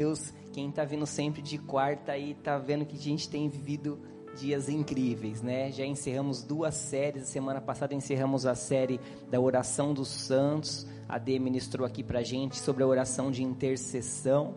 Deus, 0.00 0.32
quem 0.52 0.68
está 0.68 0.84
vindo 0.84 1.04
sempre 1.04 1.42
de 1.42 1.58
quarta 1.58 2.12
aí 2.12 2.30
está 2.30 2.56
vendo 2.56 2.86
que 2.86 2.94
a 2.94 3.00
gente 3.00 3.28
tem 3.28 3.48
vivido 3.48 3.98
dias 4.38 4.68
incríveis, 4.68 5.42
né? 5.42 5.72
Já 5.72 5.84
encerramos 5.84 6.44
duas 6.44 6.76
séries. 6.76 7.26
Semana 7.26 7.60
passada 7.60 7.92
encerramos 7.96 8.46
a 8.46 8.54
série 8.54 9.00
da 9.28 9.40
oração 9.40 9.92
dos 9.92 10.06
santos. 10.06 10.86
A 11.08 11.18
Dê 11.18 11.40
ministrou 11.40 11.84
aqui 11.84 12.04
para 12.04 12.22
gente 12.22 12.60
sobre 12.60 12.84
a 12.84 12.86
oração 12.86 13.28
de 13.28 13.42
intercessão. 13.42 14.54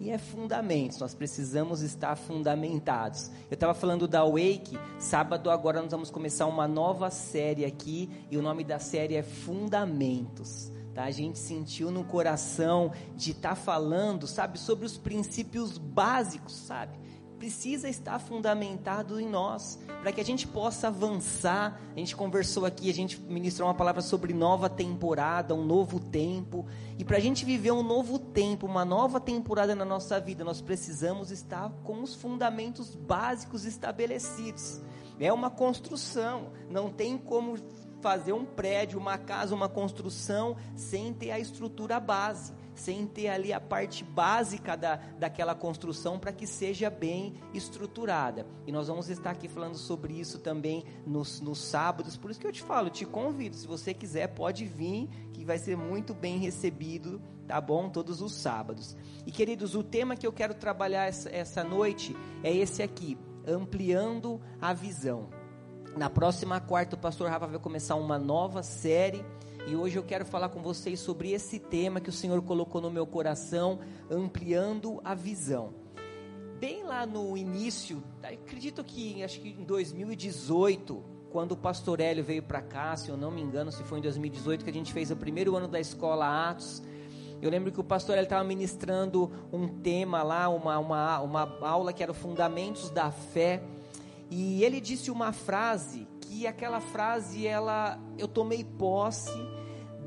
E 0.00 0.08
é 0.08 0.16
fundamentos, 0.16 0.98
nós 0.98 1.14
precisamos 1.14 1.82
estar 1.82 2.16
fundamentados. 2.16 3.30
Eu 3.50 3.54
estava 3.54 3.74
falando 3.74 4.08
da 4.08 4.24
Wake, 4.24 4.78
sábado 4.98 5.50
agora 5.50 5.82
nós 5.82 5.90
vamos 5.90 6.10
começar 6.10 6.46
uma 6.46 6.66
nova 6.66 7.10
série 7.10 7.66
aqui, 7.66 8.08
e 8.30 8.38
o 8.38 8.42
nome 8.42 8.64
da 8.64 8.78
série 8.78 9.16
é 9.16 9.22
Fundamentos. 9.22 10.72
Tá? 10.94 11.04
A 11.04 11.10
gente 11.10 11.38
sentiu 11.38 11.90
no 11.90 12.04
coração 12.04 12.92
de 13.16 13.30
estar 13.30 13.50
tá 13.50 13.54
falando, 13.54 14.26
sabe, 14.26 14.58
sobre 14.58 14.84
os 14.84 14.98
princípios 14.98 15.78
básicos, 15.78 16.52
sabe? 16.52 17.00
Precisa 17.38 17.88
estar 17.88 18.20
fundamentado 18.20 19.18
em 19.18 19.28
nós, 19.28 19.76
para 20.00 20.12
que 20.12 20.20
a 20.20 20.24
gente 20.24 20.46
possa 20.46 20.86
avançar. 20.86 21.80
A 21.92 21.98
gente 21.98 22.14
conversou 22.14 22.64
aqui, 22.64 22.88
a 22.88 22.94
gente 22.94 23.20
ministrou 23.20 23.66
uma 23.66 23.74
palavra 23.74 24.00
sobre 24.00 24.32
nova 24.32 24.68
temporada, 24.68 25.52
um 25.52 25.64
novo 25.64 25.98
tempo. 25.98 26.64
E 26.96 27.04
para 27.04 27.16
a 27.16 27.20
gente 27.20 27.44
viver 27.44 27.72
um 27.72 27.82
novo 27.82 28.16
tempo, 28.16 28.64
uma 28.64 28.84
nova 28.84 29.18
temporada 29.18 29.74
na 29.74 29.84
nossa 29.84 30.20
vida, 30.20 30.44
nós 30.44 30.60
precisamos 30.60 31.32
estar 31.32 31.68
com 31.82 32.00
os 32.02 32.14
fundamentos 32.14 32.94
básicos 32.94 33.64
estabelecidos. 33.64 34.80
É 35.18 35.32
uma 35.32 35.50
construção, 35.50 36.52
não 36.70 36.90
tem 36.90 37.18
como 37.18 37.56
fazer 38.02 38.32
um 38.32 38.44
prédio, 38.44 38.98
uma 38.98 39.16
casa, 39.16 39.54
uma 39.54 39.68
construção, 39.68 40.56
sem 40.74 41.14
ter 41.14 41.30
a 41.30 41.38
estrutura 41.38 42.00
base, 42.00 42.52
sem 42.74 43.06
ter 43.06 43.28
ali 43.28 43.52
a 43.52 43.60
parte 43.60 44.02
básica 44.02 44.76
da, 44.76 44.96
daquela 45.18 45.54
construção 45.54 46.18
para 46.18 46.32
que 46.32 46.46
seja 46.46 46.90
bem 46.90 47.34
estruturada. 47.54 48.44
E 48.66 48.72
nós 48.72 48.88
vamos 48.88 49.08
estar 49.08 49.30
aqui 49.30 49.46
falando 49.46 49.76
sobre 49.76 50.18
isso 50.18 50.40
também 50.40 50.84
nos, 51.06 51.40
nos 51.40 51.60
sábados, 51.60 52.16
por 52.16 52.30
isso 52.30 52.40
que 52.40 52.46
eu 52.46 52.52
te 52.52 52.62
falo, 52.62 52.90
te 52.90 53.06
convido, 53.06 53.54
se 53.54 53.66
você 53.66 53.94
quiser, 53.94 54.26
pode 54.28 54.64
vir, 54.64 55.08
que 55.32 55.44
vai 55.44 55.58
ser 55.58 55.76
muito 55.76 56.12
bem 56.12 56.38
recebido, 56.38 57.22
tá 57.46 57.60
bom? 57.60 57.88
Todos 57.88 58.20
os 58.20 58.34
sábados. 58.34 58.96
E 59.24 59.30
queridos, 59.30 59.76
o 59.76 59.82
tema 59.82 60.16
que 60.16 60.26
eu 60.26 60.32
quero 60.32 60.54
trabalhar 60.54 61.06
essa, 61.06 61.30
essa 61.30 61.62
noite 61.62 62.16
é 62.42 62.52
esse 62.52 62.82
aqui, 62.82 63.16
ampliando 63.46 64.40
a 64.60 64.72
visão. 64.72 65.41
Na 65.96 66.08
próxima 66.08 66.58
quarta, 66.58 66.96
o 66.96 66.98
pastor 66.98 67.28
Rafa 67.28 67.46
vai 67.46 67.58
começar 67.58 67.96
uma 67.96 68.18
nova 68.18 68.62
série. 68.62 69.22
E 69.66 69.76
hoje 69.76 69.96
eu 69.96 70.02
quero 70.02 70.24
falar 70.24 70.48
com 70.48 70.62
vocês 70.62 70.98
sobre 70.98 71.32
esse 71.32 71.58
tema 71.58 72.00
que 72.00 72.08
o 72.08 72.12
Senhor 72.12 72.40
colocou 72.40 72.80
no 72.80 72.90
meu 72.90 73.06
coração, 73.06 73.78
ampliando 74.10 75.02
a 75.04 75.14
visão. 75.14 75.74
Bem 76.58 76.82
lá 76.82 77.04
no 77.04 77.36
início, 77.36 78.02
acredito 78.22 78.82
que 78.82 79.22
acho 79.22 79.40
que 79.40 79.50
em 79.50 79.64
2018, 79.64 81.04
quando 81.30 81.52
o 81.52 81.56
pastor 81.56 82.00
Hélio 82.00 82.24
veio 82.24 82.42
para 82.42 82.62
cá, 82.62 82.96
se 82.96 83.10
eu 83.10 83.16
não 83.16 83.30
me 83.30 83.42
engano, 83.42 83.70
se 83.70 83.84
foi 83.84 83.98
em 83.98 84.02
2018 84.02 84.64
que 84.64 84.70
a 84.70 84.74
gente 84.74 84.92
fez 84.92 85.10
o 85.10 85.16
primeiro 85.16 85.54
ano 85.56 85.68
da 85.68 85.78
escola 85.78 86.48
Atos. 86.48 86.82
Eu 87.42 87.50
lembro 87.50 87.70
que 87.70 87.80
o 87.80 87.84
pastor 87.84 88.16
estava 88.16 88.44
ministrando 88.44 89.30
um 89.52 89.68
tema 89.68 90.22
lá, 90.22 90.48
uma, 90.48 90.78
uma, 90.78 91.20
uma 91.20 91.58
aula 91.68 91.92
que 91.92 92.02
era 92.02 92.14
Fundamentos 92.14 92.88
da 92.88 93.10
Fé. 93.10 93.62
E 94.34 94.64
ele 94.64 94.80
disse 94.80 95.10
uma 95.10 95.30
frase 95.30 96.08
que 96.22 96.46
aquela 96.46 96.80
frase 96.80 97.46
ela 97.46 98.00
eu 98.16 98.26
tomei 98.26 98.64
posse 98.64 99.30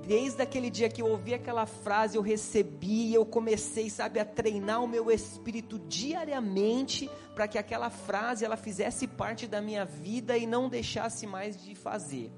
desde 0.08 0.42
aquele 0.42 0.72
dia 0.72 0.90
que 0.90 1.00
eu 1.00 1.06
ouvi 1.06 1.36
aquela 1.36 1.68
frase, 1.68 2.18
eu 2.18 2.24
recebi, 2.24 3.14
eu 3.14 3.24
comecei, 3.24 3.88
sabe, 3.88 4.20
a 4.20 4.26
treinar 4.26 4.84
o 4.84 4.88
meu 4.88 5.12
espírito 5.12 5.78
diariamente 5.78 7.08
para 7.36 7.48
que 7.48 7.60
aquela 7.60 7.92
frase 7.92 8.44
ela 8.44 8.58
fizesse 8.58 9.06
parte 9.06 9.46
da 9.46 9.62
minha 9.62 9.86
vida 9.86 10.36
e 10.36 10.48
não 10.48 10.70
deixasse 10.70 11.28
mais 11.28 11.56
de 11.64 11.76
fazer. 11.76 12.32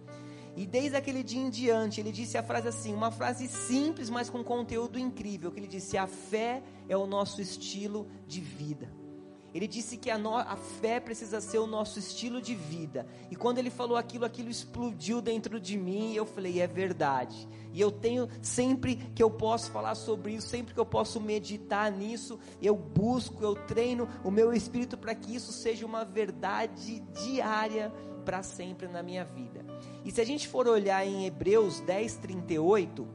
E 0.58 0.66
desde 0.66 0.98
aquele 0.98 1.24
dia 1.24 1.42
em 1.42 1.50
diante, 1.50 2.02
ele 2.02 2.12
disse 2.12 2.38
a 2.38 2.44
frase 2.44 2.68
assim, 2.68 2.94
uma 2.94 3.12
frase 3.12 3.48
simples, 3.48 4.10
mas 4.10 4.30
com 4.30 4.44
conteúdo 4.44 5.00
incrível, 5.00 5.54
que 5.54 5.60
ele 5.62 5.68
disse: 5.68 5.98
"A 5.98 6.08
fé 6.08 6.62
é 6.90 6.98
o 6.98 7.08
nosso 7.08 7.42
estilo 7.42 8.10
de 8.28 8.42
vida". 8.42 9.07
Ele 9.54 9.68
disse 9.68 9.98
que 9.98 10.10
a, 10.10 10.18
no, 10.18 10.36
a, 10.36 10.56
fé 10.56 11.00
precisa 11.00 11.40
ser 11.42 11.58
o 11.58 11.68
nosso 11.68 11.98
estilo 11.98 12.42
de 12.42 12.54
vida. 12.54 13.08
E 13.32 13.36
quando 13.36 13.58
ele 13.58 13.70
falou 13.70 13.98
aquilo, 13.98 14.26
aquilo 14.26 14.50
explodiu 14.50 15.22
dentro 15.22 15.60
de 15.60 15.78
mim. 15.78 16.12
E 16.12 16.16
eu 16.16 16.26
falei, 16.26 16.62
é 16.62 16.68
verdade. 16.68 17.48
E 17.74 17.80
eu 17.80 17.92
tenho, 17.92 18.28
sempre 18.42 18.96
que 18.96 19.24
eu 19.24 19.32
posso 19.32 19.72
falar 19.72 19.96
sobre 19.96 20.34
isso, 20.34 20.48
sempre 20.48 20.74
que 20.74 20.80
eu 20.80 20.86
posso 20.86 21.20
meditar 21.22 21.92
nisso, 21.92 22.40
eu 22.62 22.76
busco, 22.76 23.44
eu 23.44 23.56
treino 23.56 24.08
o 24.24 24.30
meu 24.30 24.54
espírito 24.54 24.98
para 24.98 25.16
que 25.16 25.36
isso 25.36 25.52
seja 25.52 25.86
uma 25.86 26.04
verdade 26.04 27.00
diária 27.24 27.92
para 28.26 28.44
sempre 28.44 28.88
na 28.88 29.02
minha 29.02 29.24
vida. 29.24 29.66
E 30.04 30.12
se 30.12 30.20
a 30.20 30.26
gente 30.26 30.48
for 30.48 30.68
olhar 30.68 31.06
em 31.06 31.26
Hebreus 31.26 31.80
10, 31.82 32.16
38, 32.18 33.08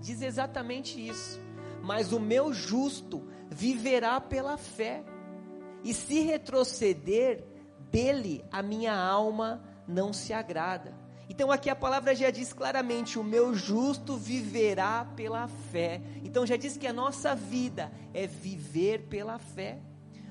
diz 0.00 0.20
exatamente 0.20 1.04
isso. 1.04 1.40
Mas 1.82 2.12
o 2.12 2.20
meu 2.20 2.52
justo 2.52 3.26
viverá 3.48 4.20
pela 4.20 4.56
fé 4.56 5.04
e 5.84 5.92
se 5.92 6.20
retroceder, 6.20 7.44
dele 7.90 8.44
a 8.50 8.62
minha 8.62 8.94
alma 8.94 9.62
não 9.86 10.12
se 10.12 10.32
agrada. 10.32 10.94
Então 11.28 11.50
aqui 11.50 11.70
a 11.70 11.76
palavra 11.76 12.14
já 12.14 12.30
diz 12.30 12.52
claramente: 12.52 13.18
o 13.18 13.24
meu 13.24 13.54
justo 13.54 14.16
viverá 14.16 15.06
pela 15.16 15.48
fé. 15.48 16.00
Então 16.24 16.46
já 16.46 16.56
diz 16.56 16.76
que 16.76 16.86
a 16.86 16.92
nossa 16.92 17.34
vida 17.34 17.92
é 18.12 18.26
viver 18.26 19.06
pela 19.08 19.38
fé. 19.38 19.80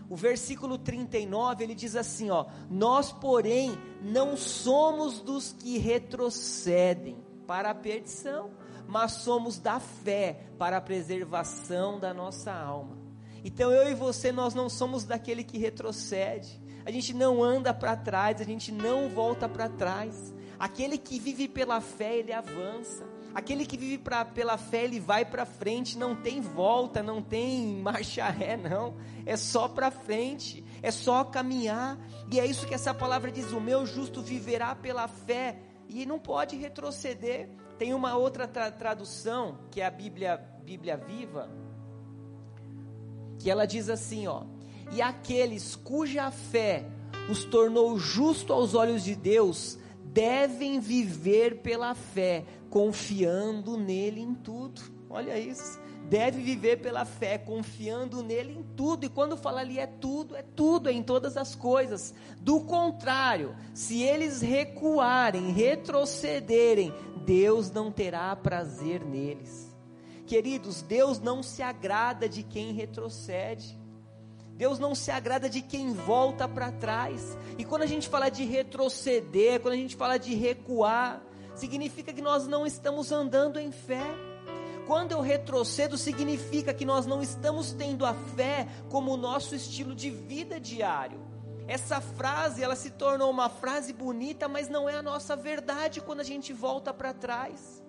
O 0.09 0.15
versículo 0.15 0.77
39 0.77 1.63
ele 1.63 1.73
diz 1.73 1.95
assim: 1.95 2.29
ó, 2.29 2.45
nós, 2.69 3.11
porém, 3.11 3.77
não 4.01 4.35
somos 4.35 5.21
dos 5.21 5.53
que 5.53 5.77
retrocedem 5.77 7.17
para 7.47 7.71
a 7.71 7.75
perdição, 7.75 8.51
mas 8.87 9.13
somos 9.13 9.57
da 9.57 9.79
fé 9.79 10.45
para 10.59 10.77
a 10.77 10.81
preservação 10.81 11.99
da 11.99 12.13
nossa 12.13 12.53
alma. 12.53 13.00
Então 13.43 13.71
eu 13.71 13.89
e 13.89 13.95
você, 13.95 14.31
nós 14.31 14.53
não 14.53 14.69
somos 14.69 15.03
daquele 15.03 15.43
que 15.43 15.57
retrocede. 15.57 16.61
A 16.85 16.91
gente 16.91 17.13
não 17.13 17.43
anda 17.43 17.73
para 17.73 17.95
trás, 17.95 18.41
a 18.41 18.43
gente 18.43 18.71
não 18.71 19.09
volta 19.09 19.47
para 19.47 19.69
trás. 19.69 20.33
Aquele 20.59 20.97
que 20.97 21.19
vive 21.19 21.47
pela 21.47 21.81
fé, 21.81 22.17
ele 22.17 22.33
avança. 22.33 23.03
Aquele 23.33 23.65
que 23.65 23.77
vive 23.77 23.97
pra, 23.97 24.25
pela 24.25 24.57
fé, 24.57 24.83
ele 24.83 24.99
vai 24.99 25.23
para 25.23 25.45
frente, 25.45 25.97
não 25.97 26.15
tem 26.15 26.41
volta, 26.41 27.01
não 27.01 27.21
tem 27.21 27.77
marcha 27.81 28.27
ré, 28.29 28.57
não. 28.57 28.95
É 29.25 29.37
só 29.37 29.67
para 29.67 29.89
frente, 29.89 30.63
é 30.81 30.91
só 30.91 31.23
caminhar. 31.23 31.97
E 32.31 32.39
é 32.39 32.45
isso 32.45 32.67
que 32.67 32.73
essa 32.73 32.93
palavra 32.93 33.31
diz: 33.31 33.51
o 33.51 33.61
meu 33.61 33.85
justo 33.85 34.21
viverá 34.21 34.75
pela 34.75 35.07
fé. 35.07 35.57
E 35.87 36.05
não 36.05 36.19
pode 36.19 36.55
retroceder. 36.55 37.49
Tem 37.77 37.93
uma 37.93 38.15
outra 38.15 38.47
tra 38.47 38.71
tradução, 38.71 39.59
que 39.71 39.81
é 39.81 39.85
a 39.85 39.91
Bíblia, 39.91 40.37
Bíblia 40.63 40.95
Viva, 40.95 41.49
que 43.41 43.49
ela 43.49 43.65
diz 43.65 43.89
assim, 43.89 44.27
ó: 44.27 44.43
"E 44.93 45.01
aqueles 45.01 45.75
cuja 45.75 46.31
fé 46.31 46.85
os 47.29 47.43
tornou 47.43 47.97
justo 47.97 48.53
aos 48.53 48.73
olhos 48.75 49.03
de 49.03 49.15
Deus, 49.15 49.77
devem 50.05 50.79
viver 50.79 51.61
pela 51.61 51.93
fé, 51.95 52.45
confiando 52.69 53.77
nele 53.77 54.21
em 54.21 54.33
tudo." 54.33 54.81
Olha 55.09 55.37
isso. 55.37 55.79
Deve 56.09 56.41
viver 56.41 56.81
pela 56.81 57.05
fé, 57.05 57.37
confiando 57.37 58.21
nele 58.21 58.53
em 58.53 58.63
tudo. 58.75 59.05
E 59.05 59.09
quando 59.09 59.37
fala 59.37 59.61
ali 59.61 59.79
é 59.79 59.87
tudo, 59.87 60.35
é 60.35 60.41
tudo, 60.41 60.89
é 60.89 60.91
em 60.91 61.03
todas 61.03 61.37
as 61.37 61.55
coisas. 61.55 62.13
Do 62.39 62.61
contrário, 62.61 63.55
se 63.73 64.01
eles 64.01 64.41
recuarem, 64.41 65.51
retrocederem, 65.51 66.93
Deus 67.25 67.71
não 67.71 67.91
terá 67.91 68.35
prazer 68.35 69.05
neles. 69.05 69.70
Queridos, 70.31 70.81
Deus 70.81 71.19
não 71.19 71.43
se 71.43 71.61
agrada 71.61 72.29
de 72.29 72.41
quem 72.41 72.71
retrocede. 72.71 73.77
Deus 74.55 74.79
não 74.79 74.95
se 74.95 75.11
agrada 75.11 75.49
de 75.49 75.61
quem 75.61 75.91
volta 75.91 76.47
para 76.47 76.71
trás. 76.71 77.37
E 77.57 77.65
quando 77.65 77.81
a 77.81 77.85
gente 77.85 78.07
fala 78.07 78.29
de 78.29 78.45
retroceder, 78.45 79.59
quando 79.59 79.73
a 79.73 79.77
gente 79.77 79.93
fala 79.93 80.17
de 80.17 80.33
recuar, 80.33 81.21
significa 81.53 82.13
que 82.13 82.21
nós 82.21 82.47
não 82.47 82.65
estamos 82.65 83.11
andando 83.11 83.59
em 83.59 83.73
fé. 83.73 84.05
Quando 84.87 85.11
eu 85.11 85.19
retrocedo, 85.19 85.97
significa 85.97 86.73
que 86.73 86.85
nós 86.85 87.05
não 87.05 87.21
estamos 87.21 87.73
tendo 87.73 88.05
a 88.05 88.13
fé 88.13 88.69
como 88.89 89.11
o 89.11 89.17
nosso 89.17 89.53
estilo 89.53 89.93
de 89.93 90.09
vida 90.09 90.61
diário. 90.61 91.19
Essa 91.67 91.99
frase, 91.99 92.63
ela 92.63 92.77
se 92.77 92.91
tornou 92.91 93.29
uma 93.29 93.49
frase 93.49 93.91
bonita, 93.91 94.47
mas 94.47 94.69
não 94.69 94.87
é 94.87 94.95
a 94.95 95.03
nossa 95.03 95.35
verdade 95.35 95.99
quando 95.99 96.21
a 96.21 96.23
gente 96.23 96.53
volta 96.53 96.93
para 96.93 97.13
trás. 97.13 97.80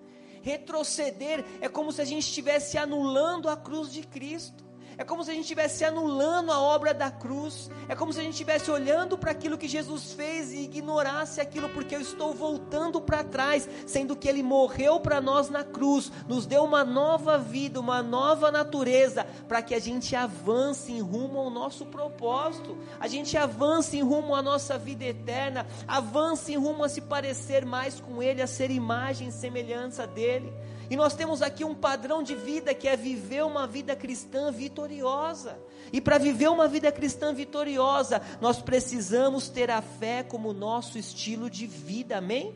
Retroceder 0.43 1.43
é 1.61 1.69
como 1.69 1.91
se 1.91 2.01
a 2.01 2.05
gente 2.05 2.23
estivesse 2.23 2.77
anulando 2.77 3.49
a 3.49 3.55
cruz 3.55 3.91
de 3.91 4.03
Cristo. 4.03 4.63
É 4.97 5.03
como 5.03 5.23
se 5.23 5.31
a 5.31 5.33
gente 5.33 5.43
estivesse 5.43 5.83
anulando 5.83 6.51
a 6.51 6.59
obra 6.59 6.93
da 6.93 7.09
cruz. 7.09 7.69
É 7.87 7.95
como 7.95 8.13
se 8.13 8.19
a 8.19 8.23
gente 8.23 8.33
estivesse 8.33 8.69
olhando 8.69 9.17
para 9.17 9.31
aquilo 9.31 9.57
que 9.57 9.67
Jesus 9.67 10.13
fez 10.13 10.51
e 10.51 10.63
ignorasse 10.63 11.41
aquilo, 11.41 11.69
porque 11.69 11.95
eu 11.95 12.01
estou 12.01 12.33
voltando 12.33 13.01
para 13.01 13.23
trás, 13.23 13.67
sendo 13.85 14.15
que 14.15 14.27
Ele 14.27 14.43
morreu 14.43 14.99
para 14.99 15.19
nós 15.19 15.49
na 15.49 15.63
cruz, 15.63 16.11
nos 16.27 16.45
deu 16.45 16.63
uma 16.63 16.83
nova 16.83 17.37
vida, 17.37 17.79
uma 17.79 18.01
nova 18.01 18.51
natureza, 18.51 19.25
para 19.47 19.61
que 19.61 19.73
a 19.73 19.79
gente 19.79 20.15
avance 20.15 20.91
em 20.91 21.01
rumo 21.01 21.39
ao 21.39 21.49
nosso 21.49 21.85
propósito, 21.85 22.77
a 22.99 23.07
gente 23.07 23.37
avance 23.37 23.97
em 23.97 24.01
rumo 24.01 24.35
à 24.35 24.41
nossa 24.41 24.77
vida 24.77 25.05
eterna, 25.05 25.65
avance 25.87 26.53
em 26.53 26.57
rumo 26.57 26.83
a 26.83 26.89
se 26.89 27.01
parecer 27.01 27.65
mais 27.65 27.99
com 27.99 28.21
Ele, 28.21 28.41
a 28.41 28.47
ser 28.47 28.71
imagem 28.71 29.29
e 29.29 29.31
semelhança 29.31 30.05
dEle. 30.05 30.53
E 30.89 30.95
nós 30.95 31.13
temos 31.13 31.41
aqui 31.41 31.63
um 31.63 31.73
padrão 31.73 32.21
de 32.21 32.35
vida 32.35 32.73
que 32.73 32.87
é 32.87 32.95
viver 32.95 33.43
uma 33.43 33.65
vida 33.65 33.95
cristã 33.95 34.51
vitoriosa. 34.51 35.57
E 35.91 36.01
para 36.01 36.17
viver 36.17 36.49
uma 36.49 36.67
vida 36.67 36.91
cristã 36.91 37.33
vitoriosa, 37.33 38.21
nós 38.41 38.61
precisamos 38.61 39.49
ter 39.49 39.69
a 39.71 39.81
fé 39.81 40.23
como 40.23 40.53
nosso 40.53 40.97
estilo 40.97 41.49
de 41.49 41.65
vida, 41.67 42.17
amém? 42.17 42.55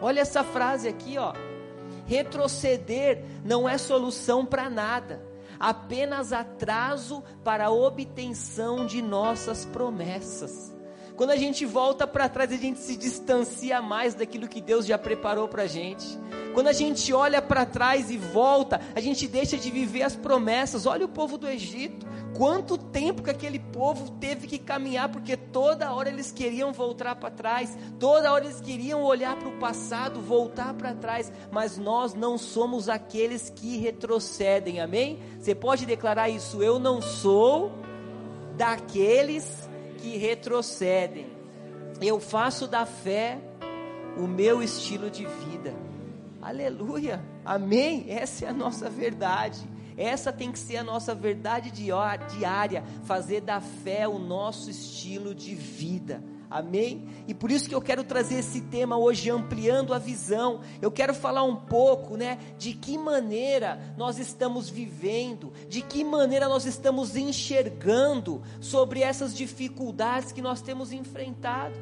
Olha 0.00 0.20
essa 0.20 0.44
frase 0.44 0.88
aqui, 0.88 1.18
ó. 1.18 1.32
Retroceder 2.06 3.24
não 3.44 3.68
é 3.68 3.76
solução 3.78 4.46
para 4.46 4.70
nada, 4.70 5.20
apenas 5.58 6.32
atraso 6.32 7.22
para 7.42 7.66
a 7.66 7.70
obtenção 7.70 8.86
de 8.86 9.02
nossas 9.02 9.64
promessas. 9.64 10.75
Quando 11.16 11.30
a 11.30 11.36
gente 11.36 11.64
volta 11.64 12.06
para 12.06 12.28
trás, 12.28 12.52
a 12.52 12.56
gente 12.56 12.78
se 12.78 12.94
distancia 12.94 13.80
mais 13.80 14.14
daquilo 14.14 14.46
que 14.46 14.60
Deus 14.60 14.84
já 14.84 14.98
preparou 14.98 15.48
para 15.48 15.62
a 15.62 15.66
gente. 15.66 16.06
Quando 16.52 16.66
a 16.66 16.74
gente 16.74 17.10
olha 17.12 17.40
para 17.40 17.64
trás 17.64 18.10
e 18.10 18.18
volta, 18.18 18.80
a 18.94 19.00
gente 19.00 19.26
deixa 19.26 19.56
de 19.56 19.70
viver 19.70 20.02
as 20.02 20.14
promessas. 20.14 20.84
Olha 20.84 21.06
o 21.06 21.08
povo 21.08 21.38
do 21.38 21.48
Egito. 21.48 22.06
Quanto 22.36 22.76
tempo 22.76 23.22
que 23.22 23.30
aquele 23.30 23.58
povo 23.58 24.10
teve 24.12 24.46
que 24.46 24.58
caminhar, 24.58 25.08
porque 25.08 25.38
toda 25.38 25.90
hora 25.90 26.10
eles 26.10 26.30
queriam 26.30 26.70
voltar 26.70 27.16
para 27.16 27.30
trás, 27.30 27.76
toda 27.98 28.30
hora 28.30 28.44
eles 28.44 28.60
queriam 28.60 29.02
olhar 29.02 29.36
para 29.36 29.48
o 29.48 29.58
passado, 29.58 30.20
voltar 30.20 30.74
para 30.74 30.94
trás, 30.94 31.32
mas 31.50 31.78
nós 31.78 32.12
não 32.12 32.36
somos 32.36 32.90
aqueles 32.90 33.48
que 33.48 33.78
retrocedem, 33.78 34.80
amém? 34.80 35.18
Você 35.40 35.54
pode 35.54 35.86
declarar 35.86 36.28
isso, 36.28 36.62
eu 36.62 36.78
não 36.78 37.00
sou 37.00 37.72
daqueles 38.54 39.65
que 39.96 40.16
retrocedem. 40.16 41.26
Eu 42.00 42.20
faço 42.20 42.66
da 42.66 42.84
fé 42.84 43.38
o 44.16 44.26
meu 44.26 44.62
estilo 44.62 45.10
de 45.10 45.26
vida. 45.26 45.74
Aleluia. 46.40 47.22
Amém. 47.44 48.06
Essa 48.08 48.46
é 48.46 48.48
a 48.48 48.52
nossa 48.52 48.88
verdade. 48.88 49.66
Essa 49.96 50.32
tem 50.32 50.52
que 50.52 50.58
ser 50.58 50.76
a 50.76 50.84
nossa 50.84 51.14
verdade 51.14 51.70
diária, 51.70 52.84
fazer 53.04 53.40
da 53.40 53.60
fé 53.60 54.06
o 54.06 54.18
nosso 54.18 54.70
estilo 54.70 55.34
de 55.34 55.54
vida. 55.54 56.22
Amém? 56.50 57.08
E 57.26 57.34
por 57.34 57.50
isso 57.50 57.68
que 57.68 57.74
eu 57.74 57.82
quero 57.82 58.04
trazer 58.04 58.36
esse 58.36 58.60
tema 58.60 58.96
hoje, 58.96 59.30
ampliando 59.30 59.92
a 59.92 59.98
visão. 59.98 60.60
Eu 60.80 60.90
quero 60.90 61.12
falar 61.12 61.42
um 61.42 61.56
pouco, 61.56 62.16
né, 62.16 62.38
de 62.56 62.72
que 62.72 62.96
maneira 62.96 63.94
nós 63.96 64.18
estamos 64.18 64.68
vivendo, 64.68 65.52
de 65.68 65.82
que 65.82 66.04
maneira 66.04 66.48
nós 66.48 66.64
estamos 66.64 67.16
enxergando 67.16 68.42
sobre 68.60 69.02
essas 69.02 69.34
dificuldades 69.34 70.30
que 70.30 70.40
nós 70.40 70.60
temos 70.60 70.92
enfrentado. 70.92 71.74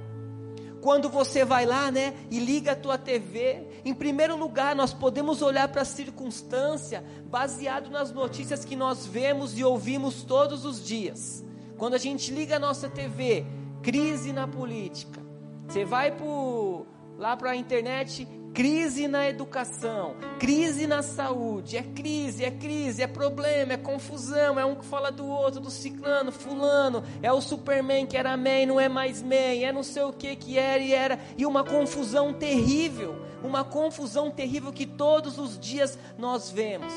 Quando 0.81 1.09
você 1.09 1.47
vai 1.47 1.65
lá, 1.65 1.91
né, 1.91 2.15
e 2.31 2.39
liga 2.39 2.73
a 2.73 2.77
tua 2.77 2.99
TV, 2.99 3.67
em 3.87 3.95
primeiro 3.95 4.37
lugar, 4.37 4.77
nós 4.77 4.93
podemos 4.93 5.41
olhar 5.41 5.69
para 5.69 5.81
a 5.81 5.87
circunstância 5.87 7.03
baseado 7.31 7.91
nas 7.91 8.13
notícias 8.13 8.67
que 8.67 8.77
nós 8.77 9.07
vemos 9.07 9.59
e 9.59 9.65
ouvimos 9.65 10.23
todos 10.25 10.67
os 10.67 10.85
dias. 10.85 11.43
Quando 11.79 11.95
a 11.95 11.99
gente 11.99 12.31
liga 12.31 12.57
a 12.57 12.59
nossa 12.59 12.87
TV, 12.87 13.47
crise 13.85 14.33
na 14.33 14.49
política. 14.49 15.21
Você 15.69 15.85
vai 15.85 16.11
pro, 16.11 16.87
lá 17.19 17.37
para 17.37 17.51
a 17.51 17.57
internet, 17.57 18.27
crise 18.55 19.07
na 19.07 19.29
educação, 19.29 20.17
crise 20.39 20.87
na 20.87 21.03
saúde, 21.03 21.77
é 21.77 21.83
crise, 21.83 22.45
é 22.45 22.51
crise, 22.51 23.03
é 23.03 23.07
problema, 23.07 23.75
é 23.75 23.77
confusão, 23.77 24.59
é 24.59 24.65
um 24.65 24.75
que 24.75 24.87
fala 24.87 25.13
do 25.13 25.27
outro, 25.27 25.61
do 25.61 25.71
ciclano, 25.71 26.33
fulano, 26.33 27.05
é 27.23 27.31
o 27.31 27.43
Superman 27.43 28.07
que 28.07 28.17
era 28.17 28.35
man, 28.39 28.67
não 28.67 28.81
é 28.81 28.89
mais 28.89 29.23
man, 29.23 29.35
é 29.35 29.71
não 29.71 29.83
sei 29.83 30.03
o 30.03 30.15
que 30.15 30.35
que 30.35 30.59
era 30.59 30.83
e 30.83 30.95
era, 30.95 31.19
e 31.37 31.45
uma 31.45 31.63
confusão 31.63 32.33
terrível, 32.33 33.17
uma 33.43 33.65
confusão 33.65 34.31
terrível 34.31 34.73
que 34.73 34.87
todos 34.87 35.39
os 35.39 35.59
dias 35.59 35.99
nós 36.17 36.51
vemos. 36.51 36.93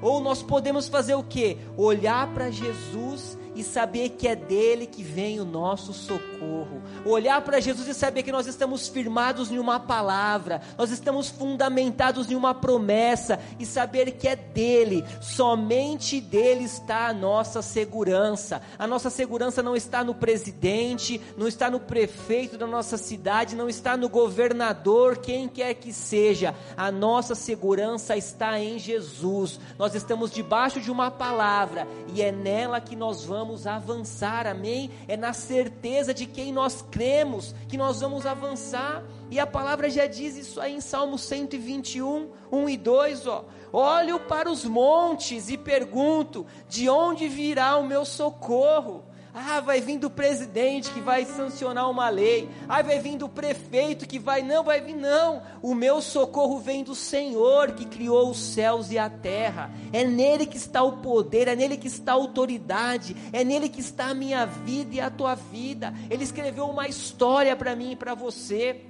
Ou 0.00 0.20
nós 0.20 0.42
podemos 0.42 0.86
fazer 0.86 1.14
o 1.14 1.24
que? 1.24 1.58
Olhar 1.76 2.32
para 2.32 2.50
Jesus 2.50 3.36
e 3.58 3.64
saber 3.64 4.10
que 4.10 4.28
é 4.28 4.36
dele 4.36 4.86
que 4.86 5.02
vem 5.02 5.40
o 5.40 5.44
nosso 5.44 5.92
socorro. 5.92 6.80
Olhar 7.04 7.40
para 7.40 7.58
Jesus 7.58 7.88
e 7.88 7.92
saber 7.92 8.22
que 8.22 8.30
nós 8.30 8.46
estamos 8.46 8.86
firmados 8.86 9.50
em 9.50 9.58
uma 9.58 9.80
palavra, 9.80 10.62
nós 10.78 10.92
estamos 10.92 11.28
fundamentados 11.28 12.30
em 12.30 12.36
uma 12.36 12.54
promessa 12.54 13.40
e 13.58 13.66
saber 13.66 14.12
que 14.12 14.28
é 14.28 14.36
dele, 14.36 15.04
somente 15.20 16.20
dele 16.20 16.62
está 16.62 17.08
a 17.08 17.12
nossa 17.12 17.60
segurança. 17.60 18.62
A 18.78 18.86
nossa 18.86 19.10
segurança 19.10 19.60
não 19.60 19.74
está 19.74 20.04
no 20.04 20.14
presidente, 20.14 21.20
não 21.36 21.48
está 21.48 21.68
no 21.68 21.80
prefeito 21.80 22.56
da 22.56 22.66
nossa 22.66 22.96
cidade, 22.96 23.56
não 23.56 23.68
está 23.68 23.96
no 23.96 24.08
governador, 24.08 25.16
quem 25.16 25.48
quer 25.48 25.74
que 25.74 25.92
seja. 25.92 26.54
A 26.76 26.92
nossa 26.92 27.34
segurança 27.34 28.16
está 28.16 28.60
em 28.60 28.78
Jesus. 28.78 29.58
Nós 29.76 29.96
estamos 29.96 30.30
debaixo 30.30 30.80
de 30.80 30.92
uma 30.92 31.10
palavra 31.10 31.88
e 32.14 32.22
é 32.22 32.30
nela 32.30 32.80
que 32.80 32.94
nós 32.94 33.24
vamos 33.24 33.47
vamos 33.48 33.66
avançar, 33.66 34.46
amém? 34.46 34.90
É 35.08 35.16
na 35.16 35.32
certeza 35.32 36.12
de 36.12 36.26
quem 36.26 36.52
nós 36.52 36.84
cremos 36.90 37.54
que 37.66 37.78
nós 37.78 38.02
vamos 38.02 38.26
avançar. 38.26 39.02
E 39.30 39.40
a 39.40 39.46
palavra 39.46 39.88
já 39.88 40.06
diz 40.06 40.36
isso 40.36 40.60
aí 40.60 40.74
em 40.74 40.82
Salmo 40.82 41.16
121, 41.16 42.28
1 42.52 42.68
e 42.68 42.76
2, 42.76 43.26
ó. 43.26 43.46
Olho 43.72 44.20
para 44.20 44.50
os 44.50 44.66
montes 44.66 45.48
e 45.48 45.56
pergunto: 45.56 46.46
de 46.68 46.90
onde 46.90 47.26
virá 47.26 47.78
o 47.78 47.86
meu 47.86 48.04
socorro? 48.04 49.02
Ah, 49.34 49.60
vai 49.60 49.80
vir 49.80 49.98
do 49.98 50.10
presidente 50.10 50.90
que 50.90 51.00
vai 51.00 51.24
sancionar 51.24 51.90
uma 51.90 52.08
lei. 52.08 52.48
Ah, 52.68 52.82
vai 52.82 52.98
vir 52.98 53.16
do 53.16 53.28
prefeito 53.28 54.06
que 54.06 54.18
vai. 54.18 54.42
Não, 54.42 54.64
vai 54.64 54.80
vir, 54.80 54.96
não. 54.96 55.42
O 55.62 55.74
meu 55.74 56.00
socorro 56.00 56.58
vem 56.58 56.82
do 56.82 56.94
Senhor 56.94 57.72
que 57.72 57.84
criou 57.84 58.30
os 58.30 58.38
céus 58.38 58.90
e 58.90 58.98
a 58.98 59.08
terra. 59.08 59.70
É 59.92 60.04
nele 60.04 60.46
que 60.46 60.56
está 60.56 60.82
o 60.82 60.98
poder, 60.98 61.48
é 61.48 61.54
nele 61.54 61.76
que 61.76 61.88
está 61.88 62.12
a 62.12 62.14
autoridade, 62.14 63.14
é 63.32 63.44
nele 63.44 63.68
que 63.68 63.80
está 63.80 64.06
a 64.06 64.14
minha 64.14 64.46
vida 64.46 64.96
e 64.96 65.00
a 65.00 65.10
tua 65.10 65.34
vida. 65.34 65.92
Ele 66.10 66.24
escreveu 66.24 66.66
uma 66.66 66.88
história 66.88 67.54
para 67.54 67.76
mim 67.76 67.92
e 67.92 67.96
para 67.96 68.14
você. 68.14 68.84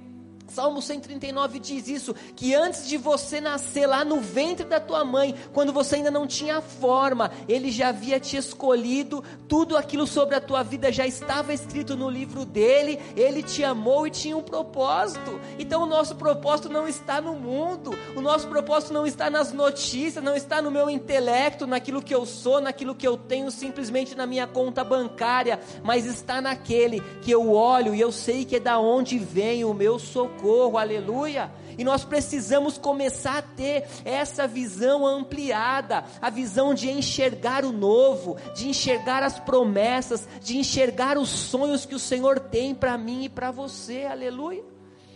Salmo 0.49 0.81
139 0.81 1.59
diz 1.59 1.87
isso: 1.87 2.15
que 2.35 2.55
antes 2.55 2.87
de 2.87 2.97
você 2.97 3.39
nascer 3.39 3.85
lá 3.85 4.03
no 4.03 4.19
ventre 4.19 4.65
da 4.65 4.79
tua 4.79 5.05
mãe, 5.05 5.35
quando 5.53 5.71
você 5.71 5.95
ainda 5.95 6.09
não 6.09 6.25
tinha 6.25 6.61
forma, 6.61 7.31
Ele 7.47 7.71
já 7.71 7.89
havia 7.89 8.19
te 8.19 8.35
escolhido, 8.35 9.23
tudo 9.47 9.77
aquilo 9.77 10.07
sobre 10.07 10.35
a 10.35 10.41
tua 10.41 10.63
vida 10.63 10.91
já 10.91 11.05
estava 11.05 11.53
escrito 11.53 11.95
no 11.95 12.09
livro 12.09 12.45
dele, 12.45 12.99
Ele 13.15 13.43
te 13.43 13.63
amou 13.63 14.07
e 14.07 14.11
tinha 14.11 14.35
um 14.35 14.41
propósito. 14.41 15.39
Então 15.59 15.83
o 15.83 15.85
nosso 15.85 16.15
propósito 16.15 16.69
não 16.69 16.87
está 16.87 17.21
no 17.21 17.33
mundo, 17.35 17.91
o 18.15 18.21
nosso 18.21 18.47
propósito 18.47 18.93
não 18.93 19.05
está 19.05 19.29
nas 19.29 19.53
notícias, 19.53 20.23
não 20.23 20.35
está 20.35 20.61
no 20.61 20.71
meu 20.71 20.89
intelecto, 20.89 21.67
naquilo 21.67 22.01
que 22.01 22.13
eu 22.13 22.25
sou, 22.25 22.59
naquilo 22.59 22.95
que 22.95 23.07
eu 23.07 23.17
tenho 23.17 23.51
simplesmente 23.51 24.15
na 24.15 24.25
minha 24.25 24.47
conta 24.47 24.83
bancária, 24.83 25.59
mas 25.83 26.05
está 26.05 26.41
naquele 26.41 27.01
que 27.21 27.29
eu 27.29 27.51
olho 27.53 27.93
e 27.93 28.01
eu 28.01 28.11
sei 28.11 28.45
que 28.45 28.55
é 28.55 28.59
da 28.59 28.79
onde 28.79 29.19
vem 29.19 29.63
o 29.63 29.73
meu 29.73 29.99
socorro 29.99 30.38
socorro, 30.39 30.77
aleluia. 30.77 31.51
E 31.77 31.83
nós 31.83 32.03
precisamos 32.03 32.77
começar 32.77 33.37
a 33.37 33.41
ter 33.41 33.87
essa 34.03 34.47
visão 34.47 35.05
ampliada, 35.05 36.03
a 36.21 36.29
visão 36.29 36.73
de 36.73 36.89
enxergar 36.89 37.65
o 37.65 37.71
novo, 37.71 38.37
de 38.55 38.69
enxergar 38.69 39.21
as 39.21 39.37
promessas, 39.39 40.27
de 40.41 40.57
enxergar 40.57 41.17
os 41.17 41.29
sonhos 41.29 41.85
que 41.85 41.95
o 41.95 41.99
Senhor 41.99 42.39
tem 42.39 42.73
para 42.73 42.97
mim 42.97 43.25
e 43.25 43.29
para 43.29 43.51
você, 43.51 44.05
aleluia. 44.05 44.63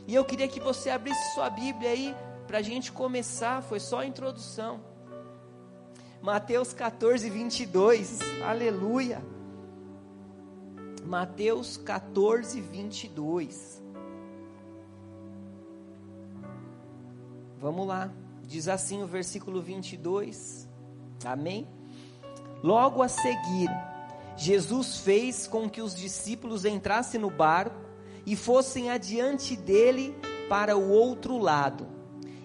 E 0.08 0.14
eu 0.14 0.26
queria 0.26 0.48
que 0.48 0.60
você 0.60 0.90
abrisse 0.90 1.34
sua 1.34 1.50
Bíblia 1.50 1.90
aí, 1.90 2.16
para 2.46 2.60
a 2.60 2.62
gente 2.62 2.92
começar, 2.92 3.62
foi 3.64 3.80
só 3.80 4.00
a 4.00 4.06
introdução. 4.06 4.82
Mateus 6.22 6.74
14, 6.74 7.30
22, 7.30 8.20
aleluia. 8.46 9.22
Mateus 11.06 11.76
14, 11.76 12.62
22. 12.62 13.83
Vamos 17.64 17.88
lá. 17.88 18.12
Diz 18.46 18.68
assim 18.68 19.02
o 19.04 19.08
versículo 19.08 19.62
22. 19.62 20.68
Amém? 21.24 21.66
Logo 22.62 23.02
a 23.02 23.08
seguir, 23.08 23.70
Jesus 24.36 24.98
fez 24.98 25.48
com 25.48 25.70
que 25.70 25.82
os 25.82 25.96
discípulos 25.96 26.66
entrassem 26.66 27.22
no 27.22 27.30
barco 27.30 27.80
e 28.26 28.36
fossem 28.36 28.92
adiante 28.92 29.56
dele 29.56 30.14
para 30.50 30.76
o 30.76 30.90
outro 30.90 31.38
lado, 31.38 31.88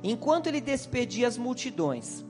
enquanto 0.04 0.46
ele 0.46 0.60
despedia 0.60 1.26
as 1.26 1.36
multidões. 1.36 2.24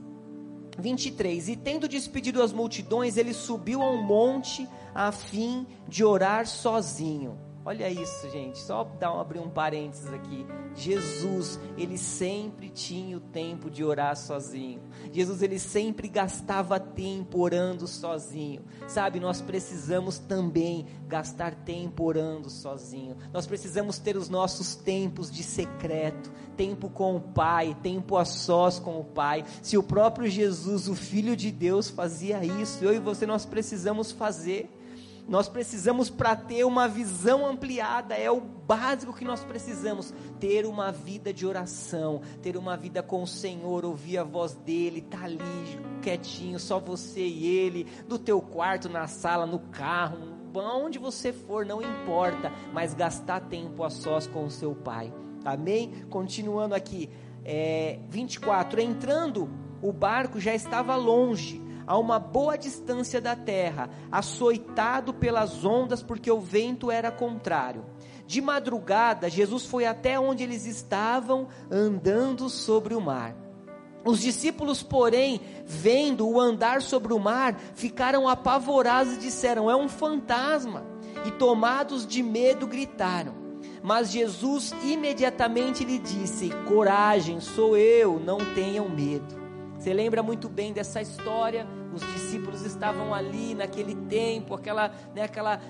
23. 0.79 1.51
E 1.51 1.57
tendo 1.57 1.89
despedido 1.89 2.43
as 2.43 2.55
multidões, 2.55 3.19
ele 3.19 3.35
subiu 3.35 3.83
a 3.83 3.91
um 3.91 4.03
monte 4.03 4.67
a 4.95 5.13
fim 5.13 5.67
de 5.87 6.03
orar 6.03 6.47
sozinho. 6.47 7.39
Olha 7.69 7.91
isso, 7.91 8.31
gente. 8.31 8.59
Só 8.61 8.83
dar 8.83 9.15
um, 9.15 9.21
abrir 9.21 9.41
um 9.41 9.51
parênteses 9.51 10.11
aqui. 10.11 10.47
Jesus, 10.75 11.61
ele 11.77 11.99
sempre 11.99 12.71
tinha 12.71 13.19
o 13.19 13.21
tempo 13.21 13.71
de 13.71 13.85
orar 13.85 14.17
sozinho. 14.17 14.81
Jesus, 15.13 15.43
ele 15.43 15.59
sempre 15.59 16.09
gastava 16.09 16.81
tempo 16.81 17.39
orando 17.39 17.87
sozinho. 17.87 18.63
Sabe, 18.87 19.21
nós 19.21 19.43
precisamos 19.43 20.19
também 20.19 20.87
gastar 21.07 21.55
tempo 21.57 22.05
orando 22.05 22.49
sozinho. 22.49 23.19
Nós 23.35 23.47
precisamos 23.47 23.99
ter 23.99 24.17
os 24.17 24.31
nossos 24.31 24.75
tempos 24.75 25.31
de 25.31 25.43
secreto, 25.43 26.33
tempo 26.57 26.89
com 26.89 27.17
o 27.17 27.21
Pai, 27.21 27.77
tempo 27.83 28.17
a 28.17 28.25
sós 28.25 28.79
com 28.79 28.99
o 28.99 29.05
Pai. 29.05 29.45
Se 29.61 29.77
o 29.77 29.83
próprio 29.83 30.27
Jesus, 30.27 30.89
o 30.89 30.95
Filho 30.95 31.37
de 31.37 31.53
Deus, 31.53 31.91
fazia 31.91 32.43
isso, 32.43 32.83
eu 32.83 32.95
e 32.95 32.99
você 32.99 33.27
nós 33.27 33.45
precisamos 33.45 34.11
fazer. 34.11 34.71
Nós 35.29 35.47
precisamos, 35.47 36.09
para 36.09 36.35
ter 36.35 36.65
uma 36.65 36.89
visão 36.89 37.47
ampliada, 37.47 38.15
é 38.15 38.31
o 38.31 38.41
básico 38.41 39.13
que 39.13 39.27
nós 39.27 39.45
precisamos: 39.45 40.15
ter 40.41 40.65
uma 40.65 40.91
vida 40.91 41.35
de 41.35 41.47
oração, 41.47 42.23
ter 42.41 42.57
uma 42.57 42.79
vida 42.79 43.03
com 43.03 43.23
o 43.23 43.27
Senhor, 43.27 43.85
ouvir 43.85 44.17
a 44.17 44.25
voz 44.25 44.55
dEle, 44.55 45.01
estar 45.01 45.19
tá 45.19 45.25
ali 45.27 45.39
quietinho, 46.01 46.59
só 46.59 46.81
você 46.81 47.21
e 47.21 47.47
Ele, 47.47 47.87
no 48.09 48.19
teu 48.19 48.41
quarto, 48.41 48.89
na 48.89 49.07
sala, 49.07 49.45
no 49.45 49.59
carro, 49.59 50.19
onde 50.55 50.99
você 50.99 51.31
for, 51.31 51.67
não 51.67 51.83
importa, 51.83 52.51
mas 52.73 52.95
gastar 52.95 53.41
tempo 53.41 53.85
a 53.85 53.91
sós 53.91 54.27
com 54.27 54.47
o 54.47 54.51
seu 54.51 54.75
Pai. 54.75 55.13
Amém? 55.45 56.07
Continuando 56.09 56.75
aqui, 56.75 57.11
é, 57.45 57.99
24: 58.09 58.81
entrando, 58.81 59.51
o 59.83 59.93
barco 59.93 60.41
já 60.41 60.55
estava 60.55 60.97
longe 60.97 61.68
a 61.89 61.97
uma 61.97 62.19
boa 62.19 62.59
distância 62.59 63.19
da 63.19 63.35
terra, 63.35 63.89
açoitado 64.13 65.15
pelas 65.15 65.65
ondas, 65.65 66.03
porque 66.03 66.31
o 66.31 66.39
vento 66.39 66.91
era 66.91 67.11
contrário. 67.11 67.83
De 68.27 68.43
madrugada, 68.43 69.31
Jesus 69.31 69.65
foi 69.65 69.87
até 69.87 70.21
onde 70.21 70.43
eles 70.43 70.67
estavam, 70.67 71.49
andando 71.71 72.51
sobre 72.51 72.95
o 72.95 73.01
mar. 73.01 73.35
Os 74.05 74.21
discípulos, 74.21 74.83
porém, 74.83 75.41
vendo 75.65 76.29
o 76.29 76.39
andar 76.39 76.83
sobre 76.83 77.15
o 77.15 77.19
mar, 77.19 77.59
ficaram 77.75 78.29
apavorados 78.29 79.15
e 79.15 79.21
disseram: 79.21 79.71
É 79.71 79.75
um 79.75 79.89
fantasma. 79.89 80.87
E 81.25 81.31
tomados 81.31 82.07
de 82.07 82.23
medo, 82.23 82.67
gritaram. 82.67 83.35
Mas 83.83 84.11
Jesus 84.11 84.75
imediatamente 84.85 85.85
lhe 85.85 85.99
disse: 85.99 86.51
Coragem, 86.69 87.41
sou 87.41 87.79
eu, 87.79 88.21
não 88.21 88.39
tenham 88.55 88.91
medo. 88.91 89.39
Você 89.79 89.95
lembra 89.95 90.23
muito 90.23 90.51
bem 90.51 90.73
dessa 90.73 91.01
história? 91.01 91.78
Os 91.99 92.13
discípulos 92.15 92.65
estavam 92.65 93.13
ali 93.13 93.55
naquele 93.55 93.95
tempo, 93.95 94.55
aquela, 94.55 94.93
né, 95.15 95.23
aquela 95.23 95.61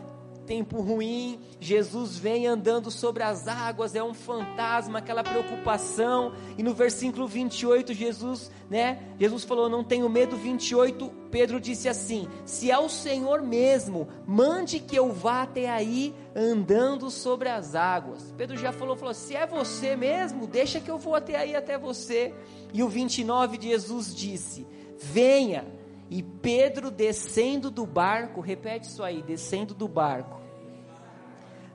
tempo 0.48 0.80
ruim, 0.80 1.38
Jesus 1.60 2.16
vem 2.16 2.46
andando 2.46 2.90
sobre 2.90 3.22
as 3.22 3.46
águas, 3.46 3.94
é 3.94 4.02
um 4.02 4.14
fantasma, 4.14 4.98
aquela 4.98 5.22
preocupação. 5.22 6.32
E 6.56 6.62
no 6.62 6.72
versículo 6.72 7.28
28, 7.28 7.92
Jesus, 7.92 8.50
né? 8.70 8.98
Jesus 9.20 9.44
falou: 9.44 9.68
"Não 9.68 9.84
tenho 9.84 10.08
medo". 10.08 10.38
28, 10.38 11.12
Pedro 11.30 11.60
disse 11.60 11.86
assim: 11.86 12.26
"Se 12.46 12.70
é 12.70 12.78
o 12.78 12.88
Senhor 12.88 13.42
mesmo, 13.42 14.08
mande 14.26 14.80
que 14.80 14.96
eu 14.96 15.12
vá 15.12 15.42
até 15.42 15.68
aí 15.68 16.14
andando 16.34 17.10
sobre 17.10 17.50
as 17.50 17.74
águas". 17.74 18.32
Pedro 18.36 18.56
já 18.56 18.72
falou, 18.72 18.96
falou: 18.96 19.12
"Se 19.12 19.36
é 19.36 19.46
você 19.46 19.94
mesmo, 19.94 20.46
deixa 20.46 20.80
que 20.80 20.90
eu 20.90 20.96
vou 20.96 21.14
até 21.14 21.36
aí 21.36 21.54
até 21.54 21.76
você". 21.76 22.34
E 22.72 22.82
o 22.82 22.88
29 22.88 23.58
de 23.58 23.68
Jesus 23.68 24.14
disse: 24.14 24.66
"Venha". 24.96 25.77
E 26.10 26.22
Pedro 26.22 26.90
descendo 26.90 27.70
do 27.70 27.86
barco, 27.86 28.40
repete 28.40 28.88
isso 28.88 29.02
aí, 29.02 29.22
descendo 29.22 29.74
do 29.74 29.86
barco, 29.86 30.40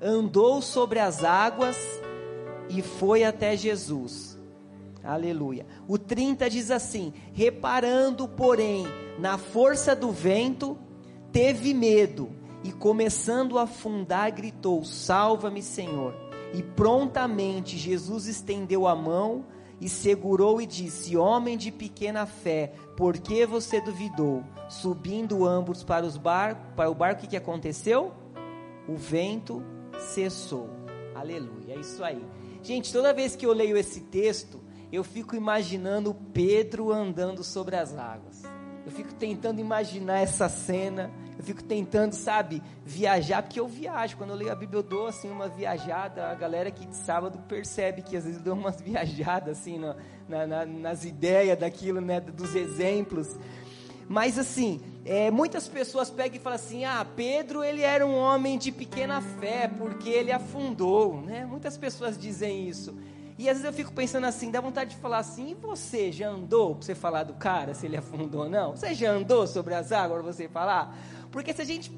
andou 0.02 0.62
sobre 0.62 1.00
as 1.00 1.24
águas 1.24 1.78
e 2.70 2.82
foi 2.82 3.24
até 3.24 3.56
Jesus. 3.56 4.40
Aleluia. 5.04 5.66
O 5.88 5.98
30 5.98 6.50
diz 6.50 6.72
assim: 6.72 7.14
reparando, 7.34 8.28
porém, 8.28 8.86
na 9.20 9.38
força 9.38 9.96
do 9.96 10.12
vento, 10.12 10.78
teve 11.32 11.74
medo 11.74 12.30
e, 12.64 12.72
começando 12.72 13.60
a 13.60 13.64
afundar, 13.64 14.32
gritou: 14.32 14.84
Salva-me, 14.86 15.62
Senhor. 15.62 16.16
E 16.54 16.64
prontamente 16.64 17.78
Jesus 17.78 18.28
estendeu 18.28 18.88
a 18.88 18.96
mão 18.96 19.46
e 19.84 19.90
segurou 19.90 20.62
e 20.62 20.66
disse: 20.66 21.18
Homem 21.18 21.58
de 21.58 21.70
pequena 21.70 22.26
fé, 22.26 22.74
por 22.96 23.18
que 23.18 23.46
você 23.46 23.82
duvidou? 23.82 24.42
Subindo 24.70 25.46
ambos 25.46 25.84
para, 25.84 26.06
os 26.06 26.16
bar, 26.16 26.74
para 26.74 26.90
o 26.90 26.96
barco, 26.96 27.20
o 27.20 27.22
que, 27.24 27.32
que 27.32 27.38
aconteceu? 27.38 28.14
O 28.88 28.96
vento 28.96 29.62
cessou. 30.00 30.70
Aleluia, 31.14 31.76
é 31.76 31.80
isso 31.80 32.02
aí. 32.02 32.26
Gente, 32.62 32.94
toda 32.94 33.14
vez 33.14 33.36
que 33.36 33.46
eu 33.46 33.52
leio 33.52 33.76
esse 33.76 34.00
texto, 34.00 34.62
eu 34.90 35.04
fico 35.04 35.36
imaginando 35.36 36.16
Pedro 36.34 36.90
andando 36.90 37.44
sobre 37.44 37.76
as 37.76 37.98
águas. 37.98 38.42
Eu 38.86 38.92
fico 38.92 39.14
tentando 39.14 39.60
imaginar 39.60 40.20
essa 40.20 40.48
cena. 40.48 41.12
Eu 41.38 41.44
fico 41.44 41.64
tentando, 41.64 42.14
sabe, 42.14 42.62
viajar, 42.86 43.42
porque 43.42 43.60
eu 43.60 43.68
viajo. 43.68 44.18
Quando 44.18 44.32
eu 44.32 44.36
leio 44.36 44.52
a 44.52 44.56
Bíblia, 44.56 44.80
eu 44.80 44.84
dou 44.84 45.08
assim 45.08 45.30
uma 45.30 45.48
viajada. 45.48 46.30
A 46.30 46.36
galera 46.36 46.70
aqui 46.70 46.86
de 46.86 46.96
sábado 46.96 47.40
percebe 47.48 48.02
que 48.02 48.16
às 48.16 48.24
vezes 48.24 48.40
eu 48.40 48.44
dou 48.44 48.54
umas 48.54 48.80
viajadas 48.82 49.60
assim 49.60 49.80
na, 49.80 50.48
na, 50.48 50.66
nas 50.66 51.04
ideias 51.04 51.58
daquilo, 51.58 52.00
né, 52.02 52.20
dos 52.20 52.56
exemplos. 52.56 53.38
Mas 54.08 54.38
assim, 54.38 54.82
é, 55.06 55.32
muitas 55.32 55.68
pessoas 55.68 56.10
pegam 56.10 56.38
e 56.38 56.40
falam 56.40 56.56
assim: 56.56 56.86
ah, 56.86 57.06
Pedro 57.16 57.64
ele 57.64 57.82
era 57.82 58.06
um 58.06 58.16
homem 58.16 58.58
de 58.58 58.72
pequena 58.72 59.22
fé 59.22 59.68
porque 59.68 60.10
ele 60.10 60.32
afundou, 60.32 61.22
né? 61.22 61.46
Muitas 61.46 61.78
pessoas 61.78 62.18
dizem 62.18 62.68
isso. 62.68 62.96
E 63.38 63.50
às 63.50 63.58
vezes 63.58 63.66
eu 63.66 63.74
fico 63.74 63.92
pensando 63.92 64.26
assim, 64.26 64.52
dá 64.52 64.62
vontade 64.62 64.92
de 64.92 64.98
falar 64.98 65.18
assim, 65.18 65.52
e 65.52 65.54
você 65.56 66.12
já 66.12 66.30
andou 66.30 66.76
para 66.76 66.86
você 66.86 66.96
falar 66.96 67.24
do 67.24 67.34
cara, 67.34 67.74
se 67.74 67.88
ele 67.88 67.98
afundou 67.98 68.44
ou 68.44 68.50
não? 68.50 68.76
Você 68.76 68.94
já 68.94 69.12
andou 69.12 69.48
sobre 69.48 69.74
as 69.74 69.92
águas 69.92 70.22
para 70.22 70.32
você 70.32 70.48
falar? 70.48 70.96
Porque 71.34 71.52
se 71.52 71.64
a 71.64 71.66
gente 71.66 71.92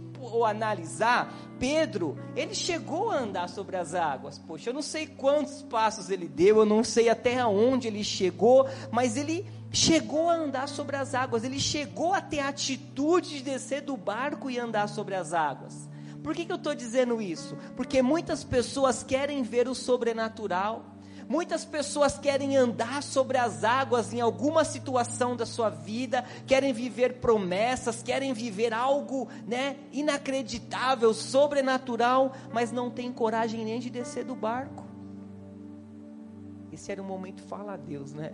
analisar, 0.47 1.31
Pedro, 1.59 2.17
ele 2.35 2.55
chegou 2.55 3.11
a 3.11 3.17
andar 3.17 3.49
sobre 3.49 3.75
as 3.75 3.93
águas. 3.93 4.39
Poxa, 4.39 4.69
eu 4.69 4.73
não 4.73 4.81
sei 4.81 5.05
quantos 5.05 5.61
passos 5.61 6.09
ele 6.09 6.27
deu, 6.27 6.59
eu 6.59 6.65
não 6.65 6.83
sei 6.85 7.09
até 7.09 7.45
onde 7.45 7.87
ele 7.87 8.03
chegou, 8.03 8.65
mas 8.91 9.17
ele 9.17 9.45
chegou 9.71 10.29
a 10.29 10.35
andar 10.35 10.69
sobre 10.69 10.95
as 10.95 11.13
águas, 11.13 11.43
ele 11.43 11.59
chegou 11.59 12.13
a 12.13 12.21
ter 12.21 12.39
a 12.39 12.47
atitude 12.47 13.29
de 13.37 13.43
descer 13.43 13.81
do 13.81 13.97
barco 13.97 14.49
e 14.49 14.57
andar 14.57 14.87
sobre 14.87 15.15
as 15.15 15.33
águas. 15.33 15.89
Por 16.23 16.33
que, 16.33 16.45
que 16.45 16.51
eu 16.51 16.55
estou 16.55 16.73
dizendo 16.73 17.21
isso? 17.21 17.57
Porque 17.75 18.01
muitas 18.01 18.41
pessoas 18.41 19.03
querem 19.03 19.43
ver 19.43 19.67
o 19.67 19.75
sobrenatural, 19.75 20.94
Muitas 21.27 21.65
pessoas 21.65 22.17
querem 22.19 22.55
andar 22.55 23.01
sobre 23.01 23.37
as 23.37 23.63
águas 23.63 24.13
em 24.13 24.21
alguma 24.21 24.63
situação 24.63 25.35
da 25.35 25.45
sua 25.45 25.69
vida, 25.69 26.23
querem 26.45 26.71
viver 26.71 27.15
promessas, 27.15 28.03
querem 28.03 28.31
viver 28.31 28.73
algo, 28.73 29.27
né, 29.47 29.77
inacreditável, 29.91 31.13
sobrenatural, 31.13 32.33
mas 32.53 32.71
não 32.71 32.91
tem 32.91 33.11
coragem 33.11 33.65
nem 33.65 33.79
de 33.79 33.89
descer 33.89 34.23
do 34.23 34.35
barco. 34.35 34.85
Esse 36.71 36.91
era 36.91 37.01
o 37.01 37.05
momento 37.05 37.41
fala 37.43 37.73
a 37.73 37.77
Deus, 37.77 38.13
né? 38.13 38.33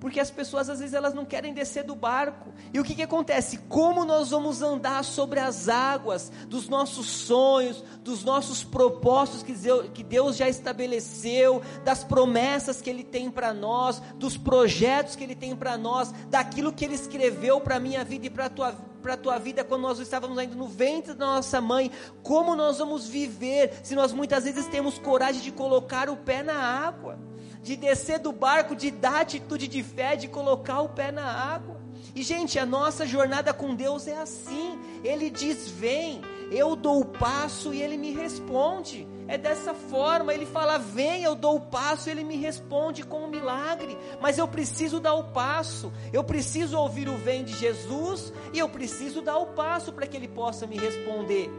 Porque 0.00 0.18
as 0.18 0.30
pessoas 0.30 0.70
às 0.70 0.80
vezes 0.80 0.94
elas 0.94 1.12
não 1.12 1.26
querem 1.26 1.52
descer 1.52 1.84
do 1.84 1.94
barco. 1.94 2.52
E 2.72 2.80
o 2.80 2.84
que, 2.84 2.94
que 2.94 3.02
acontece? 3.02 3.58
Como 3.68 4.02
nós 4.04 4.30
vamos 4.30 4.62
andar 4.62 5.04
sobre 5.04 5.38
as 5.38 5.68
águas 5.68 6.32
dos 6.48 6.68
nossos 6.70 7.06
sonhos, 7.06 7.84
dos 8.02 8.24
nossos 8.24 8.64
propósitos 8.64 9.42
que 9.42 10.02
Deus, 10.02 10.36
já 10.36 10.48
estabeleceu, 10.48 11.60
das 11.84 12.02
promessas 12.02 12.80
que 12.80 12.88
Ele 12.88 13.04
tem 13.04 13.30
para 13.30 13.52
nós, 13.52 14.00
dos 14.16 14.38
projetos 14.38 15.14
que 15.14 15.22
Ele 15.22 15.34
tem 15.34 15.54
para 15.54 15.76
nós, 15.76 16.12
daquilo 16.30 16.72
que 16.72 16.86
Ele 16.86 16.94
escreveu 16.94 17.60
para 17.60 17.76
a 17.76 17.80
minha 17.80 18.02
vida 18.02 18.26
e 18.26 18.30
para 18.30 18.46
a 18.46 18.50
tua 18.50 18.90
para 19.00 19.14
a 19.14 19.16
tua 19.16 19.38
vida 19.38 19.64
quando 19.64 19.80
nós 19.80 19.98
estávamos 19.98 20.36
ainda 20.36 20.54
no 20.54 20.66
ventre 20.66 21.14
da 21.14 21.24
nossa 21.24 21.58
mãe, 21.58 21.90
como 22.22 22.54
nós 22.54 22.78
vamos 22.78 23.08
viver 23.08 23.80
se 23.82 23.94
nós 23.94 24.12
muitas 24.12 24.44
vezes 24.44 24.66
temos 24.66 24.98
coragem 24.98 25.40
de 25.40 25.50
colocar 25.50 26.10
o 26.10 26.18
pé 26.18 26.42
na 26.42 26.54
água? 26.54 27.18
De 27.62 27.76
descer 27.76 28.18
do 28.18 28.32
barco, 28.32 28.74
de 28.74 28.90
dar 28.90 29.22
atitude 29.22 29.68
de 29.68 29.82
fé, 29.82 30.16
de 30.16 30.28
colocar 30.28 30.80
o 30.80 30.88
pé 30.88 31.10
na 31.12 31.24
água. 31.24 31.80
E, 32.14 32.22
gente, 32.22 32.58
a 32.58 32.66
nossa 32.66 33.06
jornada 33.06 33.52
com 33.52 33.74
Deus 33.74 34.06
é 34.06 34.16
assim. 34.16 34.78
Ele 35.04 35.30
diz: 35.30 35.68
Vem, 35.68 36.22
eu 36.50 36.74
dou 36.74 37.00
o 37.00 37.04
passo 37.04 37.72
e 37.72 37.80
ele 37.80 37.96
me 37.96 38.12
responde. 38.12 39.06
É 39.28 39.38
dessa 39.38 39.72
forma, 39.74 40.34
ele 40.34 40.46
fala: 40.46 40.78
Vem, 40.78 41.22
eu 41.22 41.34
dou 41.34 41.56
o 41.56 41.60
passo, 41.60 42.08
e 42.08 42.12
ele 42.12 42.24
me 42.24 42.36
responde 42.36 43.04
com 43.04 43.24
um 43.24 43.28
milagre. 43.28 43.96
Mas 44.20 44.38
eu 44.38 44.48
preciso 44.48 44.98
dar 44.98 45.14
o 45.14 45.24
passo, 45.24 45.92
eu 46.12 46.24
preciso 46.24 46.76
ouvir 46.76 47.08
o 47.08 47.16
vem 47.16 47.44
de 47.44 47.56
Jesus 47.56 48.32
e 48.52 48.58
eu 48.58 48.68
preciso 48.68 49.22
dar 49.22 49.38
o 49.38 49.46
passo 49.46 49.92
para 49.92 50.06
que 50.06 50.16
ele 50.16 50.28
possa 50.28 50.66
me 50.66 50.76
responder. 50.76 51.50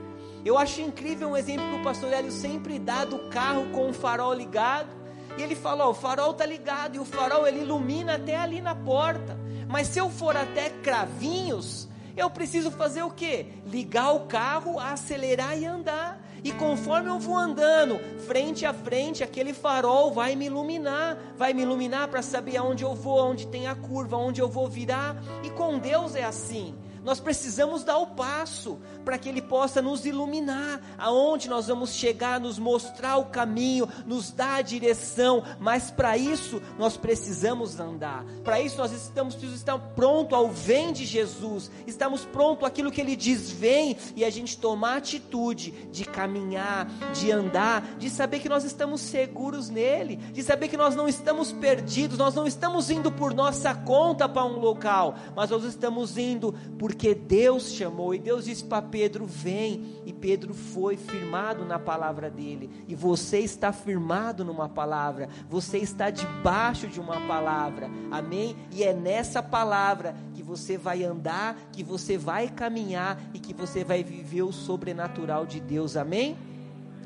Eu 0.44 0.58
acho 0.58 0.82
incrível 0.82 1.30
um 1.30 1.38
exemplo 1.38 1.70
que 1.70 1.76
o 1.76 1.84
pastor 1.84 2.12
Hélio 2.12 2.32
sempre 2.32 2.80
dá 2.80 3.06
do 3.06 3.30
carro 3.30 3.70
com 3.72 3.90
o 3.90 3.94
farol 3.94 4.34
ligado. 4.34 5.01
E 5.38 5.42
ele 5.42 5.56
fala: 5.56 5.86
ó, 5.86 5.92
o 5.92 5.94
farol 5.94 6.32
está 6.32 6.46
ligado 6.46 6.96
e 6.96 7.00
o 7.00 7.06
farol 7.06 7.48
ele 7.48 7.62
ilumina 7.62 8.16
até 8.16 8.36
ali 8.36 8.62
na 8.62 8.76
porta. 8.76 9.38
Mas 9.68 9.88
se 9.88 10.00
eu 10.00 10.10
for 10.10 10.36
até 10.36 10.70
Cravinhos, 10.70 11.88
eu 12.16 12.30
preciso 12.30 12.72
fazer 12.72 13.04
o 13.04 13.10
quê? 13.10 13.48
Ligar 13.66 14.12
o 14.12 14.22
carro, 14.22 14.80
acelerar 14.80 15.58
e 15.58 15.66
andar. 15.66 16.22
E 16.44 16.52
conforme 16.52 17.10
eu 17.10 17.20
vou 17.20 17.38
andando, 17.38 18.00
frente 18.26 18.66
a 18.66 18.74
frente, 18.74 19.24
aquele 19.24 19.54
farol 19.54 20.12
vai 20.12 20.36
me 20.36 20.48
iluminar, 20.48 21.18
vai 21.38 21.54
me 21.54 21.62
iluminar 21.62 22.08
para 22.08 22.22
saber 22.22 22.58
aonde 22.58 22.84
eu 22.84 22.96
vou, 22.96 23.20
onde 23.20 23.46
tem 23.48 23.68
a 23.68 23.76
curva, 23.76 24.18
onde 24.18 24.42
eu 24.42 24.50
vou 24.50 24.68
virar. 24.68 25.16
E 25.44 25.52
com 25.52 25.78
Deus 25.78 26.16
é 26.16 26.24
assim. 26.24 26.76
Nós 27.04 27.20
precisamos 27.20 27.84
dar 27.84 27.98
o 27.98 28.08
passo 28.08 28.80
para 29.04 29.18
que 29.18 29.28
Ele 29.28 29.42
possa 29.42 29.82
nos 29.82 30.06
iluminar, 30.06 30.82
aonde 30.98 31.50
nós 31.50 31.68
vamos 31.68 31.94
chegar, 31.94 32.40
nos 32.40 32.60
mostrar 32.60 33.18
o 33.18 33.26
caminho, 33.26 33.88
nos 34.06 34.32
dar 34.32 34.56
a 34.56 34.62
direção. 34.62 35.44
Mas 35.60 35.90
para 35.90 36.18
isso 36.18 36.62
nós 36.78 36.98
precisamos 36.98 37.80
andar. 37.80 38.24
Para 38.44 38.62
isso 38.62 38.78
nós 38.78 38.92
estamos 38.92 39.36
precisamos 39.36 39.60
estar 39.60 39.78
pronto 39.96 40.36
ao 40.36 40.50
vem 40.50 40.94
de 40.94 41.06
Jesus. 41.06 41.72
Estamos 41.88 42.26
pronto 42.26 42.66
àquilo 42.66 42.92
que 42.92 43.02
Ele 43.02 43.16
diz 43.16 43.50
vem 43.50 43.98
e 44.16 44.24
a 44.24 44.30
gente 44.30 44.58
tomar 44.58 44.98
atitude 44.98 45.72
de 45.92 46.06
caminhar, 46.06 46.88
de 47.14 47.32
andar, 47.32 47.82
de 47.98 48.10
saber 48.10 48.40
que 48.40 48.50
nós 48.50 48.64
estamos 48.64 49.02
seguros 49.02 49.70
nele, 49.70 50.18
de 50.18 50.44
saber 50.44 50.68
que 50.68 50.78
nós 50.78 50.96
não 50.96 51.08
estamos 51.08 51.52
perdidos, 51.52 52.18
nós 52.18 52.36
não 52.36 52.46
estamos 52.46 52.90
indo 52.90 53.12
por 53.12 53.34
nossa 53.34 53.74
conta 53.74 54.28
para 54.28 54.46
um 54.46 54.60
local, 54.60 55.16
mas 55.36 55.50
nós 55.50 55.64
estamos 55.64 56.18
indo 56.18 56.54
por 56.78 56.91
porque 56.92 57.16
Deus 57.16 57.72
chamou 57.72 58.14
e 58.14 58.20
Deus 58.20 58.44
disse 58.44 58.66
para 58.66 58.82
Pedro: 58.82 59.26
vem. 59.26 60.02
E 60.06 60.12
Pedro 60.12 60.54
foi 60.54 60.98
firmado 60.98 61.64
na 61.64 61.80
palavra 61.80 62.30
dele. 62.30 62.70
E 62.86 62.94
você 62.94 63.40
está 63.40 63.72
firmado 63.72 64.44
numa 64.44 64.68
palavra, 64.68 65.30
você 65.50 65.78
está 65.78 66.10
debaixo 66.10 66.88
de 66.88 67.00
uma 67.00 67.26
palavra, 67.28 67.90
amém? 68.12 68.58
E 68.74 68.84
é 68.84 68.94
nessa 68.94 69.42
palavra 69.42 70.18
que 70.34 70.44
você 70.44 70.78
vai 70.78 71.06
andar, 71.06 71.56
que 71.72 71.82
você 71.82 72.18
vai 72.18 72.50
caminhar 72.50 73.18
e 73.34 73.40
que 73.40 73.54
você 73.54 73.86
vai 73.86 74.04
viver 74.04 74.42
o 74.42 74.52
sobrenatural 74.52 75.46
de 75.46 75.62
Deus, 75.62 75.96
amém? 75.96 76.36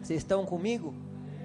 Vocês 0.01 0.21
estão 0.21 0.45
comigo? 0.45 0.95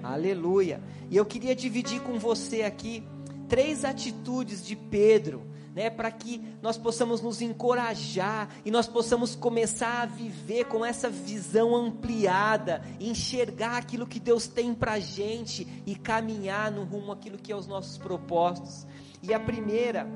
Aleluia. 0.01 0.81
E 1.11 1.15
eu 1.15 1.25
queria 1.25 1.55
dividir 1.55 2.01
com 2.01 2.17
você 2.17 2.63
aqui 2.63 3.03
três 3.47 3.85
atitudes 3.85 4.65
de 4.65 4.75
Pedro 4.75 5.50
né, 5.75 5.89
para 5.89 6.11
que 6.11 6.41
nós 6.61 6.77
possamos 6.77 7.21
nos 7.21 7.41
encorajar 7.41 8.49
e 8.65 8.71
nós 8.71 8.87
possamos 8.87 9.35
começar 9.35 10.01
a 10.01 10.05
viver 10.05 10.65
com 10.65 10.85
essa 10.85 11.09
visão 11.09 11.75
ampliada, 11.75 12.81
enxergar 12.99 13.77
aquilo 13.77 14.05
que 14.05 14.19
Deus 14.19 14.47
tem 14.47 14.73
para 14.73 14.93
a 14.93 14.99
gente 14.99 15.67
e 15.85 15.95
caminhar 15.95 16.71
no 16.71 16.83
rumo 16.83 17.11
aquilo 17.11 17.37
que 17.37 17.51
é 17.51 17.55
os 17.55 17.67
nossos 17.67 17.97
propósitos. 17.97 18.85
E 19.23 19.33
a 19.33 19.39
primeira 19.39 20.07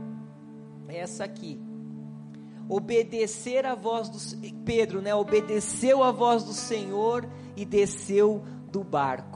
é 0.88 0.98
essa 0.98 1.24
aqui. 1.24 1.60
Obedecer 2.68 3.66
a 3.66 3.76
voz 3.76 4.10
do 4.10 4.18
Pedro, 4.66 5.02
né? 5.02 5.14
Obedeceu 5.14 6.04
a 6.04 6.12
voz 6.12 6.44
do 6.44 6.54
Senhor 6.54 7.30
e 7.56 7.64
desceu 7.64 8.44
do 8.72 8.84
barco. 8.84 9.35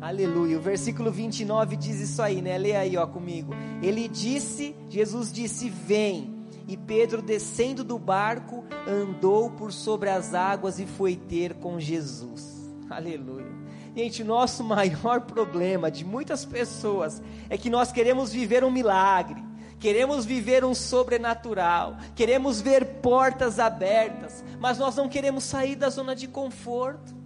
Aleluia. 0.00 0.56
O 0.56 0.62
versículo 0.62 1.12
29 1.12 1.76
diz 1.76 2.00
isso 2.00 2.22
aí, 2.22 2.40
né? 2.40 2.56
Leia 2.56 2.80
aí, 2.80 2.96
ó, 2.96 3.06
comigo. 3.06 3.52
Ele 3.82 4.08
disse, 4.08 4.74
Jesus 4.88 5.30
disse: 5.30 5.68
Vem. 5.68 6.40
E 6.66 6.76
Pedro, 6.76 7.20
descendo 7.20 7.84
do 7.84 7.98
barco, 7.98 8.64
andou 8.86 9.50
por 9.50 9.72
sobre 9.72 10.08
as 10.08 10.32
águas 10.34 10.78
e 10.78 10.86
foi 10.86 11.16
ter 11.16 11.54
com 11.54 11.78
Jesus. 11.78 12.70
Aleluia. 12.88 13.52
Gente, 13.94 14.24
nosso 14.24 14.62
maior 14.64 15.22
problema 15.22 15.90
de 15.90 16.04
muitas 16.04 16.44
pessoas 16.44 17.20
é 17.50 17.58
que 17.58 17.68
nós 17.68 17.92
queremos 17.92 18.32
viver 18.32 18.64
um 18.64 18.70
milagre, 18.70 19.42
queremos 19.78 20.24
viver 20.24 20.64
um 20.64 20.74
sobrenatural, 20.74 21.96
queremos 22.14 22.60
ver 22.60 22.84
portas 23.02 23.58
abertas, 23.58 24.44
mas 24.58 24.78
nós 24.78 24.96
não 24.96 25.08
queremos 25.08 25.44
sair 25.44 25.74
da 25.74 25.90
zona 25.90 26.14
de 26.14 26.28
conforto. 26.28 27.19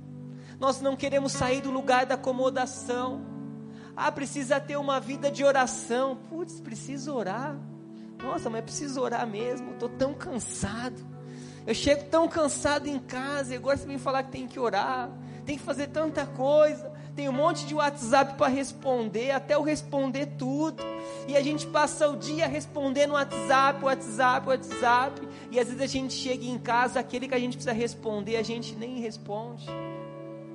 Nós 0.59 0.81
não 0.81 0.97
queremos 0.97 1.33
sair 1.33 1.61
do 1.61 1.71
lugar 1.71 2.07
da 2.07 2.15
acomodação. 2.15 3.21
Ah, 3.97 4.11
precisa 4.11 4.61
ter 4.61 4.77
uma 4.77 5.01
vida 5.01 5.31
de 5.31 5.45
oração. 5.45 6.17
Putz, 6.29 6.61
preciso 6.61 7.15
orar. 7.15 7.57
Nossa, 8.23 8.49
mas 8.49 8.65
preciso 8.65 9.01
orar 9.01 9.27
mesmo. 9.27 9.73
Estou 9.73 9.89
tão 9.89 10.15
cansado. 10.15 11.15
Eu 11.67 11.75
chego 11.75 12.05
tão 12.05 12.29
cansado 12.29 12.87
em 12.87 12.99
casa 12.99 13.55
e 13.55 13.57
agora 13.57 13.77
você 13.77 13.87
vem 13.87 13.99
falar 13.99 14.23
que 14.25 14.33
tem 14.33 14.47
que 14.47 14.59
orar. 14.59 15.11
Tem 15.45 15.57
que 15.57 15.63
fazer 15.63 15.89
tanta 15.89 16.27
coisa. 16.27 16.93
Tem 17.15 17.29
um 17.29 17.33
monte 17.33 17.65
de 17.67 17.75
WhatsApp 17.75 18.35
para 18.35 18.49
responder, 18.49 19.31
até 19.31 19.55
eu 19.55 19.63
responder 19.63 20.27
tudo. 20.37 20.83
E 21.29 21.37
a 21.37 21.43
gente 21.43 21.65
passa 21.69 22.09
o 22.09 22.17
dia 22.17 22.49
respondendo 22.49 23.13
WhatsApp, 23.13 23.85
WhatsApp, 23.85 24.49
WhatsApp. 24.49 25.29
E 25.51 25.61
às 25.61 25.67
vezes 25.69 25.81
a 25.81 25.87
gente 25.87 26.13
chega 26.13 26.45
em 26.45 26.59
casa, 26.59 26.99
aquele 26.99 27.29
que 27.29 27.35
a 27.35 27.39
gente 27.39 27.57
precisa 27.57 27.73
responder, 27.73 28.37
a 28.37 28.43
gente 28.43 28.75
nem 28.75 28.99
responde 28.99 29.65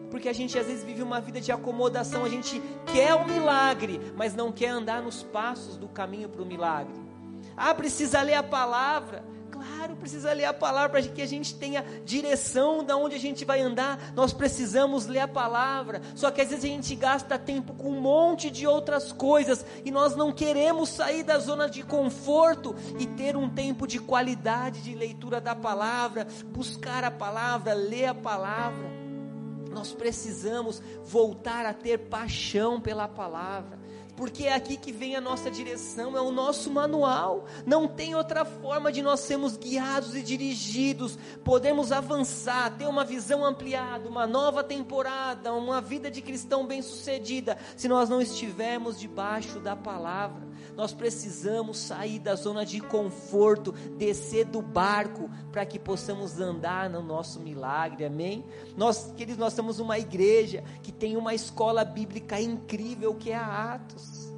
porque 0.09 0.29
a 0.29 0.33
gente 0.33 0.57
às 0.57 0.67
vezes 0.67 0.83
vive 0.83 1.01
uma 1.01 1.21
vida 1.21 1.39
de 1.39 1.51
acomodação, 1.51 2.25
a 2.25 2.29
gente 2.29 2.61
quer 2.91 3.13
o 3.13 3.19
um 3.19 3.27
milagre, 3.27 3.99
mas 4.15 4.33
não 4.33 4.51
quer 4.51 4.69
andar 4.69 5.01
nos 5.01 5.23
passos 5.23 5.77
do 5.77 5.87
caminho 5.87 6.29
para 6.29 6.41
o 6.41 6.45
milagre. 6.45 6.93
Ah, 7.55 7.73
precisa 7.73 8.21
ler 8.21 8.35
a 8.35 8.43
palavra. 8.43 9.23
Claro, 9.51 9.97
precisa 9.97 10.31
ler 10.31 10.45
a 10.45 10.53
palavra 10.53 10.89
para 10.89 11.01
que 11.01 11.21
a 11.21 11.25
gente 11.25 11.53
tenha 11.55 11.83
direção 12.05 12.81
de 12.81 12.93
onde 12.93 13.15
a 13.15 13.19
gente 13.19 13.43
vai 13.43 13.59
andar. 13.59 14.13
Nós 14.15 14.31
precisamos 14.31 15.05
ler 15.05 15.19
a 15.19 15.27
palavra. 15.27 16.01
Só 16.15 16.31
que 16.31 16.39
às 16.39 16.49
vezes 16.49 16.63
a 16.63 16.67
gente 16.67 16.95
gasta 16.95 17.37
tempo 17.37 17.73
com 17.73 17.89
um 17.89 17.99
monte 17.99 18.49
de 18.49 18.65
outras 18.65 19.11
coisas 19.11 19.65
e 19.83 19.91
nós 19.91 20.15
não 20.15 20.31
queremos 20.31 20.89
sair 20.89 21.23
da 21.23 21.37
zona 21.39 21.69
de 21.69 21.83
conforto 21.83 22.73
e 22.97 23.05
ter 23.05 23.35
um 23.35 23.49
tempo 23.49 23.85
de 23.85 23.99
qualidade 23.99 24.81
de 24.81 24.95
leitura 24.95 25.41
da 25.41 25.55
palavra, 25.55 26.25
buscar 26.45 27.03
a 27.03 27.11
palavra, 27.11 27.73
ler 27.73 28.05
a 28.05 28.15
palavra. 28.15 28.98
Nós 29.69 29.93
precisamos 29.93 30.81
voltar 31.03 31.65
a 31.65 31.73
ter 31.73 31.97
paixão 31.97 32.81
pela 32.81 33.07
palavra, 33.07 33.79
porque 34.15 34.45
é 34.45 34.53
aqui 34.53 34.75
que 34.75 34.91
vem 34.91 35.15
a 35.15 35.21
nossa 35.21 35.49
direção, 35.49 36.17
é 36.17 36.21
o 36.21 36.31
nosso 36.31 36.69
manual. 36.71 37.45
Não 37.65 37.87
tem 37.87 38.15
outra 38.15 38.43
forma 38.43 38.91
de 38.91 39.01
nós 39.01 39.21
sermos 39.21 39.55
guiados 39.55 40.15
e 40.15 40.21
dirigidos, 40.21 41.17
podemos 41.43 41.91
avançar, 41.91 42.75
ter 42.77 42.87
uma 42.87 43.05
visão 43.05 43.45
ampliada, 43.45 44.09
uma 44.09 44.27
nova 44.27 44.63
temporada, 44.63 45.53
uma 45.53 45.79
vida 45.79 46.11
de 46.11 46.21
cristão 46.21 46.65
bem-sucedida, 46.65 47.57
se 47.77 47.87
nós 47.87 48.09
não 48.09 48.21
estivermos 48.21 48.99
debaixo 48.99 49.59
da 49.59 49.75
palavra. 49.75 50.48
Nós 50.75 50.93
precisamos 50.93 51.77
sair 51.77 52.19
da 52.19 52.35
zona 52.35 52.65
de 52.65 52.79
conforto, 52.79 53.71
descer 53.71 54.45
do 54.45 54.61
barco 54.61 55.29
para 55.51 55.65
que 55.65 55.77
possamos 55.77 56.39
andar 56.39 56.89
no 56.89 57.01
nosso 57.01 57.39
milagre. 57.39 58.05
Amém? 58.05 58.43
Nós, 58.75 59.13
queridos, 59.15 59.37
nós 59.37 59.53
somos 59.53 59.79
uma 59.79 59.99
igreja 59.99 60.63
que 60.81 60.91
tem 60.91 61.17
uma 61.17 61.33
escola 61.33 61.83
bíblica 61.83 62.39
incrível 62.39 63.13
que 63.15 63.31
é 63.31 63.35
a 63.35 63.73
Atos. 63.73 64.29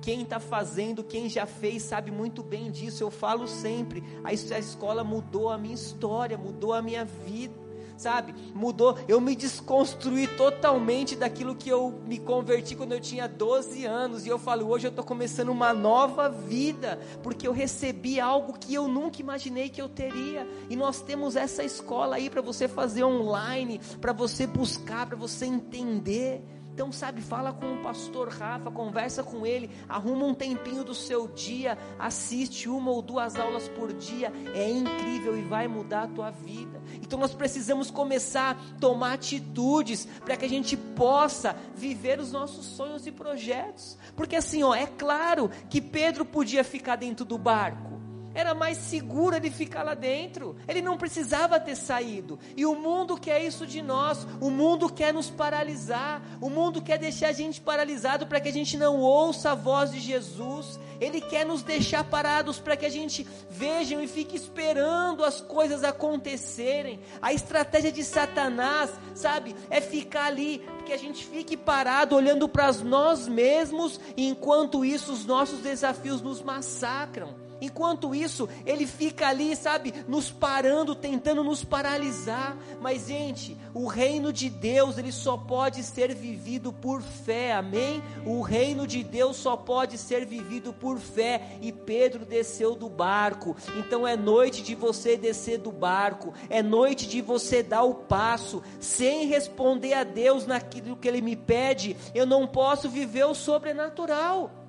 Quem 0.00 0.22
está 0.22 0.40
fazendo, 0.40 1.04
quem 1.04 1.28
já 1.28 1.44
fez, 1.44 1.82
sabe 1.82 2.10
muito 2.10 2.42
bem 2.42 2.70
disso. 2.70 3.02
Eu 3.02 3.10
falo 3.10 3.46
sempre: 3.46 4.02
a 4.24 4.32
escola 4.32 5.04
mudou 5.04 5.50
a 5.50 5.58
minha 5.58 5.74
história, 5.74 6.38
mudou 6.38 6.72
a 6.72 6.80
minha 6.80 7.04
vida 7.04 7.59
sabe? 8.00 8.34
Mudou. 8.54 8.98
Eu 9.06 9.20
me 9.20 9.36
desconstruí 9.36 10.26
totalmente 10.26 11.14
daquilo 11.14 11.54
que 11.54 11.68
eu 11.68 12.00
me 12.06 12.18
converti 12.18 12.74
quando 12.74 12.92
eu 12.92 13.00
tinha 13.00 13.28
12 13.28 13.84
anos. 13.84 14.24
E 14.24 14.28
eu 14.28 14.38
falo, 14.38 14.66
hoje 14.66 14.86
eu 14.86 14.90
estou 14.90 15.04
começando 15.04 15.50
uma 15.50 15.72
nova 15.72 16.28
vida, 16.28 16.98
porque 17.22 17.46
eu 17.46 17.52
recebi 17.52 18.18
algo 18.18 18.58
que 18.58 18.74
eu 18.74 18.88
nunca 18.88 19.20
imaginei 19.20 19.68
que 19.68 19.80
eu 19.80 19.88
teria. 19.88 20.48
E 20.70 20.76
nós 20.76 21.02
temos 21.02 21.36
essa 21.36 21.62
escola 21.62 22.16
aí 22.16 22.30
para 22.30 22.40
você 22.40 22.66
fazer 22.66 23.04
online, 23.04 23.80
para 24.00 24.12
você 24.12 24.46
buscar, 24.46 25.06
para 25.06 25.16
você 25.16 25.44
entender. 25.44 26.42
Então, 26.72 26.90
sabe, 26.90 27.20
fala 27.20 27.52
com 27.52 27.74
o 27.74 27.82
pastor 27.82 28.28
Rafa, 28.28 28.70
conversa 28.70 29.22
com 29.22 29.44
ele, 29.44 29.70
arruma 29.88 30.24
um 30.24 30.34
tempinho 30.34 30.82
do 30.82 30.94
seu 30.94 31.28
dia, 31.28 31.76
assiste 31.98 32.68
uma 32.68 32.90
ou 32.90 33.02
duas 33.02 33.36
aulas 33.36 33.68
por 33.68 33.92
dia, 33.92 34.32
é 34.54 34.70
incrível 34.70 35.36
e 35.36 35.42
vai 35.42 35.68
mudar 35.68 36.04
a 36.04 36.08
tua 36.08 36.30
vida. 36.30 36.80
Então, 36.94 37.18
nós 37.18 37.34
precisamos 37.34 37.90
começar 37.90 38.52
a 38.52 38.78
tomar 38.78 39.14
atitudes 39.14 40.06
para 40.24 40.36
que 40.36 40.44
a 40.44 40.48
gente 40.48 40.76
possa 40.76 41.56
viver 41.74 42.18
os 42.18 42.32
nossos 42.32 42.64
sonhos 42.64 43.06
e 43.06 43.12
projetos. 43.12 43.98
Porque 44.16 44.36
assim, 44.36 44.62
ó, 44.62 44.74
é 44.74 44.86
claro 44.86 45.50
que 45.68 45.80
Pedro 45.80 46.24
podia 46.24 46.64
ficar 46.64 46.96
dentro 46.96 47.24
do 47.24 47.36
barco. 47.36 47.99
Era 48.40 48.54
mais 48.54 48.78
seguro 48.78 49.36
ele 49.36 49.50
ficar 49.50 49.82
lá 49.82 49.92
dentro. 49.92 50.56
Ele 50.66 50.80
não 50.80 50.96
precisava 50.96 51.60
ter 51.60 51.76
saído. 51.76 52.38
E 52.56 52.64
o 52.64 52.74
mundo 52.74 53.18
quer 53.18 53.44
isso 53.44 53.66
de 53.66 53.82
nós. 53.82 54.26
O 54.40 54.50
mundo 54.50 54.90
quer 54.90 55.12
nos 55.12 55.28
paralisar. 55.28 56.22
O 56.40 56.48
mundo 56.48 56.80
quer 56.80 56.96
deixar 56.96 57.28
a 57.28 57.32
gente 57.32 57.60
paralisado 57.60 58.26
para 58.26 58.40
que 58.40 58.48
a 58.48 58.52
gente 58.52 58.78
não 58.78 58.96
ouça 58.96 59.50
a 59.50 59.54
voz 59.54 59.92
de 59.92 60.00
Jesus. 60.00 60.80
Ele 60.98 61.20
quer 61.20 61.44
nos 61.44 61.62
deixar 61.62 62.02
parados 62.02 62.58
para 62.58 62.78
que 62.78 62.86
a 62.86 62.90
gente 62.90 63.26
veja 63.50 64.02
e 64.02 64.08
fique 64.08 64.36
esperando 64.36 65.22
as 65.22 65.42
coisas 65.42 65.84
acontecerem. 65.84 66.98
A 67.20 67.34
estratégia 67.34 67.92
de 67.92 68.02
Satanás, 68.02 68.90
sabe, 69.14 69.54
é 69.68 69.82
ficar 69.82 70.24
ali, 70.24 70.66
que 70.86 70.94
a 70.94 70.98
gente 70.98 71.26
fique 71.26 71.58
parado 71.58 72.16
olhando 72.16 72.48
para 72.48 72.72
nós 72.72 73.28
mesmos, 73.28 74.00
enquanto 74.16 74.82
isso 74.82 75.12
os 75.12 75.26
nossos 75.26 75.60
desafios 75.60 76.22
nos 76.22 76.40
massacram. 76.40 77.49
Enquanto 77.60 78.14
isso, 78.14 78.48
ele 78.64 78.86
fica 78.86 79.28
ali, 79.28 79.54
sabe, 79.54 79.92
nos 80.08 80.30
parando, 80.30 80.94
tentando 80.94 81.44
nos 81.44 81.62
paralisar. 81.62 82.56
Mas, 82.80 83.08
gente, 83.08 83.56
o 83.74 83.86
reino 83.86 84.32
de 84.32 84.48
Deus, 84.48 84.98
ele 84.98 85.12
só 85.12 85.36
pode 85.36 85.82
ser 85.82 86.14
vivido 86.14 86.72
por 86.72 87.02
fé, 87.02 87.52
amém? 87.52 88.02
O 88.24 88.40
reino 88.40 88.86
de 88.86 89.02
Deus 89.02 89.36
só 89.36 89.56
pode 89.56 89.98
ser 89.98 90.24
vivido 90.24 90.72
por 90.72 90.98
fé. 90.98 91.58
E 91.60 91.72
Pedro 91.72 92.24
desceu 92.24 92.74
do 92.74 92.88
barco. 92.88 93.56
Então 93.76 94.06
é 94.06 94.16
noite 94.16 94.62
de 94.62 94.74
você 94.74 95.16
descer 95.16 95.58
do 95.58 95.72
barco, 95.72 96.32
é 96.48 96.62
noite 96.62 97.06
de 97.06 97.20
você 97.20 97.62
dar 97.62 97.82
o 97.82 97.94
passo, 97.94 98.62
sem 98.78 99.26
responder 99.26 99.94
a 99.94 100.04
Deus 100.04 100.46
naquilo 100.46 100.96
que 100.96 101.08
ele 101.08 101.20
me 101.20 101.36
pede. 101.36 101.96
Eu 102.14 102.26
não 102.26 102.46
posso 102.46 102.88
viver 102.88 103.24
o 103.24 103.34
sobrenatural. 103.34 104.59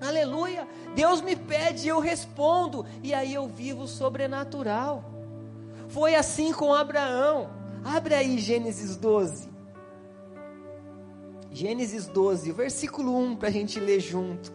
Aleluia. 0.00 0.66
Deus 0.94 1.20
me 1.20 1.34
pede, 1.34 1.88
eu 1.88 1.98
respondo, 2.00 2.86
e 3.02 3.12
aí 3.12 3.34
eu 3.34 3.48
vivo 3.48 3.86
sobrenatural. 3.86 5.04
Foi 5.88 6.14
assim 6.14 6.52
com 6.52 6.72
Abraão. 6.72 7.50
Abre 7.84 8.14
aí 8.14 8.38
Gênesis 8.38 8.96
12. 8.96 9.48
Gênesis 11.50 12.06
12, 12.06 12.52
versículo 12.52 13.16
1 13.16 13.36
para 13.36 13.48
a 13.48 13.52
gente 13.52 13.80
ler 13.80 14.00
junto. 14.00 14.52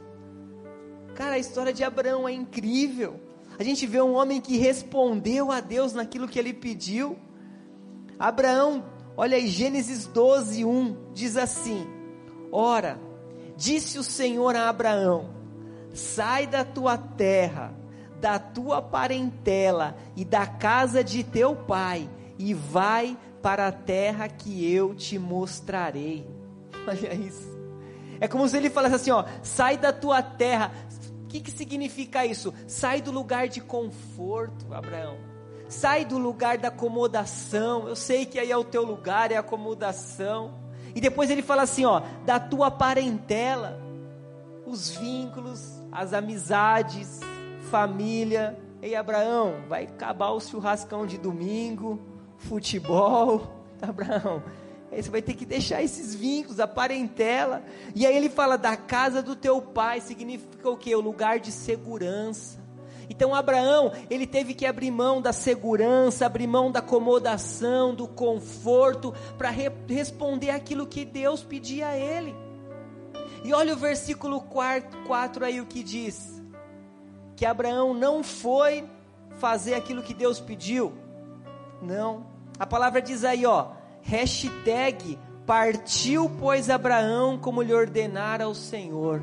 Cara, 1.15 1.35
a 1.35 1.39
história 1.39 1.73
de 1.73 1.83
Abraão 1.83 2.27
é 2.27 2.31
incrível. 2.31 3.19
A 3.57 3.63
gente 3.63 3.85
vê 3.85 4.01
um 4.01 4.13
homem 4.13 4.41
que 4.41 4.57
respondeu 4.57 5.51
a 5.51 5.59
Deus 5.59 5.93
naquilo 5.93 6.27
que 6.27 6.39
ele 6.39 6.53
pediu. 6.53 7.17
Abraão, 8.17 8.85
olha 9.15 9.37
aí, 9.37 9.47
Gênesis 9.47 10.07
12, 10.07 10.65
1 10.65 11.13
diz 11.13 11.37
assim: 11.37 11.85
Ora, 12.51 12.99
Disse 13.55 13.97
o 13.97 14.03
Senhor 14.03 14.55
a 14.55 14.69
Abraão: 14.69 15.29
Sai 15.93 16.47
da 16.47 16.63
tua 16.63 16.97
terra, 16.97 17.73
da 18.19 18.39
tua 18.39 18.81
parentela 18.81 19.95
e 20.15 20.25
da 20.25 20.45
casa 20.45 21.03
de 21.03 21.23
teu 21.23 21.55
pai, 21.55 22.09
e 22.37 22.53
vai 22.53 23.17
para 23.41 23.67
a 23.67 23.71
terra 23.71 24.27
que 24.27 24.73
eu 24.73 24.95
te 24.95 25.19
mostrarei. 25.19 26.25
Olha 26.87 27.13
isso. 27.13 27.53
É 28.19 28.27
como 28.27 28.47
se 28.47 28.55
ele 28.55 28.69
falasse 28.69 28.95
assim: 28.95 29.11
ó, 29.11 29.25
sai 29.41 29.77
da 29.77 29.91
tua 29.91 30.21
terra. 30.21 30.71
O 31.23 31.27
que, 31.27 31.41
que 31.41 31.51
significa 31.51 32.25
isso? 32.25 32.53
Sai 32.67 33.01
do 33.01 33.11
lugar 33.11 33.47
de 33.47 33.59
conforto, 33.59 34.73
Abraão. 34.73 35.17
Sai 35.67 36.05
do 36.05 36.17
lugar 36.17 36.57
da 36.57 36.67
acomodação. 36.67 37.87
Eu 37.87 37.95
sei 37.95 38.25
que 38.25 38.39
aí 38.39 38.51
é 38.51 38.57
o 38.57 38.63
teu 38.63 38.83
lugar, 38.83 39.31
é 39.31 39.35
acomodação. 39.37 40.62
E 40.95 41.01
depois 41.01 41.29
ele 41.29 41.41
fala 41.41 41.63
assim, 41.63 41.85
ó, 41.85 42.01
da 42.25 42.39
tua 42.39 42.69
parentela, 42.69 43.79
os 44.65 44.91
vínculos, 44.91 45.81
as 45.91 46.13
amizades, 46.13 47.19
família. 47.69 48.57
Ei, 48.81 48.95
Abraão, 48.95 49.55
vai 49.67 49.85
acabar 49.85 50.29
o 50.31 50.39
churrascão 50.39 51.05
de 51.05 51.17
domingo, 51.17 51.99
futebol. 52.37 53.65
Abraão, 53.81 54.43
aí 54.91 55.01
você 55.01 55.09
vai 55.09 55.21
ter 55.21 55.33
que 55.33 55.45
deixar 55.45 55.81
esses 55.81 56.13
vínculos, 56.13 56.59
a 56.59 56.67
parentela. 56.67 57.63
E 57.95 58.05
aí 58.05 58.15
ele 58.15 58.29
fala 58.29 58.57
da 58.57 58.77
casa 58.77 59.21
do 59.21 59.35
teu 59.35 59.61
pai, 59.61 59.99
significa 59.99 60.69
o 60.69 60.77
que? 60.77 60.95
O 60.95 61.01
lugar 61.01 61.39
de 61.39 61.51
segurança. 61.51 62.62
Então 63.09 63.33
Abraão, 63.33 63.91
ele 64.09 64.25
teve 64.25 64.53
que 64.53 64.65
abrir 64.65 64.91
mão 64.91 65.21
da 65.21 65.33
segurança, 65.33 66.25
abrir 66.25 66.47
mão 66.47 66.71
da 66.71 66.79
acomodação, 66.79 67.93
do 67.93 68.07
conforto, 68.07 69.13
para 69.37 69.49
re 69.49 69.71
responder 69.87 70.49
aquilo 70.49 70.87
que 70.87 71.05
Deus 71.05 71.43
pedia 71.43 71.87
a 71.89 71.97
ele. 71.97 72.35
E 73.43 73.53
olha 73.53 73.73
o 73.73 73.77
versículo 73.77 74.41
4, 74.41 75.03
4 75.03 75.45
aí 75.45 75.59
o 75.59 75.65
que 75.65 75.83
diz: 75.83 76.41
que 77.35 77.45
Abraão 77.45 77.93
não 77.93 78.23
foi 78.23 78.87
fazer 79.37 79.73
aquilo 79.73 80.03
que 80.03 80.13
Deus 80.13 80.39
pediu. 80.39 80.93
Não. 81.81 82.25
A 82.57 82.65
palavra 82.65 83.01
diz 83.01 83.23
aí, 83.23 83.45
ó, 83.45 83.71
hashtag 84.01 85.17
partiu, 85.45 86.29
pois 86.39 86.69
Abraão 86.69 87.37
como 87.37 87.61
lhe 87.61 87.73
ordenara 87.73 88.47
o 88.47 88.55
Senhor. 88.55 89.21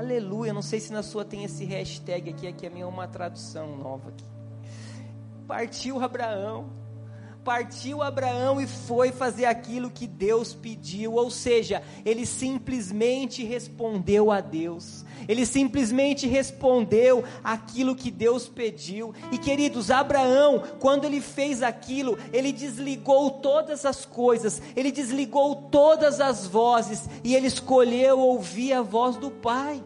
Aleluia. 0.00 0.50
Não 0.54 0.62
sei 0.62 0.80
se 0.80 0.90
na 0.94 1.02
sua 1.02 1.26
tem 1.26 1.44
esse 1.44 1.62
hashtag 1.66 2.30
aqui. 2.30 2.46
Aqui 2.46 2.66
a 2.66 2.70
minha 2.70 2.84
é 2.84 2.88
uma 2.88 3.06
tradução 3.06 3.76
nova 3.76 4.08
aqui. 4.08 4.24
Partiu 5.46 6.00
Abraão. 6.02 6.70
Partiu 7.44 8.02
Abraão 8.02 8.60
e 8.60 8.66
foi 8.66 9.12
fazer 9.12 9.46
aquilo 9.46 9.90
que 9.90 10.06
Deus 10.06 10.52
pediu, 10.52 11.14
ou 11.14 11.30
seja, 11.30 11.82
ele 12.04 12.26
simplesmente 12.26 13.42
respondeu 13.42 14.30
a 14.30 14.42
Deus, 14.42 15.06
ele 15.26 15.46
simplesmente 15.46 16.26
respondeu 16.26 17.24
aquilo 17.42 17.96
que 17.96 18.10
Deus 18.10 18.46
pediu. 18.46 19.14
E 19.32 19.38
queridos, 19.38 19.90
Abraão, 19.90 20.62
quando 20.78 21.06
ele 21.06 21.22
fez 21.22 21.62
aquilo, 21.62 22.18
ele 22.30 22.52
desligou 22.52 23.30
todas 23.30 23.86
as 23.86 24.04
coisas, 24.04 24.60
ele 24.76 24.92
desligou 24.92 25.56
todas 25.70 26.20
as 26.20 26.46
vozes 26.46 27.08
e 27.24 27.34
ele 27.34 27.46
escolheu 27.46 28.18
ouvir 28.18 28.74
a 28.74 28.82
voz 28.82 29.16
do 29.16 29.30
Pai. 29.30 29.82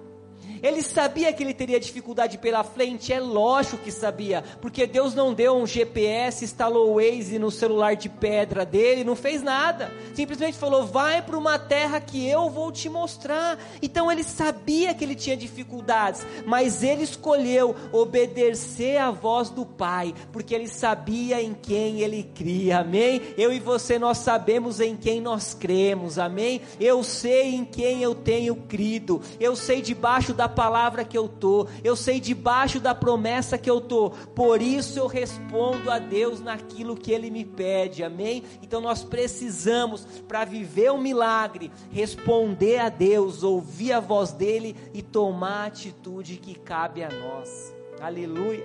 Ele 0.65 0.81
sabia 0.81 1.31
que 1.31 1.43
ele 1.43 1.53
teria 1.53 1.79
dificuldade 1.79 2.39
pela 2.39 2.65
frente, 2.65 3.13
é 3.13 3.21
lógico 3.21 3.77
que 3.77 3.93
sabia, 3.93 4.43
porque 4.63 4.87
Deus 4.87 5.15
não 5.15 5.35
deu 5.35 5.55
um 5.55 5.67
GPS, 5.67 6.43
instalou 6.43 6.91
o 6.91 6.95
Waze 6.95 7.39
no 7.39 7.51
celular 7.51 7.95
de 7.97 8.09
pedra 8.09 8.65
dele, 8.65 9.05
não 9.05 9.15
fez 9.15 9.43
nada. 9.43 9.93
Simplesmente 10.15 10.57
falou: 10.57 10.87
"Vai 10.87 11.21
para 11.21 11.37
uma 11.37 11.59
terra 11.59 12.01
que 12.01 12.27
eu 12.27 12.49
vou 12.49 12.73
te 12.73 12.89
mostrar". 12.89 13.59
Então 13.83 14.11
ele 14.11 14.25
sabia 14.25 14.95
que 14.95 15.05
ele 15.05 15.15
tinha 15.15 15.37
dificuldades, 15.37 16.23
mas 16.47 16.83
ele 16.83 17.03
escolheu 17.03 17.77
obedecer 17.93 18.97
à 18.97 19.11
voz 19.11 19.51
do 19.51 19.67
Pai, 19.67 20.15
porque 20.33 20.55
ele 20.55 20.69
sabia 20.69 21.43
em 21.43 21.53
quem 21.53 22.01
ele 22.01 22.23
cria. 22.35 22.79
Amém? 22.79 23.21
Eu 23.37 23.53
e 23.53 23.61
você 23.61 23.99
nós 23.99 24.17
sabemos 24.17 24.81
em 24.81 24.97
quem 24.97 25.21
nós 25.21 25.53
cremos. 25.53 26.19
Amém? 26.19 26.63
Eu 26.81 27.05
sei 27.05 27.55
em 27.55 27.67
quem 27.67 28.03
eu 28.03 28.15
tenho 28.15 28.57
crido. 28.57 29.21
Eu 29.39 29.55
sei 29.55 29.83
debaixo 29.83 30.33
da 30.33 30.54
palavra 30.55 31.05
que 31.05 31.19
eu 31.19 31.29
tô, 31.29 31.67
eu 31.83 31.97
sei 31.97 32.21
debaixo 32.21 32.79
da 32.79 32.95
promessa 32.95 33.59
que 33.59 33.69
eu 33.69 33.81
tô. 33.81 34.11
Por 34.11 34.63
isso 34.63 34.99
eu 34.99 35.07
respondo 35.07 35.91
a 35.91 35.99
Deus 35.99 36.41
naquilo 36.41 36.97
que 36.97 37.13
ele 37.13 37.31
me 37.31 37.45
pede. 37.45 38.05
Amém? 38.05 38.45
Então 38.63 38.81
nós 38.81 39.03
precisamos 39.03 40.07
para 40.29 40.45
viver 40.45 40.91
o 40.91 40.95
um 40.95 41.01
milagre, 41.01 41.71
responder 41.91 42.79
a 42.79 42.89
Deus, 42.89 43.43
ouvir 43.43 43.93
a 43.93 44.01
voz 44.01 44.33
dele 44.33 44.77
e 44.95 45.03
tomar 45.03 45.65
a 45.65 45.67
atitude 45.67 46.37
que 46.37 46.55
cabe 46.55 47.03
a 47.03 47.11
nós. 47.11 47.75
Aleluia. 48.01 48.65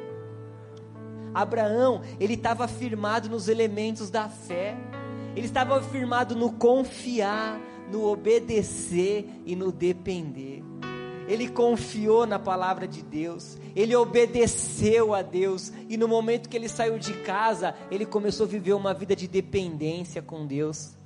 Abraão, 1.34 2.02
ele 2.20 2.34
estava 2.36 2.68
firmado 2.68 3.30
nos 3.30 3.48
elementos 3.48 4.10
da 4.10 4.30
fé. 4.30 4.78
Ele 5.36 5.46
estava 5.46 5.82
firmado 5.82 6.36
no 6.36 6.52
confiar, 6.54 7.60
no 7.92 8.06
obedecer 8.06 9.26
e 9.46 9.56
no 9.56 9.72
depender 9.72 10.69
ele 11.30 11.48
confiou 11.48 12.26
na 12.26 12.40
palavra 12.40 12.88
de 12.88 13.04
Deus, 13.04 13.56
ele 13.76 13.96
obedeceu 13.96 15.14
a 15.14 15.22
Deus, 15.22 15.72
e 15.88 15.96
no 15.96 16.08
momento 16.08 16.50
que 16.50 16.58
ele 16.58 16.68
saiu 16.68 16.98
de 16.98 17.14
casa, 17.22 17.76
ele 17.92 18.04
começou 18.04 18.48
a 18.48 18.50
viver 18.50 18.74
uma 18.74 18.96
vida 18.96 19.16
de 19.16 19.28
dependência 19.28 20.24
com 20.24 20.48
Deus. 20.48 20.98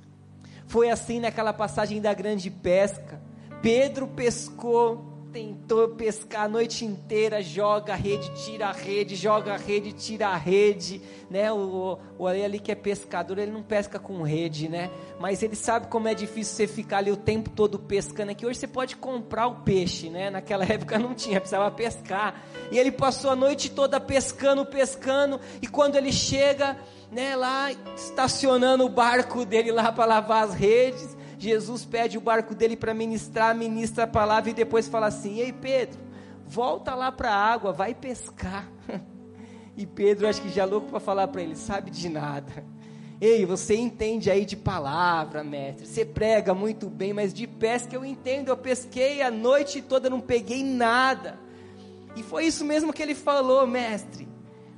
Foi 0.66 0.88
assim 0.88 1.20
naquela 1.20 1.52
passagem 1.52 2.00
da 2.00 2.14
grande 2.14 2.50
pesca. 2.50 3.20
Pedro 3.60 4.08
pescou 4.08 5.13
tentou 5.34 5.88
pescar 5.88 6.44
a 6.44 6.48
noite 6.48 6.84
inteira, 6.84 7.42
joga 7.42 7.94
a 7.94 7.96
rede, 7.96 8.30
tira 8.44 8.68
a 8.68 8.72
rede, 8.72 9.16
joga 9.16 9.54
a 9.54 9.56
rede, 9.56 9.90
tira 9.90 10.28
a 10.28 10.36
rede, 10.36 11.02
né? 11.28 11.50
O, 11.50 11.98
o 12.16 12.26
ali 12.28 12.60
que 12.60 12.70
é 12.70 12.74
pescador, 12.76 13.38
ele 13.38 13.50
não 13.50 13.60
pesca 13.60 13.98
com 13.98 14.22
rede, 14.22 14.68
né? 14.68 14.92
Mas 15.18 15.42
ele 15.42 15.56
sabe 15.56 15.88
como 15.88 16.06
é 16.06 16.14
difícil 16.14 16.54
você 16.54 16.68
ficar 16.68 16.98
ali 16.98 17.10
o 17.10 17.16
tempo 17.16 17.50
todo 17.50 17.80
pescando 17.80 18.30
aqui. 18.30 18.46
Hoje 18.46 18.60
você 18.60 18.68
pode 18.68 18.94
comprar 18.94 19.48
o 19.48 19.56
peixe, 19.62 20.08
né? 20.08 20.30
Naquela 20.30 20.62
época 20.72 21.00
não 21.00 21.12
tinha, 21.14 21.40
precisava 21.40 21.68
pescar. 21.68 22.40
E 22.70 22.78
ele 22.78 22.92
passou 22.92 23.28
a 23.28 23.34
noite 23.34 23.72
toda 23.72 23.98
pescando, 23.98 24.64
pescando, 24.64 25.40
e 25.60 25.66
quando 25.66 25.96
ele 25.96 26.12
chega, 26.12 26.78
né, 27.10 27.34
lá 27.34 27.72
estacionando 27.96 28.84
o 28.84 28.88
barco 28.88 29.44
dele 29.44 29.72
lá 29.72 29.90
para 29.90 30.04
lavar 30.04 30.44
as 30.44 30.54
redes, 30.54 31.16
Jesus 31.38 31.84
pede 31.84 32.18
o 32.18 32.20
barco 32.20 32.54
dele 32.54 32.76
para 32.76 32.94
ministrar, 32.94 33.54
ministra 33.54 34.04
a 34.04 34.06
palavra 34.06 34.50
e 34.50 34.54
depois 34.54 34.88
fala 34.88 35.06
assim: 35.06 35.40
Ei 35.40 35.52
Pedro, 35.52 36.00
volta 36.46 36.94
lá 36.94 37.10
para 37.10 37.30
a 37.30 37.52
água, 37.52 37.72
vai 37.72 37.94
pescar. 37.94 38.70
E 39.76 39.84
Pedro, 39.84 40.28
acho 40.28 40.40
que 40.40 40.50
já 40.50 40.64
louco 40.64 40.86
para 40.88 41.00
falar 41.00 41.26
para 41.26 41.42
ele: 41.42 41.56
Sabe 41.56 41.90
de 41.90 42.08
nada. 42.08 42.64
Ei, 43.20 43.44
você 43.44 43.74
entende 43.74 44.30
aí 44.30 44.44
de 44.44 44.56
palavra, 44.56 45.42
mestre. 45.42 45.84
Você 45.84 46.04
prega 46.04 46.54
muito 46.54 46.88
bem, 46.88 47.12
mas 47.12 47.34
de 47.34 47.44
pesca 47.44 47.96
eu 47.96 48.04
entendo. 48.04 48.50
Eu 48.50 48.56
pesquei 48.56 49.20
a 49.20 49.32
noite 49.32 49.82
toda, 49.82 50.08
não 50.08 50.20
peguei 50.20 50.62
nada. 50.62 51.40
E 52.14 52.22
foi 52.22 52.46
isso 52.46 52.64
mesmo 52.64 52.92
que 52.92 53.02
ele 53.02 53.16
falou, 53.16 53.66
mestre. 53.66 54.28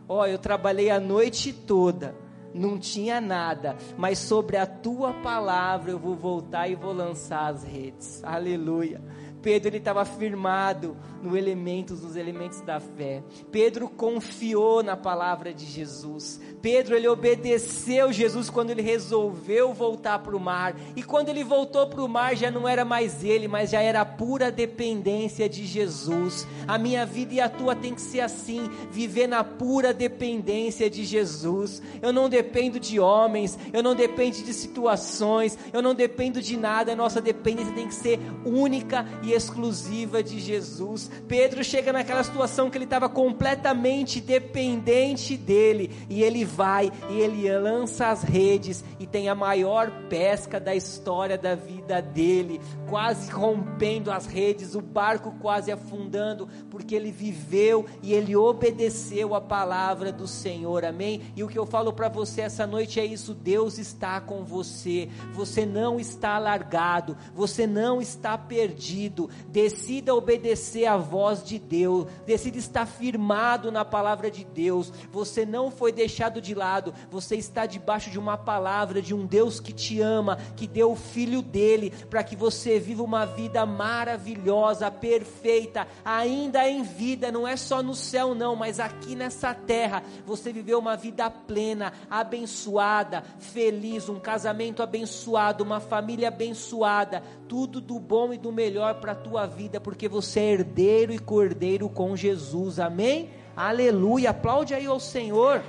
Ó, 0.09 0.21
oh, 0.21 0.27
eu 0.27 0.38
trabalhei 0.38 0.88
a 0.88 0.99
noite 0.99 1.53
toda 1.53 2.14
não 2.57 2.79
tinha 2.79 3.21
nada, 3.21 3.77
mas 3.97 4.19
sobre 4.19 4.57
a 4.57 4.66
tua 4.66 5.12
palavra 5.14 5.90
eu 5.90 5.99
vou 5.99 6.16
voltar 6.16 6.69
e 6.69 6.75
vou 6.75 6.92
lançar 6.92 7.53
as 7.53 7.62
redes. 7.62 8.23
Aleluia. 8.25 9.01
Pedro 9.42 9.68
ele 9.68 9.79
estava 9.79 10.05
firmado 10.05 10.96
no 11.22 11.37
elementos, 11.37 12.03
nos 12.03 12.16
elementos 12.16 12.61
da 12.61 12.81
fé. 12.81 13.22
Pedro 13.51 13.88
confiou 13.88 14.83
na 14.83 14.96
palavra 14.96 15.53
de 15.53 15.66
Jesus. 15.66 16.40
Pedro 16.61 16.96
ele 16.96 17.09
obedeceu 17.09 18.12
Jesus 18.12 18.51
quando 18.51 18.70
ele 18.70 18.83
resolveu 18.83 19.72
voltar 19.72 20.18
para 20.20 20.37
o 20.37 20.40
mar. 20.40 20.77
E 20.94 21.03
quando 21.03 21.29
ele 21.29 21.44
voltou 21.44 21.87
para 21.87 22.03
o 22.03 22.09
mar 22.09 22.37
já 22.37 22.51
não 22.51 22.68
era 22.68 22.85
mais 22.85 23.25
ele, 23.25 23.49
mas 23.49 23.70
já 23.70 23.81
era 23.81 24.01
a 24.01 24.05
pura 24.05 24.51
dependência 24.51 25.49
de 25.49 25.64
Jesus. 25.64 26.46
A 26.66 26.79
minha 26.79 27.05
vida 27.07 27.35
e 27.35 27.40
a 27.40 27.49
tua 27.49 27.75
tem 27.75 27.94
que 27.94 28.01
ser 28.01 28.20
assim, 28.20 28.68
viver 28.90 29.27
na 29.27 29.44
pura 29.44 29.92
dependência 29.92 30.88
de 30.90 31.05
Jesus. 31.05 31.83
Eu 32.03 32.12
não 32.12 32.29
dependo 32.29 32.79
de 32.79 32.99
homens, 32.99 33.59
eu 33.72 33.83
não 33.83 33.94
dependo 33.94 34.42
de 34.42 34.53
situações, 34.53 35.59
eu 35.72 35.83
não 35.83 35.94
dependo 35.94 36.40
de 36.40 36.57
nada. 36.57 36.92
A 36.92 36.96
nossa 36.96 37.20
dependência 37.20 37.75
tem 37.75 37.88
que 37.88 37.94
ser 37.94 38.18
única 38.44 39.07
e 39.27 39.33
exclusiva 39.33 40.23
de 40.23 40.39
Jesus. 40.39 41.11
Pedro 41.27 41.65
chega 41.65 41.93
naquela 41.93 42.23
situação 42.23 42.71
que 42.71 42.79
ele 42.79 42.85
estava 42.85 43.09
completamente 43.09 44.21
dependente 44.21 45.37
dele, 45.37 45.91
e 46.09 46.23
ele 46.23 46.45
vai 46.45 46.93
e 47.11 47.19
ele 47.19 47.51
lança 47.59 48.07
as 48.07 48.23
redes 48.23 48.85
e 49.01 49.07
tem 49.07 49.29
a 49.29 49.35
maior 49.35 49.91
pesca 50.09 50.61
da 50.61 50.77
história 50.77 51.37
da 51.37 51.57
vida 51.57 52.01
dele, 52.01 52.61
quase 52.89 53.31
rompendo 53.31 54.12
as 54.12 54.27
redes, 54.27 54.77
o 54.77 54.81
barco 54.81 55.35
quase 55.41 55.73
afundando, 55.73 56.49
porque 56.71 56.95
ele 56.95 57.11
viveu 57.11 57.85
e 58.03 58.12
ele 58.12 58.37
obedeceu 58.37 59.35
a 59.35 59.41
palavra 59.41 60.12
do 60.12 60.29
Senhor. 60.29 60.85
Amém? 60.85 61.23
E 61.35 61.43
o 61.43 61.49
que 61.49 61.59
eu 61.59 61.67
falo 61.67 61.93
para 61.93 62.09
você 62.09 62.43
essa 62.43 62.67
noite 62.67 63.01
é 63.01 63.05
isso: 63.05 63.35
Deus 63.35 63.77
está 63.77 64.21
com 64.21 64.45
você. 64.45 65.09
Você 65.33 65.67
não 65.67 65.99
está 65.99 66.39
largado, 66.39 67.17
você 67.35 67.67
não 67.67 68.01
está 68.01 68.39
perdido. 68.39 69.15
Decida 69.48 70.14
obedecer 70.14 70.87
a 70.87 70.96
voz 70.96 71.42
de 71.42 71.59
Deus, 71.59 72.07
decida 72.26 72.59
estar 72.59 72.87
firmado 72.87 73.72
na 73.72 73.85
palavra 73.85 74.31
de 74.31 74.44
Deus. 74.44 74.92
Você 75.11 75.46
não 75.46 75.70
foi 75.70 75.92
deixado 75.92 76.40
de 76.40 76.55
lado, 76.55 76.92
você 77.11 77.37
está 77.37 77.64
debaixo 77.64 78.11
de 78.11 78.18
uma 78.18 78.37
palavra 78.37 79.00
de 79.00 79.14
um 79.14 79.24
Deus 79.24 79.59
que 79.61 79.72
te 79.72 80.00
ama, 80.00 80.37
que 80.57 80.66
deu 80.66 80.92
o 80.92 80.96
filho 80.96 81.40
dele 81.40 81.92
para 82.11 82.22
que 82.22 82.37
você 82.37 82.79
viva 82.79 83.02
uma 83.02 83.24
vida 83.24 83.64
maravilhosa, 83.64 84.90
perfeita, 84.90 85.87
ainda 86.05 86.68
em 86.68 86.83
vida, 86.83 87.33
não 87.33 87.46
é 87.46 87.57
só 87.57 87.83
no 87.83 87.94
céu 87.94 88.35
não, 88.35 88.55
mas 88.55 88.79
aqui 88.79 89.14
nessa 89.14 89.55
terra, 89.55 90.02
você 90.24 90.52
viveu 90.52 90.79
uma 90.79 90.96
vida 90.96 91.31
plena, 91.31 91.92
abençoada, 92.11 93.22
feliz, 93.38 94.09
um 94.09 94.20
casamento 94.20 94.83
abençoado, 94.83 95.62
uma 95.64 95.81
família 95.81 96.29
abençoada, 96.29 97.22
tudo 97.48 97.81
do 97.81 97.98
bom 97.98 98.33
e 98.33 98.38
do 98.38 98.52
melhor 98.52 99.00
para 99.07 99.12
a 99.12 99.14
tua 99.14 99.47
vida, 99.47 99.81
porque 99.81 100.09
você 100.09 100.40
é 100.40 100.53
herdeiro 100.55 101.12
e 101.12 101.19
cordeiro 101.21 101.88
com 101.88 102.16
Jesus. 102.16 102.81
Amém? 102.81 103.31
Aleluia. 103.57 104.31
Aplaude 104.31 104.75
aí 104.75 104.87
ao 104.87 104.99
Senhor. 104.99 105.62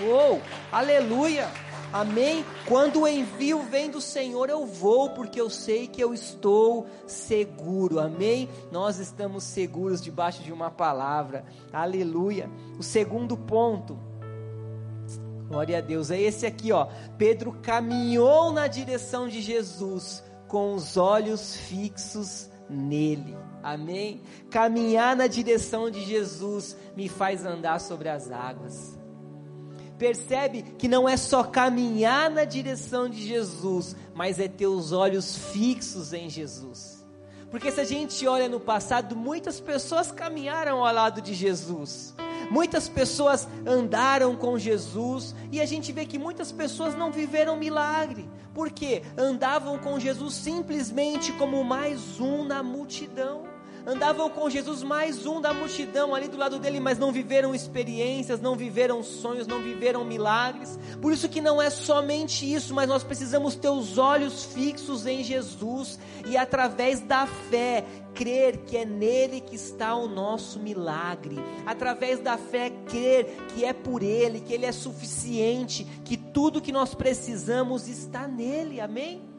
Uou, 0.00 0.42
aleluia. 0.72 1.48
Amém? 1.92 2.44
Quando 2.66 3.02
o 3.02 3.08
envio 3.08 3.62
vem 3.62 3.88
do 3.88 4.00
Senhor, 4.00 4.50
eu 4.50 4.66
vou, 4.66 5.10
porque 5.10 5.40
eu 5.40 5.48
sei 5.48 5.86
que 5.86 6.02
eu 6.02 6.12
estou 6.12 6.88
seguro. 7.06 8.00
Amém? 8.00 8.48
Nós 8.72 8.98
estamos 8.98 9.44
seguros 9.44 10.02
debaixo 10.02 10.42
de 10.42 10.52
uma 10.52 10.68
palavra. 10.68 11.44
Aleluia. 11.72 12.50
O 12.76 12.82
segundo 12.82 13.36
ponto. 13.36 13.96
Glória 15.48 15.78
a 15.78 15.80
Deus. 15.80 16.10
É 16.10 16.20
esse 16.20 16.44
aqui, 16.44 16.72
ó. 16.72 16.88
Pedro 17.16 17.52
caminhou 17.62 18.50
na 18.50 18.66
direção 18.66 19.28
de 19.28 19.40
Jesus 19.40 20.24
com 20.48 20.74
os 20.74 20.96
olhos 20.96 21.54
fixos 21.56 22.50
nele. 22.68 23.36
Amém? 23.62 24.20
Caminhar 24.50 25.16
na 25.16 25.26
direção 25.26 25.90
de 25.90 26.04
Jesus 26.04 26.76
me 26.96 27.08
faz 27.08 27.44
andar 27.44 27.80
sobre 27.80 28.08
as 28.08 28.30
águas. 28.30 28.96
Percebe 29.98 30.62
que 30.62 30.88
não 30.88 31.08
é 31.08 31.16
só 31.16 31.42
caminhar 31.42 32.30
na 32.30 32.44
direção 32.44 33.08
de 33.08 33.26
Jesus, 33.26 33.96
mas 34.14 34.38
é 34.38 34.46
ter 34.46 34.66
os 34.66 34.92
olhos 34.92 35.36
fixos 35.36 36.12
em 36.12 36.28
Jesus. 36.28 37.04
Porque 37.50 37.70
se 37.70 37.80
a 37.80 37.84
gente 37.84 38.26
olha 38.26 38.48
no 38.48 38.60
passado, 38.60 39.16
muitas 39.16 39.58
pessoas 39.58 40.12
caminharam 40.12 40.84
ao 40.84 40.94
lado 40.94 41.22
de 41.22 41.32
Jesus. 41.32 42.14
Muitas 42.50 42.88
pessoas 42.88 43.48
andaram 43.66 44.36
com 44.36 44.58
Jesus 44.58 45.34
e 45.50 45.60
a 45.60 45.66
gente 45.66 45.92
vê 45.92 46.04
que 46.06 46.18
muitas 46.18 46.52
pessoas 46.52 46.94
não 46.94 47.10
viveram 47.10 47.56
milagre, 47.56 48.28
porque 48.54 49.02
andavam 49.16 49.78
com 49.78 49.98
Jesus 49.98 50.34
simplesmente 50.34 51.32
como 51.32 51.62
mais 51.64 52.20
um 52.20 52.44
na 52.44 52.62
multidão 52.62 53.55
andavam 53.86 54.28
com 54.28 54.50
Jesus 54.50 54.82
mais 54.82 55.24
um 55.24 55.40
da 55.40 55.54
multidão 55.54 56.12
ali 56.12 56.26
do 56.26 56.36
lado 56.36 56.58
dele, 56.58 56.80
mas 56.80 56.98
não 56.98 57.12
viveram 57.12 57.54
experiências, 57.54 58.40
não 58.40 58.56
viveram 58.56 59.00
sonhos, 59.02 59.46
não 59.46 59.62
viveram 59.62 60.04
milagres. 60.04 60.76
Por 61.00 61.12
isso 61.12 61.28
que 61.28 61.40
não 61.40 61.62
é 61.62 61.70
somente 61.70 62.52
isso, 62.52 62.74
mas 62.74 62.88
nós 62.88 63.04
precisamos 63.04 63.54
ter 63.54 63.68
os 63.68 63.96
olhos 63.96 64.44
fixos 64.44 65.06
em 65.06 65.22
Jesus 65.22 66.00
e 66.26 66.36
através 66.36 67.00
da 67.00 67.26
fé 67.26 67.84
crer 68.12 68.58
que 68.64 68.76
é 68.76 68.84
nele 68.84 69.40
que 69.40 69.54
está 69.54 69.94
o 69.94 70.08
nosso 70.08 70.58
milagre. 70.58 71.36
Através 71.64 72.18
da 72.18 72.36
fé 72.36 72.70
crer 72.88 73.26
que 73.54 73.64
é 73.64 73.72
por 73.72 74.02
ele, 74.02 74.40
que 74.40 74.52
ele 74.52 74.66
é 74.66 74.72
suficiente, 74.72 75.84
que 76.04 76.16
tudo 76.16 76.60
que 76.60 76.72
nós 76.72 76.92
precisamos 76.92 77.86
está 77.86 78.26
nele. 78.26 78.80
Amém? 78.80 79.35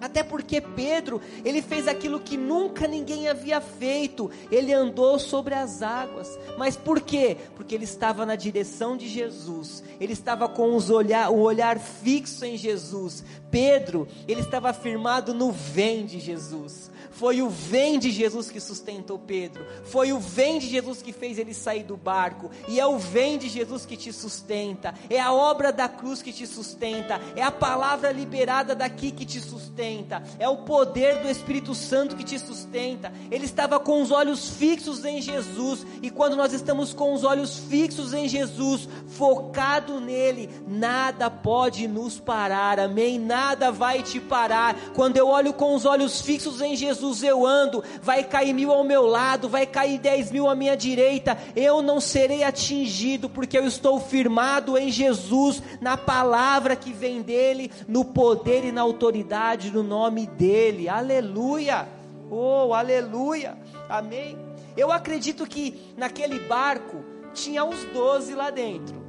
Até 0.00 0.22
porque 0.22 0.60
Pedro, 0.60 1.20
ele 1.44 1.60
fez 1.60 1.86
aquilo 1.86 2.20
que 2.20 2.36
nunca 2.36 2.88
ninguém 2.88 3.28
havia 3.28 3.60
feito. 3.60 4.30
Ele 4.50 4.72
andou 4.72 5.18
sobre 5.18 5.54
as 5.54 5.82
águas. 5.82 6.38
Mas 6.56 6.76
por 6.76 7.00
quê? 7.00 7.36
Porque 7.54 7.74
ele 7.74 7.84
estava 7.84 8.24
na 8.24 8.36
direção 8.36 8.96
de 8.96 9.08
Jesus. 9.08 9.84
Ele 10.00 10.12
estava 10.12 10.48
com 10.48 10.74
os 10.74 10.88
olhar, 10.88 11.30
o 11.30 11.40
olhar 11.40 11.78
fixo 11.78 12.44
em 12.44 12.56
Jesus. 12.56 13.22
Pedro, 13.50 14.08
ele 14.26 14.40
estava 14.40 14.72
firmado 14.72 15.34
no 15.34 15.52
vem 15.52 16.06
de 16.06 16.18
Jesus. 16.18 16.90
Foi 17.20 17.42
o 17.42 17.50
vem 17.50 17.98
de 17.98 18.10
Jesus 18.10 18.50
que 18.50 18.58
sustentou 18.58 19.18
Pedro. 19.18 19.62
Foi 19.84 20.10
o 20.10 20.18
vem 20.18 20.58
de 20.58 20.66
Jesus 20.66 21.02
que 21.02 21.12
fez 21.12 21.38
ele 21.38 21.52
sair 21.52 21.82
do 21.82 21.94
barco. 21.94 22.50
E 22.66 22.80
é 22.80 22.86
o 22.86 22.96
vem 22.96 23.36
de 23.36 23.46
Jesus 23.46 23.84
que 23.84 23.94
te 23.94 24.10
sustenta. 24.10 24.94
É 25.10 25.20
a 25.20 25.30
obra 25.30 25.70
da 25.70 25.86
cruz 25.86 26.22
que 26.22 26.32
te 26.32 26.46
sustenta. 26.46 27.20
É 27.36 27.42
a 27.42 27.50
palavra 27.50 28.10
liberada 28.10 28.74
daqui 28.74 29.10
que 29.10 29.26
te 29.26 29.38
sustenta. 29.38 30.22
É 30.38 30.48
o 30.48 30.64
poder 30.64 31.20
do 31.20 31.28
Espírito 31.28 31.74
Santo 31.74 32.16
que 32.16 32.24
te 32.24 32.38
sustenta. 32.38 33.12
Ele 33.30 33.44
estava 33.44 33.78
com 33.78 34.00
os 34.00 34.10
olhos 34.10 34.48
fixos 34.48 35.04
em 35.04 35.20
Jesus. 35.20 35.86
E 36.00 36.08
quando 36.08 36.36
nós 36.36 36.54
estamos 36.54 36.94
com 36.94 37.12
os 37.12 37.22
olhos 37.22 37.58
fixos 37.58 38.14
em 38.14 38.28
Jesus, 38.28 38.88
focado 39.08 40.00
nele, 40.00 40.48
nada 40.66 41.30
pode 41.30 41.86
nos 41.86 42.18
parar. 42.18 42.80
Amém? 42.80 43.18
Nada 43.18 43.70
vai 43.70 44.02
te 44.02 44.18
parar. 44.18 44.74
Quando 44.94 45.18
eu 45.18 45.28
olho 45.28 45.52
com 45.52 45.74
os 45.74 45.84
olhos 45.84 46.22
fixos 46.22 46.62
em 46.62 46.74
Jesus, 46.74 47.09
Jesus 47.10 47.22
eu 47.22 47.46
ando, 47.46 47.82
vai 48.02 48.22
cair 48.22 48.52
mil 48.52 48.70
ao 48.70 48.84
meu 48.84 49.06
lado, 49.06 49.48
vai 49.48 49.66
cair 49.66 49.98
dez 49.98 50.30
mil 50.30 50.48
à 50.48 50.54
minha 50.54 50.76
direita, 50.76 51.36
eu 51.56 51.82
não 51.82 52.00
serei 52.00 52.44
atingido, 52.44 53.28
porque 53.28 53.58
eu 53.58 53.66
estou 53.66 54.00
firmado 54.00 54.78
em 54.78 54.90
Jesus, 54.90 55.62
na 55.80 55.96
palavra 55.96 56.76
que 56.76 56.92
vem 56.92 57.20
dele, 57.20 57.70
no 57.88 58.04
poder 58.04 58.64
e 58.64 58.72
na 58.72 58.82
autoridade 58.82 59.70
do 59.70 59.82
nome 59.82 60.26
dele, 60.26 60.88
aleluia, 60.88 61.88
oh, 62.30 62.72
aleluia, 62.72 63.58
amém. 63.88 64.38
Eu 64.76 64.92
acredito 64.92 65.46
que 65.46 65.92
naquele 65.96 66.38
barco 66.38 67.04
tinha 67.34 67.64
uns 67.64 67.84
doze 67.86 68.34
lá 68.34 68.50
dentro, 68.50 69.04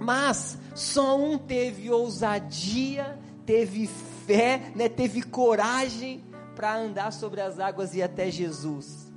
mas 0.00 0.58
só 0.74 1.16
um 1.16 1.36
teve 1.36 1.90
ousadia, 1.90 3.18
teve 3.44 3.88
fé, 4.26 4.72
né, 4.74 4.88
teve 4.88 5.22
coragem 5.22 6.24
para 6.54 6.76
andar 6.76 7.12
sobre 7.12 7.40
as 7.40 7.58
águas 7.58 7.94
e 7.94 8.02
até 8.02 8.30
Jesus. 8.30 9.12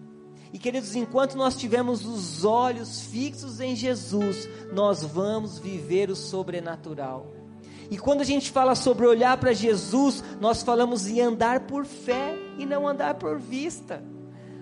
E 0.51 0.57
queridos, 0.59 0.95
enquanto 0.95 1.35
nós 1.35 1.57
tivermos 1.57 2.05
os 2.05 2.45
olhos 2.45 3.01
fixos 3.01 3.59
em 3.59 3.75
Jesus, 3.75 4.47
nós 4.71 5.03
vamos 5.03 5.59
viver 5.59 6.09
o 6.09 6.15
sobrenatural. 6.15 7.27
E 7.89 7.97
quando 7.97 8.21
a 8.21 8.25
gente 8.25 8.51
fala 8.51 8.75
sobre 8.75 9.05
olhar 9.05 9.37
para 9.37 9.53
Jesus, 9.53 10.23
nós 10.39 10.63
falamos 10.63 11.07
em 11.07 11.21
andar 11.21 11.61
por 11.61 11.85
fé 11.85 12.35
e 12.57 12.65
não 12.65 12.87
andar 12.87 13.15
por 13.15 13.39
vista. 13.39 14.03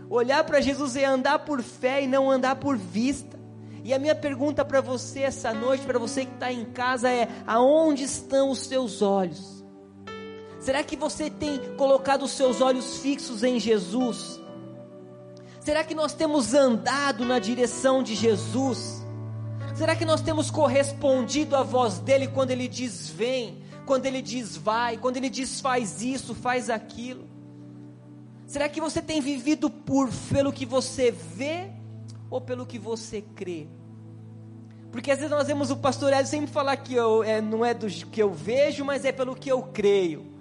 Olhar 0.09 0.43
para 0.43 0.61
Jesus 0.61 0.95
é 0.95 1.05
andar 1.05 1.39
por 1.39 1.61
fé 1.63 2.03
e 2.03 2.07
não 2.07 2.29
andar 2.29 2.57
por 2.57 2.77
vista. 2.77 3.39
E 3.83 3.93
a 3.93 3.99
minha 3.99 4.15
pergunta 4.15 4.65
para 4.65 4.81
você 4.81 5.21
essa 5.21 5.53
noite, 5.53 5.85
para 5.85 5.99
você 5.99 6.25
que 6.25 6.33
está 6.33 6.51
em 6.51 6.65
casa, 6.65 7.09
é: 7.09 7.27
aonde 7.45 8.03
estão 8.03 8.49
os 8.49 8.59
seus 8.59 9.01
olhos? 9.01 9.54
Será 10.65 10.83
que 10.83 10.95
você 10.95 11.29
tem 11.29 11.75
colocado 11.75 12.23
os 12.23 12.31
seus 12.31 12.59
olhos 12.59 12.97
fixos 12.97 13.43
em 13.43 13.59
Jesus? 13.59 14.41
Será 15.61 15.83
que 15.83 15.93
nós 15.93 16.11
temos 16.11 16.55
andado 16.55 17.23
na 17.23 17.37
direção 17.37 18.01
de 18.01 18.15
Jesus? 18.15 19.05
Será 19.75 19.95
que 19.95 20.03
nós 20.03 20.21
temos 20.21 20.49
correspondido 20.49 21.55
à 21.55 21.61
voz 21.61 21.99
dele 21.99 22.27
quando 22.27 22.49
ele 22.49 22.67
diz 22.67 23.07
vem, 23.11 23.61
quando 23.85 24.07
ele 24.07 24.23
diz 24.23 24.57
vai, 24.57 24.97
quando 24.97 25.17
ele 25.17 25.29
diz 25.29 25.61
faz 25.61 26.01
isso, 26.01 26.33
faz 26.33 26.67
aquilo? 26.67 27.29
Será 28.47 28.67
que 28.67 28.81
você 28.81 29.03
tem 29.03 29.21
vivido 29.21 29.69
por 29.69 30.09
pelo 30.33 30.51
que 30.51 30.65
você 30.65 31.11
vê 31.11 31.69
ou 32.27 32.41
pelo 32.41 32.65
que 32.65 32.79
você 32.79 33.21
crê? 33.21 33.67
Porque 34.91 35.11
às 35.11 35.19
vezes 35.19 35.31
nós 35.31 35.45
vemos 35.45 35.69
o 35.69 35.77
pastor 35.77 36.11
Hélio 36.11 36.25
sempre 36.25 36.47
falar 36.47 36.75
que 36.77 36.95
eu, 36.95 37.23
é, 37.23 37.39
não 37.39 37.63
é 37.63 37.71
do 37.71 37.85
que 37.85 38.23
eu 38.23 38.33
vejo, 38.33 38.83
mas 38.83 39.05
é 39.05 39.11
pelo 39.11 39.35
que 39.35 39.51
eu 39.51 39.61
creio. 39.61 40.33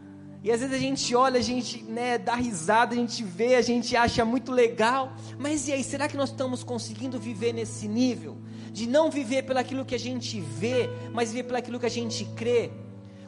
E 0.45 0.53
às 0.53 0.61
vezes 0.61 0.77
a 0.77 0.79
gente 0.79 1.17
olha, 1.17 1.39
a 1.39 1.43
gente 1.43 1.83
né, 1.85 2.19
dá 2.19 2.35
risada, 2.35 2.95
a 2.95 2.99
gente 2.99 3.25
vê, 3.25 3.55
a 3.55 3.63
gente 3.63 3.97
acha 3.97 4.27
muito 4.27 4.53
legal. 4.53 5.17
Mas 5.39 5.67
e 5.69 5.73
aí, 5.73 5.83
será 5.83 6.07
que 6.07 6.19
nós 6.19 6.29
estamos 6.29 6.63
conseguindo 6.63 7.19
viver 7.19 7.55
nesse 7.55 7.89
nível? 7.89 8.37
De 8.71 8.87
não 8.87 9.11
viver 9.11 9.45
pelaquilo 9.45 9.87
que 9.87 9.95
a 9.95 9.99
gente 9.99 10.39
vê, 10.43 10.91
mas 11.15 11.33
viver 11.33 11.45
pelaquilo 11.45 11.81
que 11.81 11.87
a 11.87 11.91
gente 11.91 12.27
crê? 12.37 12.71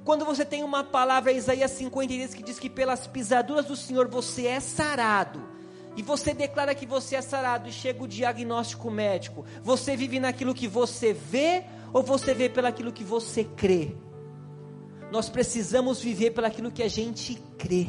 Quando 0.05 0.27
você 0.27 0.45
tem 0.45 0.63
uma 0.63 0.85
palavra, 0.85 1.33
Isaías 1.33 1.71
53, 1.71 2.35
que 2.35 2.43
diz 2.43 2.59
que 2.59 2.69
pelas 2.69 3.07
pisaduras 3.07 3.65
do 3.65 3.77
Senhor 3.77 4.09
você 4.09 4.49
é 4.49 4.61
sarado, 4.61 5.43
e 5.97 6.03
você 6.03 6.35
declara 6.35 6.75
que 6.75 6.85
você 6.85 7.17
é 7.17 7.23
sarado, 7.23 7.67
e 7.67 7.73
chega 7.73 8.05
o 8.05 8.07
diagnóstico 8.07 8.91
médico, 8.91 9.43
você 9.63 9.97
vive 9.97 10.21
naquilo 10.21 10.53
que 10.53 10.69
você 10.69 11.15
vê, 11.15 11.65
ou 11.95 12.03
você 12.03 12.35
vê 12.35 12.51
pelaquilo 12.51 12.93
que 12.93 13.03
você 13.03 13.43
crê? 13.43 13.97
Nós 15.11 15.29
precisamos 15.29 16.01
viver 16.01 16.33
pelaquilo 16.33 16.71
que 16.71 16.83
a 16.83 16.89
gente 16.89 17.41
crê. 17.57 17.87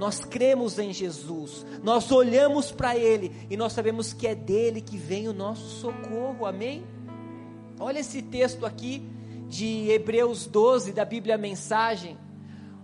Nós 0.00 0.20
cremos 0.20 0.78
em 0.78 0.92
Jesus, 0.92 1.66
nós 1.82 2.10
olhamos 2.12 2.70
para 2.70 2.96
Ele 2.96 3.32
e 3.50 3.56
nós 3.56 3.72
sabemos 3.72 4.12
que 4.12 4.28
é 4.28 4.34
dele 4.34 4.80
que 4.80 4.96
vem 4.96 5.26
o 5.26 5.32
nosso 5.32 5.80
socorro, 5.80 6.46
amém? 6.46 6.84
Olha 7.80 7.98
esse 7.98 8.22
texto 8.22 8.64
aqui 8.64 9.02
de 9.48 9.90
Hebreus 9.90 10.46
12 10.46 10.92
da 10.92 11.04
Bíblia 11.04 11.36
Mensagem. 11.36 12.16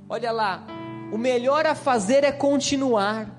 Olha 0.09 0.33
lá, 0.33 0.67
o 1.13 1.19
melhor 1.19 1.67
a 1.67 1.75
fazer 1.77 2.25
é 2.25 2.33
continuar, 2.33 3.33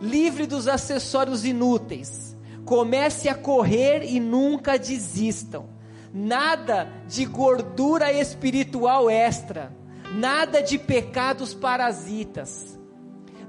livre 0.00 0.46
dos 0.46 0.66
acessórios 0.66 1.44
inúteis. 1.44 2.36
Comece 2.64 3.28
a 3.28 3.34
correr 3.34 4.02
e 4.04 4.18
nunca 4.18 4.76
desistam 4.76 5.77
nada 6.12 6.88
de 7.06 7.24
gordura 7.24 8.12
espiritual 8.12 9.10
extra, 9.10 9.72
nada 10.14 10.62
de 10.62 10.78
pecados 10.78 11.54
parasitas. 11.54 12.78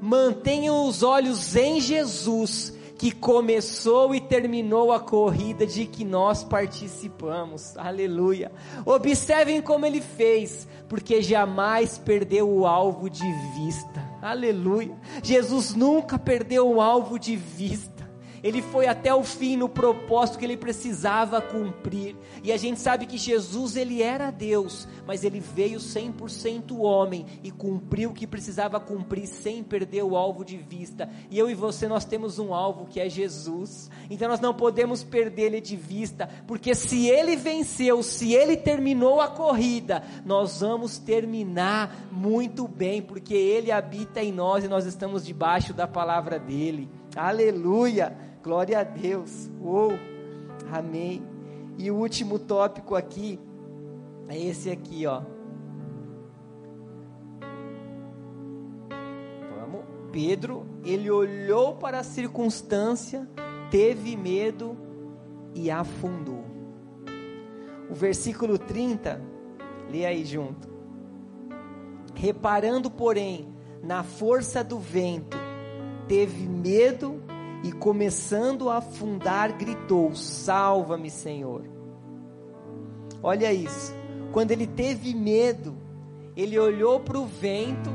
Mantenham 0.02 0.88
os 0.88 1.04
olhos 1.04 1.56
em 1.56 1.82
Jesus, 1.82 2.74
que 2.98 3.12
começou 3.12 4.14
e 4.14 4.20
terminou 4.20 4.92
a 4.92 5.00
corrida 5.00 5.66
de 5.66 5.86
que 5.86 6.04
nós 6.04 6.44
participamos. 6.44 7.78
Aleluia. 7.78 8.52
Observem 8.86 9.62
como 9.62 9.86
ele 9.86 10.02
fez, 10.02 10.68
porque 10.88 11.22
jamais 11.22 11.98
perdeu 11.98 12.50
o 12.50 12.68
alvo 12.68 13.10
de 13.10 13.26
vista. 13.56 14.10
Aleluia. 14.22 14.98
Jesus 15.24 15.74
nunca 15.74 16.20
perdeu 16.20 16.70
o 16.70 16.82
alvo 16.82 17.18
de 17.18 17.38
vista. 17.38 17.99
Ele 18.44 18.62
foi 18.62 18.88
até 18.88 19.14
o 19.14 19.24
fim 19.24 19.56
no 19.56 19.68
propósito 19.68 20.40
que 20.40 20.46
ele 20.46 20.58
precisava 20.58 21.42
cumprir. 21.42 22.16
E 22.44 22.52
a 22.52 22.58
gente 22.58 22.80
sabe 22.80 23.06
que 23.06 23.18
Jesus, 23.18 23.76
ele 23.76 24.02
era 24.02 24.32
Deus, 24.32 24.88
mas 25.06 25.24
ele 25.24 25.40
veio 25.40 25.80
100% 25.80 26.78
homem 26.80 27.26
e 27.44 27.52
cumpriu 27.52 28.12
o 28.12 28.14
que 28.14 28.28
precisava 28.28 28.80
cumprir 28.80 29.28
sem 29.28 29.64
perder 29.64 30.04
o 30.04 30.16
alvo 30.16 30.44
de 30.46 30.58
vista. 30.58 31.10
E 31.30 31.38
eu 31.38 31.50
e 31.50 31.54
você, 31.54 31.88
nós 31.88 32.06
temos 32.06 32.40
um 32.40 32.54
alvo 32.54 32.86
que 32.86 33.00
é 33.00 33.10
Jesus. 33.10 33.90
Então 34.10 34.30
nós 34.30 34.40
não 34.40 34.54
podemos 34.54 35.04
perder 35.04 35.48
ele 35.48 35.62
de 35.62 35.76
vista, 35.76 36.30
porque 36.48 36.74
se 36.74 37.08
ele 37.08 37.36
venceu, 37.36 38.02
se 38.04 38.34
ele 38.34 38.56
terminou 38.56 39.20
a 39.22 39.28
corrida, 39.28 40.04
nós 40.26 40.62
vamos 40.62 40.98
terminar 40.98 42.08
muito 42.12 42.68
bem, 42.68 43.02
porque 43.02 43.34
ele 43.34 43.72
habita 43.72 44.22
em 44.22 44.32
nós 44.32 44.64
e 44.64 44.68
nós 44.68 44.86
estamos 44.86 45.26
debaixo 45.26 45.74
da 45.74 45.88
palavra 45.88 46.40
dele. 46.40 46.90
Aleluia! 47.16 48.29
Glória 48.42 48.80
a 48.80 48.84
Deus. 48.84 49.50
Uou. 49.62 49.92
Amém. 50.72 51.22
E 51.78 51.92
o 51.92 51.96
último 51.96 52.40
tópico 52.40 52.96
aqui 52.96 53.40
é 54.28 54.38
esse 54.38 54.70
aqui, 54.70 55.06
ó. 55.06 55.22
Vamos. 59.60 59.86
Pedro, 60.12 60.66
ele 60.84 61.10
olhou 61.12 61.76
para 61.76 62.00
a 62.00 62.04
circunstância, 62.04 63.28
teve 63.70 64.16
medo 64.16 64.78
e 65.54 65.70
afundou. 65.70 66.46
O 67.90 67.96
versículo 67.96 68.58
30, 68.58 69.22
lê 69.92 70.06
aí 70.06 70.24
junto. 70.24 70.70
Reparando, 72.14 72.92
porém, 72.92 73.48
na 73.82 74.04
força 74.04 74.64
do 74.64 74.78
vento, 74.78 75.38
teve 76.08 76.48
medo 76.48 77.22
e 77.64 77.72
começando 77.72 78.70
a 78.70 78.78
afundar, 78.78 79.58
gritou: 79.58 80.16
Salva-me, 80.16 81.10
Senhor. 81.10 81.64
Olha 83.22 83.52
isso. 83.52 83.94
Quando 84.32 84.52
ele 84.52 84.68
teve 84.68 85.14
medo, 85.14 85.76
ele 86.36 86.58
olhou 86.58 87.00
para 87.00 87.18
o 87.18 87.26
vento 87.26 87.90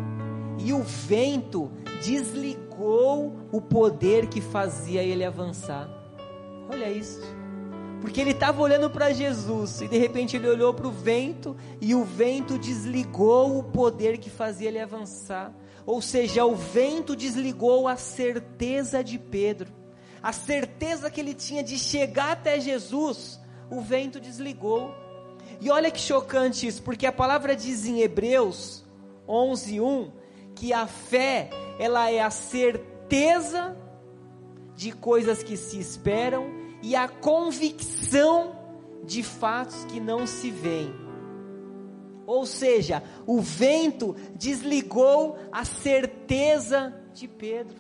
e 0.59 0.73
o 0.73 0.83
vento 0.83 1.71
desligou 2.05 3.33
o 3.51 3.61
poder 3.61 4.27
que 4.27 4.41
fazia 4.41 5.03
ele 5.03 5.25
avançar. 5.25 5.89
Olha 6.69 6.91
isso. 6.91 7.23
Porque 8.05 8.21
ele 8.21 8.33
estava 8.33 8.61
olhando 8.61 8.91
para 8.91 9.15
Jesus 9.15 9.81
e 9.81 9.89
de 9.89 9.97
repente 9.97 10.37
ele 10.37 10.47
olhou 10.47 10.75
para 10.75 10.87
o 10.87 10.91
vento 10.91 11.57
e 11.81 11.95
o 11.95 12.05
vento 12.05 12.59
desligou 12.59 13.59
o 13.59 13.65
poder 13.65 14.19
que 14.19 14.29
fazia 14.29 14.69
ele 14.69 14.79
avançar. 14.79 15.51
Ou 15.87 16.03
seja, 16.03 16.45
o 16.45 16.55
vento 16.55 17.17
desligou 17.17 17.89
a 17.89 17.97
certeza 17.97 19.03
de 19.03 19.19
Pedro, 19.19 19.73
a 20.23 20.35
certeza 20.35 21.11
que 21.11 21.19
ele 21.19 21.33
tinha 21.33 21.63
de 21.63 21.79
chegar 21.79 22.33
até 22.33 22.61
Jesus, 22.61 23.41
o 23.71 23.81
vento 23.81 24.21
desligou. 24.21 24.95
E 25.59 25.71
olha 25.71 25.91
que 25.91 25.99
chocante 25.99 26.67
isso, 26.67 26.83
porque 26.83 27.07
a 27.07 27.13
palavra 27.13 27.57
diz 27.57 27.87
em 27.87 28.03
Hebreus 28.03 28.85
11:1 29.27 30.13
que 30.55 30.75
a 30.75 30.87
fé, 30.87 31.49
ela 31.79 32.11
é 32.11 32.21
a 32.21 32.31
certeza 32.31 33.75
de 34.77 34.93
coisas 34.93 35.43
que 35.43 35.57
se 35.57 35.81
esperam 35.81 36.64
e 36.85 36.95
a 36.95 37.09
convicção 37.09 38.55
de 39.05 39.23
fatos 39.23 39.87
que 39.87 39.99
não 39.99 40.27
se 40.27 40.51
veem. 40.51 40.95
Ou 42.27 42.45
seja, 42.45 43.03
o 43.27 43.41
vento 43.41 44.15
desligou 44.35 45.39
a 45.51 45.65
certeza 45.65 46.95
de 47.15 47.27
Pedro. 47.27 47.77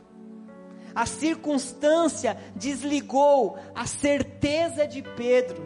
A 0.94 1.04
circunstância 1.04 2.38
desligou 2.56 3.58
a 3.74 3.86
certeza 3.86 4.86
de 4.86 5.02
Pedro. 5.02 5.62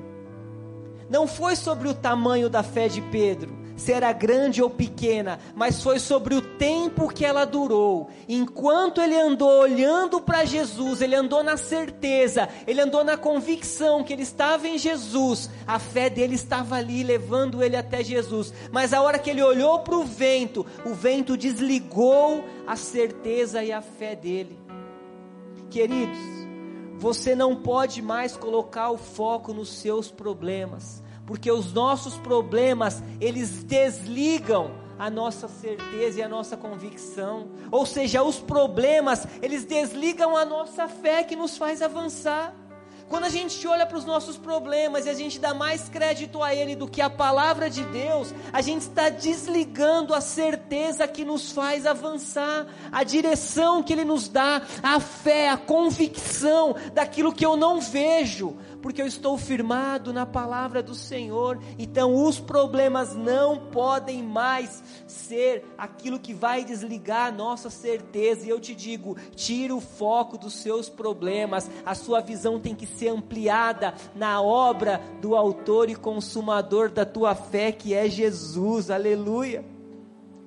Não 1.08 1.28
foi 1.28 1.54
sobre 1.54 1.86
o 1.86 1.94
tamanho 1.94 2.50
da 2.50 2.64
fé 2.64 2.88
de 2.88 3.00
Pedro, 3.02 3.56
se 3.78 3.92
era 3.92 4.12
grande 4.12 4.60
ou 4.60 4.68
pequena, 4.68 5.38
mas 5.54 5.80
foi 5.82 6.00
sobre 6.00 6.34
o 6.34 6.42
tempo 6.42 7.08
que 7.08 7.24
ela 7.24 7.44
durou. 7.44 8.10
Enquanto 8.28 9.00
ele 9.00 9.18
andou 9.18 9.60
olhando 9.60 10.20
para 10.20 10.44
Jesus, 10.44 11.00
ele 11.00 11.14
andou 11.14 11.44
na 11.44 11.56
certeza, 11.56 12.48
ele 12.66 12.80
andou 12.80 13.04
na 13.04 13.16
convicção 13.16 14.02
que 14.02 14.12
ele 14.12 14.22
estava 14.22 14.66
em 14.66 14.76
Jesus, 14.76 15.48
a 15.64 15.78
fé 15.78 16.10
dele 16.10 16.34
estava 16.34 16.74
ali 16.74 17.04
levando 17.04 17.62
ele 17.62 17.76
até 17.76 18.02
Jesus. 18.02 18.52
Mas 18.72 18.92
a 18.92 19.00
hora 19.00 19.18
que 19.18 19.30
ele 19.30 19.42
olhou 19.42 19.78
para 19.78 19.94
o 19.94 20.04
vento, 20.04 20.66
o 20.84 20.92
vento 20.92 21.36
desligou 21.36 22.44
a 22.66 22.74
certeza 22.74 23.62
e 23.62 23.70
a 23.70 23.80
fé 23.80 24.16
dele. 24.16 24.58
Queridos, 25.70 26.18
você 26.98 27.36
não 27.36 27.54
pode 27.54 28.02
mais 28.02 28.36
colocar 28.36 28.90
o 28.90 28.98
foco 28.98 29.52
nos 29.54 29.68
seus 29.74 30.10
problemas 30.10 31.06
porque 31.28 31.52
os 31.52 31.74
nossos 31.74 32.16
problemas, 32.16 33.02
eles 33.20 33.62
desligam 33.62 34.70
a 34.98 35.10
nossa 35.10 35.46
certeza 35.46 36.20
e 36.20 36.22
a 36.22 36.28
nossa 36.28 36.56
convicção. 36.56 37.50
Ou 37.70 37.84
seja, 37.84 38.22
os 38.22 38.40
problemas, 38.40 39.28
eles 39.42 39.66
desligam 39.66 40.34
a 40.34 40.46
nossa 40.46 40.88
fé 40.88 41.22
que 41.22 41.36
nos 41.36 41.58
faz 41.58 41.82
avançar. 41.82 42.54
Quando 43.10 43.24
a 43.24 43.28
gente 43.28 43.66
olha 43.66 43.84
para 43.86 43.98
os 43.98 44.06
nossos 44.06 44.38
problemas 44.38 45.04
e 45.04 45.10
a 45.10 45.14
gente 45.14 45.38
dá 45.38 45.52
mais 45.52 45.88
crédito 45.90 46.42
a 46.42 46.54
Ele 46.54 46.74
do 46.74 46.88
que 46.88 47.02
a 47.02 47.10
palavra 47.10 47.68
de 47.68 47.82
Deus, 47.84 48.34
a 48.50 48.62
gente 48.62 48.82
está 48.82 49.10
desligando 49.10 50.14
a 50.14 50.22
certeza 50.22 51.06
que 51.06 51.26
nos 51.26 51.52
faz 51.52 51.86
avançar, 51.86 52.66
a 52.90 53.04
direção 53.04 53.82
que 53.82 53.92
Ele 53.92 54.04
nos 54.04 54.28
dá, 54.28 54.62
a 54.82 54.98
fé, 54.98 55.50
a 55.50 55.56
convicção 55.58 56.74
daquilo 56.94 57.34
que 57.34 57.44
eu 57.44 57.56
não 57.56 57.80
vejo, 57.80 58.56
porque 58.80 59.02
eu 59.02 59.06
estou 59.06 59.36
firmado 59.36 60.12
na 60.12 60.24
palavra 60.24 60.82
do 60.82 60.94
Senhor. 60.94 61.58
Então 61.78 62.14
os 62.14 62.38
problemas 62.38 63.14
não 63.14 63.66
podem 63.70 64.22
mais 64.22 64.82
ser 65.06 65.64
aquilo 65.76 66.18
que 66.18 66.32
vai 66.32 66.64
desligar 66.64 67.26
a 67.26 67.32
nossa 67.32 67.70
certeza. 67.70 68.46
E 68.46 68.48
eu 68.48 68.60
te 68.60 68.74
digo, 68.74 69.16
tira 69.34 69.74
o 69.74 69.80
foco 69.80 70.38
dos 70.38 70.54
seus 70.54 70.88
problemas. 70.88 71.70
A 71.84 71.94
sua 71.94 72.20
visão 72.20 72.60
tem 72.60 72.74
que 72.74 72.86
ser 72.86 73.08
ampliada 73.08 73.94
na 74.14 74.40
obra 74.40 75.00
do 75.20 75.34
autor 75.34 75.90
e 75.90 75.96
consumador 75.96 76.90
da 76.90 77.04
tua 77.04 77.34
fé, 77.34 77.72
que 77.72 77.94
é 77.94 78.08
Jesus. 78.08 78.90
Aleluia. 78.90 79.64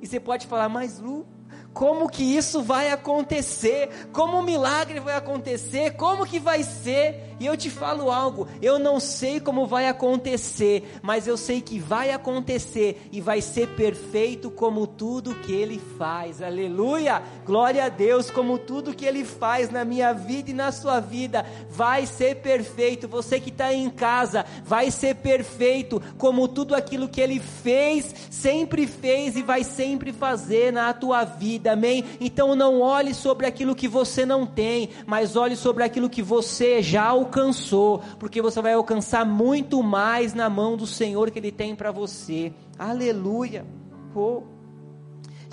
E 0.02 0.08
você 0.08 0.20
pode 0.20 0.48
falar, 0.48 0.68
mas 0.68 1.00
Lu, 1.00 1.26
como 1.74 2.10
que 2.10 2.24
isso 2.24 2.62
vai 2.62 2.92
acontecer, 2.92 3.90
como 4.12 4.38
o 4.38 4.44
milagre 4.44 5.00
vai 5.00 5.16
acontecer, 5.16 5.92
como 5.92 6.26
que 6.26 6.40
vai 6.40 6.64
ser. 6.64 7.31
E 7.42 7.48
eu 7.48 7.58
te 7.58 7.72
falo 7.72 8.12
algo, 8.12 8.48
eu 8.62 8.78
não 8.78 9.00
sei 9.00 9.40
como 9.40 9.66
vai 9.66 9.88
acontecer, 9.88 11.00
mas 11.02 11.26
eu 11.26 11.36
sei 11.36 11.60
que 11.60 11.80
vai 11.80 12.12
acontecer 12.12 13.10
e 13.12 13.20
vai 13.20 13.42
ser 13.42 13.70
perfeito 13.70 14.52
como 14.52 14.86
tudo 14.86 15.34
que 15.34 15.52
ele 15.52 15.82
faz. 15.98 16.40
Aleluia! 16.40 17.20
Glória 17.44 17.86
a 17.86 17.90
Deus, 17.90 18.30
como 18.30 18.60
tudo 18.60 18.94
que 18.94 19.08
ele 19.08 19.26
faz 19.26 19.72
na 19.72 19.84
minha 19.84 20.14
vida 20.14 20.52
e 20.52 20.54
na 20.54 20.72
sua 20.72 21.00
vida 21.00 21.44
vai 21.68 22.06
ser 22.06 22.36
perfeito. 22.36 23.08
Você 23.08 23.40
que 23.40 23.50
está 23.50 23.74
em 23.74 23.90
casa, 23.90 24.46
vai 24.64 24.92
ser 24.92 25.16
perfeito 25.16 26.00
como 26.20 26.48
tudo 26.48 26.76
aquilo 26.76 27.10
que 27.10 27.20
ele 27.20 27.40
fez, 27.40 28.14
sempre 28.30 28.86
fez 28.86 29.36
e 29.36 29.42
vai 29.42 29.64
sempre 29.64 30.14
fazer 30.14 30.72
na 30.72 30.94
tua 30.94 31.24
vida. 31.24 31.72
Amém? 31.72 32.06
Então 32.20 32.56
não 32.56 32.82
olhe 32.82 33.16
sobre 33.16 33.48
aquilo 33.48 33.74
que 33.74 33.88
você 33.88 34.28
não 34.28 34.46
tem, 34.46 34.92
mas 35.08 35.36
olhe 35.36 35.56
sobre 35.56 35.84
aquilo 35.84 36.08
que 36.08 36.22
você 36.22 36.84
já 36.84 37.06
alcançou 37.06 37.31
alcançou, 37.32 38.00
porque 38.20 38.42
você 38.42 38.62
vai 38.62 38.74
alcançar 38.74 39.26
muito 39.26 39.82
mais 39.82 40.34
na 40.34 40.50
mão 40.50 40.76
do 40.76 40.86
Senhor 40.86 41.32
que 41.32 41.40
Ele 41.40 41.52
tem 41.52 41.74
para 41.74 41.92
você. 41.92 42.54
Aleluia. 42.78 43.66
Oh. 44.14 44.44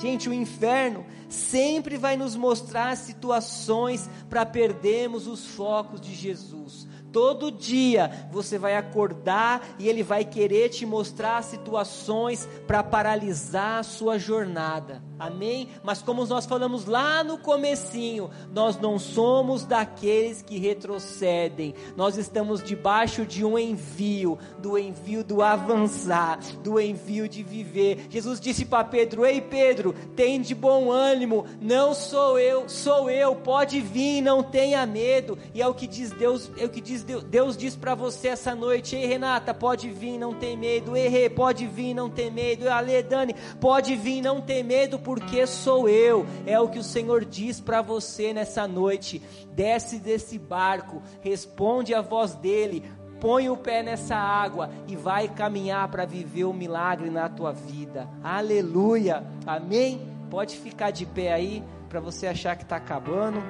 Gente, 0.01 0.29
o 0.29 0.33
inferno 0.33 1.07
sempre 1.29 1.97
vai 1.97 2.16
nos 2.16 2.35
mostrar 2.35 2.97
situações 2.97 4.11
para 4.29 4.45
perdermos 4.45 5.29
os 5.29 5.47
focos 5.47 6.01
de 6.01 6.14
Jesus. 6.14 6.88
Todo 7.12 7.50
dia 7.50 8.28
você 8.30 8.59
vai 8.59 8.76
acordar 8.76 9.66
e 9.78 9.88
ele 9.88 10.02
vai 10.02 10.24
querer 10.24 10.68
te 10.68 10.84
mostrar 10.84 11.42
situações 11.42 12.48
para 12.66 12.82
paralisar 12.82 13.80
a 13.80 13.82
sua 13.82 14.18
jornada. 14.18 15.02
Amém? 15.18 15.68
Mas 15.82 16.00
como 16.00 16.24
nós 16.26 16.46
falamos 16.46 16.84
lá 16.84 17.24
no 17.24 17.38
comecinho, 17.38 18.30
nós 18.52 18.78
não 18.78 18.98
somos 18.98 19.64
daqueles 19.64 20.42
que 20.42 20.59
retrocedem. 20.59 21.74
Nós 21.96 22.16
estamos 22.16 22.62
debaixo 22.62 23.26
de 23.26 23.44
um 23.44 23.59
envio, 23.59 24.38
do 24.59 24.78
envio 24.78 25.24
do 25.24 25.42
avançar, 25.42 26.38
do 26.62 26.78
envio 26.78 27.28
de 27.28 27.42
viver. 27.42 28.06
Jesus 28.09 28.38
disse 28.38 28.64
para 28.64 28.84
Pedro: 28.84 29.26
"Ei 29.26 29.40
Pedro, 29.40 29.92
tem 30.14 30.40
de 30.40 30.54
bom 30.54 30.92
ânimo, 30.92 31.46
não 31.61 31.94
sou 31.94 32.38
eu, 32.38 32.68
sou 32.68 33.11
eu, 33.11 33.34
pode 33.34 33.80
vir, 33.80 34.20
não 34.20 34.40
tenha 34.42 34.86
medo". 34.86 35.36
E 35.52 35.61
é 35.61 35.66
o 35.66 35.74
que 35.74 35.88
diz 35.88 36.12
Deus, 36.12 36.48
é 36.56 36.64
o 36.64 36.68
que 36.68 36.80
diz 36.80 36.97
Deus, 37.03 37.57
diz 37.57 37.74
para 37.74 37.94
você 37.94 38.28
essa 38.28 38.55
noite: 38.55 38.94
"Ei 38.94 39.07
Renata, 39.07 39.53
pode 39.53 39.90
vir, 39.90 40.18
não 40.18 40.34
tem 40.34 40.57
medo. 40.57 40.96
Ei 40.96 41.09
Rê, 41.09 41.28
pode 41.28 41.66
vir, 41.66 41.94
não 41.94 42.09
tem 42.09 42.30
medo. 42.30 42.68
Ale 42.68 43.03
Dani, 43.03 43.34
pode 43.61 43.96
vir, 43.96 44.22
não 44.22 44.40
tem 44.40 44.62
medo." 44.62 44.99
porque 45.09 45.46
sou 45.46 45.88
eu. 45.88 46.26
É 46.46 46.61
o 46.61 46.68
que 46.68 46.78
o 46.78 46.84
Senhor 46.84 47.24
diz 47.24 47.61
para 47.61 47.80
você 47.80 48.34
nessa 48.34 48.68
noite. 48.68 49.22
Desce 49.53 49.99
desse 49.99 50.38
barco, 50.38 51.03
responde 51.22 51.94
a 51.94 52.03
voz 52.03 52.34
dele, 52.34 52.84
põe 53.18 53.49
o 53.49 53.57
pé 53.57 53.82
nessa 53.82 54.14
água 54.14 54.70
e 54.86 54.94
vai 54.94 55.28
caminhar 55.28 55.88
para 55.88 56.05
viver 56.05 56.44
o 56.44 56.51
um 56.51 56.53
milagre 56.53 57.09
na 57.09 57.28
tua 57.28 57.53
vida. 57.53 58.09
Aleluia. 58.22 59.24
Amém? 59.46 60.07
Pode 60.30 60.57
ficar 60.57 60.90
de 60.90 61.07
pé 61.07 61.32
aí 61.32 61.64
para 61.88 62.01
você 62.01 62.26
achar 62.26 62.55
que 62.55 62.62
está 62.62 62.76
acabando. 62.76 63.42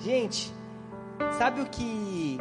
Gente, 0.00 0.52
sabe 1.38 1.60
o 1.60 1.66
que 1.66 2.38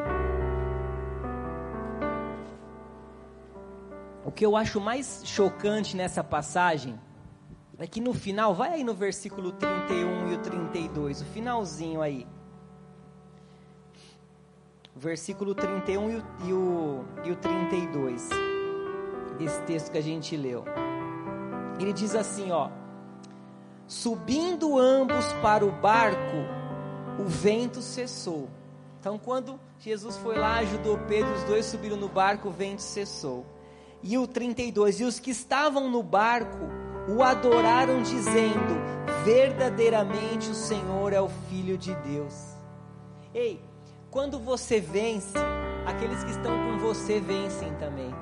O 4.24 4.32
que 4.32 4.46
eu 4.46 4.56
acho 4.56 4.80
mais 4.80 5.24
chocante 5.26 5.98
nessa 5.98 6.24
passagem 6.24 7.00
é 7.78 7.88
que 7.88 8.00
no 8.00 8.14
final, 8.14 8.54
vai 8.54 8.76
aí 8.76 8.84
no 8.84 8.94
versículo 8.94 9.52
31 9.52 10.32
e 10.32 10.36
o 10.36 10.38
32, 10.38 11.22
o 11.22 11.26
finalzinho 11.26 12.02
aí. 12.02 12.28
Versículo 14.96 15.56
31 15.56 16.12
e 16.12 16.16
o, 16.16 16.24
e 16.46 16.54
o, 16.54 17.06
e 17.26 17.32
o 17.32 17.36
32, 17.36 18.30
esse 19.40 19.62
texto 19.64 19.92
que 19.92 19.98
a 19.98 20.02
gente 20.02 20.38
leu. 20.38 20.64
Ele 21.80 21.92
diz 21.92 22.16
assim: 22.16 22.52
ó. 22.52 22.70
Subindo 23.88 24.80
ambos 24.80 25.26
para 25.42 25.66
o 25.66 25.72
barco, 25.72 26.38
o 27.20 27.26
vento 27.26 27.82
cessou. 27.82 28.48
Então, 29.02 29.18
quando 29.18 29.60
Jesus 29.80 30.16
foi 30.18 30.38
lá, 30.38 30.60
ajudou 30.60 30.96
Pedro, 31.08 31.34
os 31.34 31.44
dois 31.46 31.66
subiram 31.66 31.98
no 31.98 32.08
barco, 32.08 32.50
o 32.50 32.52
vento 32.52 32.84
cessou 32.84 33.44
e 34.04 34.16
o 34.16 34.28
32. 34.28 35.00
E 35.00 35.04
os 35.04 35.20
que 35.20 35.32
estavam 35.32 35.90
no 35.90 36.04
barco 36.04 36.70
o 37.10 37.24
adoraram, 37.24 38.04
dizendo: 38.04 38.80
Verdadeiramente 39.26 40.52
o 40.52 40.54
Senhor 40.54 41.14
é 41.14 41.20
o 41.20 41.30
Filho 41.50 41.80
de 41.80 41.96
Deus. 41.96 42.36
Ei, 43.34 43.60
quando 44.12 44.38
você 44.38 44.80
vence, 44.80 45.36
aqueles 45.84 46.24
que 46.24 46.30
estão 46.30 46.52
com 46.52 46.78
você 46.78 47.20
vencem 47.20 47.74
também. 47.78 48.14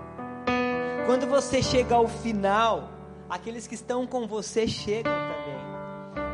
Quando 1.05 1.27
você 1.27 1.61
chega 1.61 1.95
ao 1.95 2.07
final, 2.07 2.89
aqueles 3.29 3.67
que 3.67 3.75
estão 3.75 4.07
com 4.07 4.25
você 4.25 4.65
chegam 4.65 5.11
também. 5.11 5.38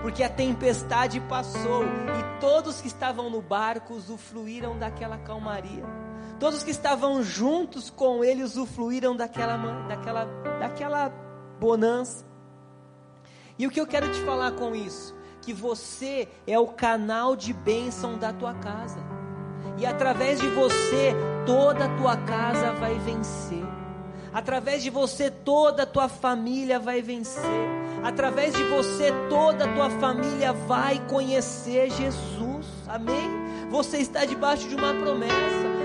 Porque 0.06 0.22
a 0.22 0.30
tempestade 0.30 1.20
passou 1.20 1.84
e 1.84 2.40
todos 2.40 2.80
que 2.80 2.86
estavam 2.86 3.28
no 3.28 3.42
barco 3.42 3.96
usufruíram 3.96 4.78
daquela 4.78 5.18
calmaria. 5.18 5.84
Todos 6.40 6.62
que 6.62 6.70
estavam 6.70 7.24
juntos 7.24 7.90
com 7.90 8.24
ele 8.24 8.44
usufruíram 8.44 9.16
daquela, 9.16 9.58
daquela, 9.88 10.26
daquela 10.60 11.10
bonança. 11.60 12.24
E 13.58 13.66
o 13.66 13.72
que 13.72 13.82
eu 13.82 13.88
quero 13.88 14.12
te 14.12 14.20
falar 14.22 14.52
com 14.52 14.76
isso? 14.76 15.16
Que 15.42 15.52
você 15.52 16.28
é 16.46 16.60
o 16.60 16.68
canal 16.68 17.36
de 17.36 17.52
bênção 17.52 18.16
da 18.16 18.32
tua 18.32 18.54
casa. 18.54 19.00
E 19.76 19.88
através 19.88 20.40
de 20.40 20.48
você, 20.50 21.16
toda 21.48 21.86
a 21.86 21.98
tua 21.98 22.16
casa 22.16 22.74
vai 22.74 22.94
vencer. 23.00 23.75
Através 24.36 24.84
de 24.84 24.90
você, 24.90 25.32
toda 25.32 25.84
a 25.84 25.86
tua 25.86 26.10
família 26.10 26.78
vai 26.78 27.02
vencer. 27.02 27.42
Através 28.04 28.54
de 28.54 28.66
você, 28.66 29.10
toda 29.30 29.64
a 29.64 29.74
tua 29.74 29.90
família 29.90 30.52
vai 30.52 31.02
conhecer 31.08 31.90
Jesus. 31.90 32.66
Amém? 32.86 33.32
Você 33.72 34.00
está 34.00 34.26
debaixo 34.26 34.68
de 34.68 34.76
uma 34.76 34.94
promessa. 34.94 35.36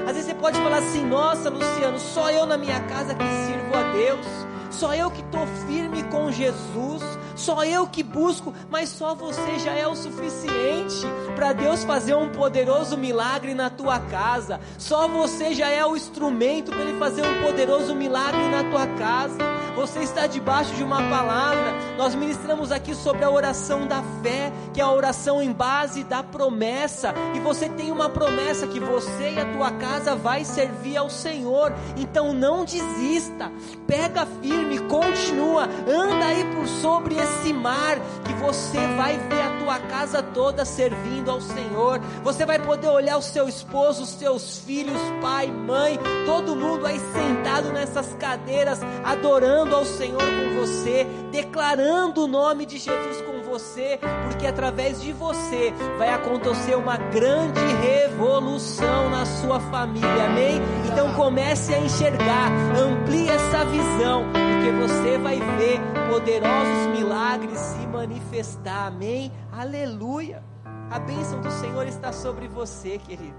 Às 0.04 0.16
vezes 0.16 0.24
você 0.24 0.34
pode 0.34 0.58
falar 0.58 0.78
assim: 0.78 1.06
nossa, 1.06 1.48
Luciano, 1.48 2.00
só 2.00 2.28
eu 2.32 2.44
na 2.44 2.58
minha 2.58 2.80
casa 2.80 3.14
que 3.14 3.22
sirvo 3.22 3.72
a 3.72 3.92
Deus, 3.92 4.26
só 4.68 4.92
eu 4.96 5.12
que 5.12 5.20
estou 5.20 5.46
firme 5.68 6.02
com 6.10 6.32
Jesus, 6.32 7.04
só 7.40 7.64
eu 7.64 7.86
que 7.86 8.02
busco, 8.02 8.52
mas 8.70 8.90
só 8.90 9.14
você 9.14 9.58
já 9.58 9.72
é 9.72 9.86
o 9.86 9.96
suficiente 9.96 11.06
para 11.34 11.54
Deus 11.54 11.84
fazer 11.84 12.14
um 12.14 12.28
poderoso 12.28 12.98
milagre 12.98 13.54
na 13.54 13.70
tua 13.70 13.98
casa. 13.98 14.60
Só 14.76 15.08
você 15.08 15.54
já 15.54 15.68
é 15.68 15.84
o 15.84 15.96
instrumento 15.96 16.70
para 16.70 16.82
Ele 16.82 16.98
fazer 16.98 17.22
um 17.22 17.42
poderoso 17.42 17.94
milagre 17.94 18.46
na 18.50 18.64
tua 18.64 18.86
casa. 18.86 19.38
Você 19.74 20.00
está 20.00 20.26
debaixo 20.26 20.74
de 20.74 20.82
uma 20.82 21.08
palavra. 21.08 21.72
Nós 21.96 22.14
ministramos 22.14 22.70
aqui 22.70 22.94
sobre 22.94 23.24
a 23.24 23.30
oração 23.30 23.86
da 23.86 24.02
fé, 24.22 24.52
que 24.74 24.80
é 24.80 24.84
a 24.84 24.92
oração 24.92 25.40
em 25.40 25.52
base 25.52 26.04
da 26.04 26.22
promessa. 26.22 27.14
E 27.34 27.40
você 27.40 27.68
tem 27.68 27.90
uma 27.90 28.10
promessa 28.10 28.66
que 28.66 28.78
você 28.78 29.30
e 29.30 29.40
a 29.40 29.46
tua 29.46 29.70
casa 29.70 30.14
vai 30.14 30.44
servir 30.44 30.98
ao 30.98 31.08
Senhor. 31.08 31.72
Então 31.96 32.34
não 32.34 32.64
desista. 32.64 33.50
Pega 33.86 34.26
firme, 34.42 34.78
continua, 34.80 35.64
anda 35.88 36.26
aí 36.26 36.44
por 36.54 36.66
sobre 36.66 37.14
esse 37.14 37.29
mar 37.52 37.98
que 38.24 38.32
você 38.34 38.78
vai 38.96 39.18
ver 39.18 39.42
a 39.42 39.58
tua 39.58 39.78
casa 39.80 40.22
toda 40.22 40.64
servindo 40.64 41.30
ao 41.30 41.40
Senhor. 41.40 42.00
Você 42.22 42.46
vai 42.46 42.58
poder 42.58 42.88
olhar 42.88 43.16
o 43.16 43.22
seu 43.22 43.48
esposo, 43.48 44.02
os 44.02 44.10
seus 44.10 44.58
filhos, 44.58 45.00
pai, 45.20 45.48
mãe, 45.48 45.98
todo 46.26 46.56
mundo 46.56 46.86
aí 46.86 46.98
sentado 47.12 47.72
nessas 47.72 48.14
cadeiras 48.14 48.80
adorando 49.04 49.74
ao 49.74 49.84
Senhor 49.84 50.20
com 50.20 50.60
você, 50.60 51.06
declarando 51.30 52.24
o 52.24 52.28
nome 52.28 52.66
de 52.66 52.78
Jesus 52.78 53.22
com 53.22 53.39
você, 53.50 53.98
porque 54.24 54.46
através 54.46 55.02
de 55.02 55.12
você 55.12 55.72
vai 55.98 56.08
acontecer 56.08 56.76
uma 56.76 56.96
grande 56.96 57.60
revolução 57.82 59.10
na 59.10 59.26
sua 59.26 59.58
família, 59.58 60.26
amém? 60.26 60.60
Então 60.90 61.12
comece 61.14 61.74
a 61.74 61.80
enxergar, 61.80 62.48
amplie 62.78 63.28
essa 63.28 63.64
visão, 63.64 64.24
porque 64.32 64.70
você 64.70 65.18
vai 65.18 65.40
ver 65.58 65.80
poderosos 66.08 66.86
milagres 66.96 67.58
se 67.58 67.86
manifestar, 67.88 68.86
amém? 68.86 69.32
Aleluia! 69.52 70.42
A 70.88 70.98
bênção 71.00 71.40
do 71.40 71.50
Senhor 71.50 71.86
está 71.86 72.12
sobre 72.12 72.46
você, 72.46 72.98
querido. 72.98 73.36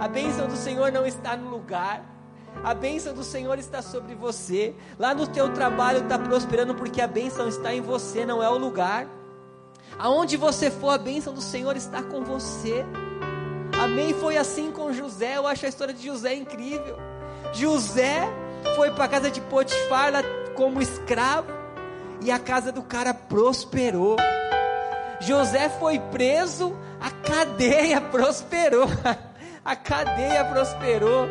A 0.00 0.08
bênção 0.08 0.46
do 0.46 0.56
Senhor 0.56 0.90
não 0.90 1.06
está 1.06 1.36
no 1.36 1.50
lugar. 1.50 2.04
A 2.64 2.74
bênção 2.74 3.14
do 3.14 3.24
Senhor 3.24 3.58
está 3.58 3.82
sobre 3.82 4.14
você. 4.14 4.74
Lá 4.98 5.14
no 5.14 5.26
teu 5.26 5.52
trabalho 5.52 5.98
está 5.98 6.18
prosperando 6.18 6.74
porque 6.74 7.00
a 7.00 7.06
bênção 7.06 7.48
está 7.48 7.74
em 7.74 7.80
você, 7.80 8.24
não 8.24 8.42
é 8.42 8.48
o 8.48 8.58
lugar. 8.58 9.06
Aonde 9.98 10.36
você 10.36 10.70
for, 10.70 10.90
a 10.90 10.98
bênção 10.98 11.32
do 11.32 11.40
Senhor 11.40 11.76
está 11.76 12.02
com 12.02 12.24
você. 12.24 12.84
Amém? 13.82 14.12
Foi 14.14 14.36
assim 14.36 14.70
com 14.70 14.92
José. 14.92 15.36
Eu 15.36 15.46
acho 15.46 15.66
a 15.66 15.68
história 15.68 15.94
de 15.94 16.06
José 16.06 16.34
incrível. 16.34 16.98
José 17.52 18.22
foi 18.76 18.90
para 18.92 19.04
a 19.04 19.08
casa 19.08 19.30
de 19.30 19.40
Potifar 19.40 20.12
como 20.54 20.80
escravo. 20.80 21.48
e 22.20 22.30
a 22.30 22.38
casa 22.38 22.70
do 22.70 22.82
cara 22.82 23.12
prosperou. 23.12 24.16
José 25.20 25.68
foi 25.68 25.98
preso, 25.98 26.76
a 27.00 27.10
cadeia 27.10 28.00
prosperou. 28.10 28.86
A 29.64 29.76
cadeia 29.76 30.44
prosperou. 30.44 31.28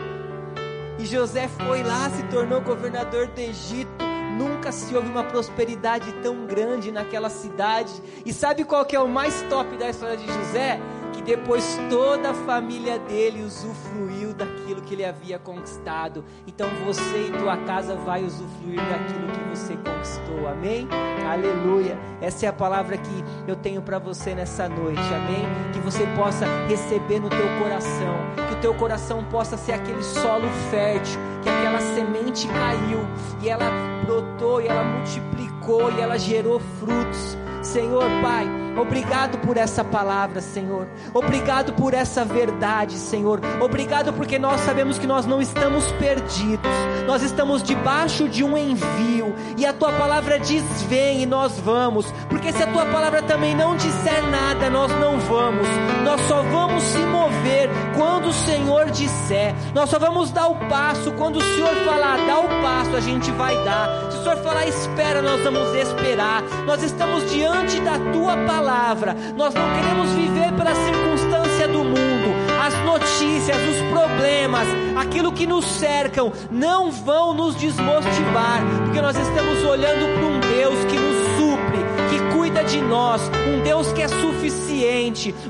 E 0.99 1.05
José 1.05 1.47
foi 1.65 1.83
lá, 1.83 2.09
se 2.09 2.23
tornou 2.23 2.61
governador 2.61 3.27
do 3.27 3.39
Egito. 3.39 4.10
Nunca 4.37 4.71
se 4.71 4.95
houve 4.95 5.09
uma 5.09 5.23
prosperidade 5.23 6.11
tão 6.23 6.45
grande 6.45 6.91
naquela 6.91 7.29
cidade. 7.29 7.91
E 8.25 8.33
sabe 8.33 8.63
qual 8.63 8.85
que 8.85 8.95
é 8.95 8.99
o 8.99 9.07
mais 9.07 9.41
top 9.43 9.77
da 9.77 9.89
história 9.89 10.17
de 10.17 10.25
José? 10.25 10.79
Que 11.21 11.35
depois 11.35 11.79
toda 11.89 12.31
a 12.31 12.33
família 12.33 12.97
dele 12.97 13.43
usufruiu 13.43 14.33
daquilo 14.33 14.81
que 14.81 14.95
ele 14.95 15.05
havia 15.05 15.37
conquistado. 15.37 16.23
Então 16.47 16.67
você 16.83 17.27
e 17.27 17.31
tua 17.37 17.57
casa 17.57 17.95
vai 17.95 18.23
usufruir 18.23 18.81
daquilo 18.89 19.27
que 19.31 19.55
você 19.55 19.75
conquistou. 19.75 20.47
Amém? 20.47 20.87
Aleluia. 21.29 21.97
Essa 22.21 22.47
é 22.47 22.49
a 22.49 22.53
palavra 22.53 22.97
que 22.97 23.23
eu 23.47 23.55
tenho 23.55 23.81
para 23.81 23.99
você 23.99 24.33
nessa 24.33 24.67
noite. 24.67 25.01
Amém? 25.13 25.45
Que 25.73 25.79
você 25.79 26.05
possa 26.15 26.45
receber 26.67 27.19
no 27.19 27.29
teu 27.29 27.47
coração, 27.61 28.15
que 28.47 28.55
o 28.55 28.59
teu 28.59 28.73
coração 28.73 29.23
possa 29.25 29.57
ser 29.57 29.73
aquele 29.73 30.03
solo 30.03 30.47
fértil, 30.71 31.19
que 31.43 31.49
aquela 31.49 31.79
semente 31.79 32.47
caiu 32.47 32.99
e 33.41 33.49
ela 33.49 33.69
brotou 34.05 34.59
e 34.59 34.67
ela 34.67 34.83
multiplicou 34.83 35.91
e 35.91 36.01
ela 36.01 36.17
gerou 36.17 36.59
frutos. 36.79 37.37
Senhor 37.61 38.05
Pai, 38.23 38.47
obrigado 38.75 39.37
por 39.37 39.55
essa 39.55 39.83
palavra, 39.83 40.41
Senhor. 40.41 40.87
Obrigado 41.13 41.73
por 41.73 41.93
essa 41.93 42.25
verdade, 42.25 42.95
Senhor. 42.95 43.39
Obrigado 43.59 44.11
porque 44.13 44.39
nós 44.39 44.61
sabemos 44.61 44.97
que 44.97 45.05
nós 45.05 45.27
não 45.27 45.39
estamos 45.39 45.91
perdidos. 45.93 46.71
Nós 47.05 47.21
estamos 47.21 47.61
debaixo 47.61 48.27
de 48.27 48.43
um 48.43 48.57
envio 48.57 49.35
e 49.57 49.65
a 49.65 49.73
tua 49.73 49.91
palavra 49.93 50.39
diz: 50.39 50.63
"Vem" 50.89 51.21
e 51.21 51.25
nós 51.25 51.59
vamos. 51.59 52.11
Porque 52.29 52.51
se 52.51 52.63
a 52.63 52.67
tua 52.67 52.85
palavra 52.85 53.21
também 53.21 53.55
não 53.55 53.75
disser 53.75 54.27
nada, 54.29 54.69
nós 54.69 54.91
não 54.99 55.19
vamos. 55.19 55.67
Nós 56.03 56.19
só 56.21 56.41
vamos 56.41 56.81
se 56.81 56.99
mover 56.99 57.69
quando 57.95 58.29
o 58.29 58.33
Senhor 58.33 58.89
disser. 58.89 59.53
Nós 59.73 59.89
só 59.89 59.99
vamos 59.99 60.31
dar 60.31 60.47
o 60.47 60.55
passo 60.67 61.11
quando 61.11 61.37
o 61.37 61.41
Senhor 61.41 61.75
falar, 61.85 62.17
dá 62.25 62.39
o 62.39 62.47
passo, 62.61 62.95
a 62.95 62.99
gente 62.99 63.29
vai 63.31 63.55
dar. 63.63 63.87
Se 64.09 64.17
o 64.17 64.23
Senhor 64.23 64.37
falar, 64.37 64.67
espera, 64.67 65.21
nós 65.21 65.41
vamos 65.43 65.73
esperar. 65.75 66.41
Nós 66.65 66.81
estamos 66.81 67.29
diante 67.31 67.50
diante 67.51 67.81
da 67.81 67.99
tua 68.11 68.37
palavra. 68.45 69.15
Nós 69.35 69.53
não 69.53 69.67
queremos 69.73 70.09
viver 70.11 70.51
pela 70.53 70.73
circunstância 70.73 71.67
do 71.67 71.83
mundo. 71.83 72.31
As 72.61 72.73
notícias, 72.85 73.57
os 73.57 73.81
problemas, 73.89 74.67
aquilo 74.95 75.31
que 75.31 75.45
nos 75.45 75.65
cercam, 75.65 76.31
não 76.49 76.91
vão 76.91 77.33
nos 77.33 77.55
desmotivar, 77.55 78.61
porque 78.85 79.01
nós 79.01 79.17
estamos 79.17 79.63
olhando 79.63 80.17
para 80.17 80.27
um 80.27 80.39
Deus 80.39 80.85
que 80.85 80.97
nos 80.97 81.17
supre, 81.37 81.79
que 82.09 82.35
cuida 82.35 82.63
de 82.63 82.79
nós, 82.81 83.21
um 83.47 83.61
Deus 83.63 83.91
que 83.91 84.01
é 84.01 84.07
suficiente, 84.07 84.70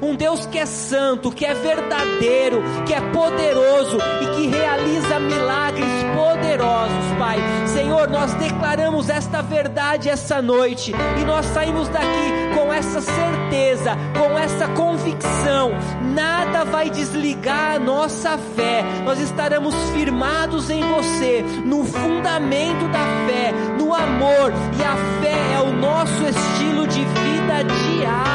um 0.01 0.13
Deus 0.13 0.45
que 0.45 0.59
é 0.59 0.65
santo, 0.65 1.31
que 1.31 1.45
é 1.45 1.53
verdadeiro, 1.53 2.61
que 2.85 2.93
é 2.93 2.99
poderoso 2.99 3.97
e 4.21 4.35
que 4.35 4.47
realiza 4.47 5.19
milagres 5.19 5.87
poderosos, 6.13 7.17
Pai. 7.17 7.37
Senhor, 7.65 8.09
nós 8.09 8.33
declaramos 8.33 9.09
esta 9.09 9.41
verdade 9.41 10.09
essa 10.09 10.41
noite 10.41 10.93
e 11.17 11.23
nós 11.23 11.45
saímos 11.45 11.87
daqui 11.87 12.31
com 12.53 12.73
essa 12.73 12.99
certeza, 12.99 13.95
com 14.19 14.37
essa 14.37 14.67
convicção. 14.69 15.71
Nada 16.13 16.65
vai 16.65 16.89
desligar 16.89 17.75
a 17.75 17.79
nossa 17.79 18.37
fé. 18.37 18.83
Nós 19.05 19.17
estaremos 19.19 19.73
firmados 19.91 20.69
em 20.69 20.81
você, 20.81 21.41
no 21.63 21.85
fundamento 21.85 22.85
da 22.91 23.05
fé, 23.27 23.53
no 23.79 23.93
amor, 23.93 24.51
e 24.77 24.83
a 24.83 25.21
fé 25.21 25.53
é 25.55 25.59
o 25.61 25.71
nosso 25.71 26.21
estilo 26.27 26.85
de 26.85 26.99
vida 26.99 27.63
diário 27.63 28.31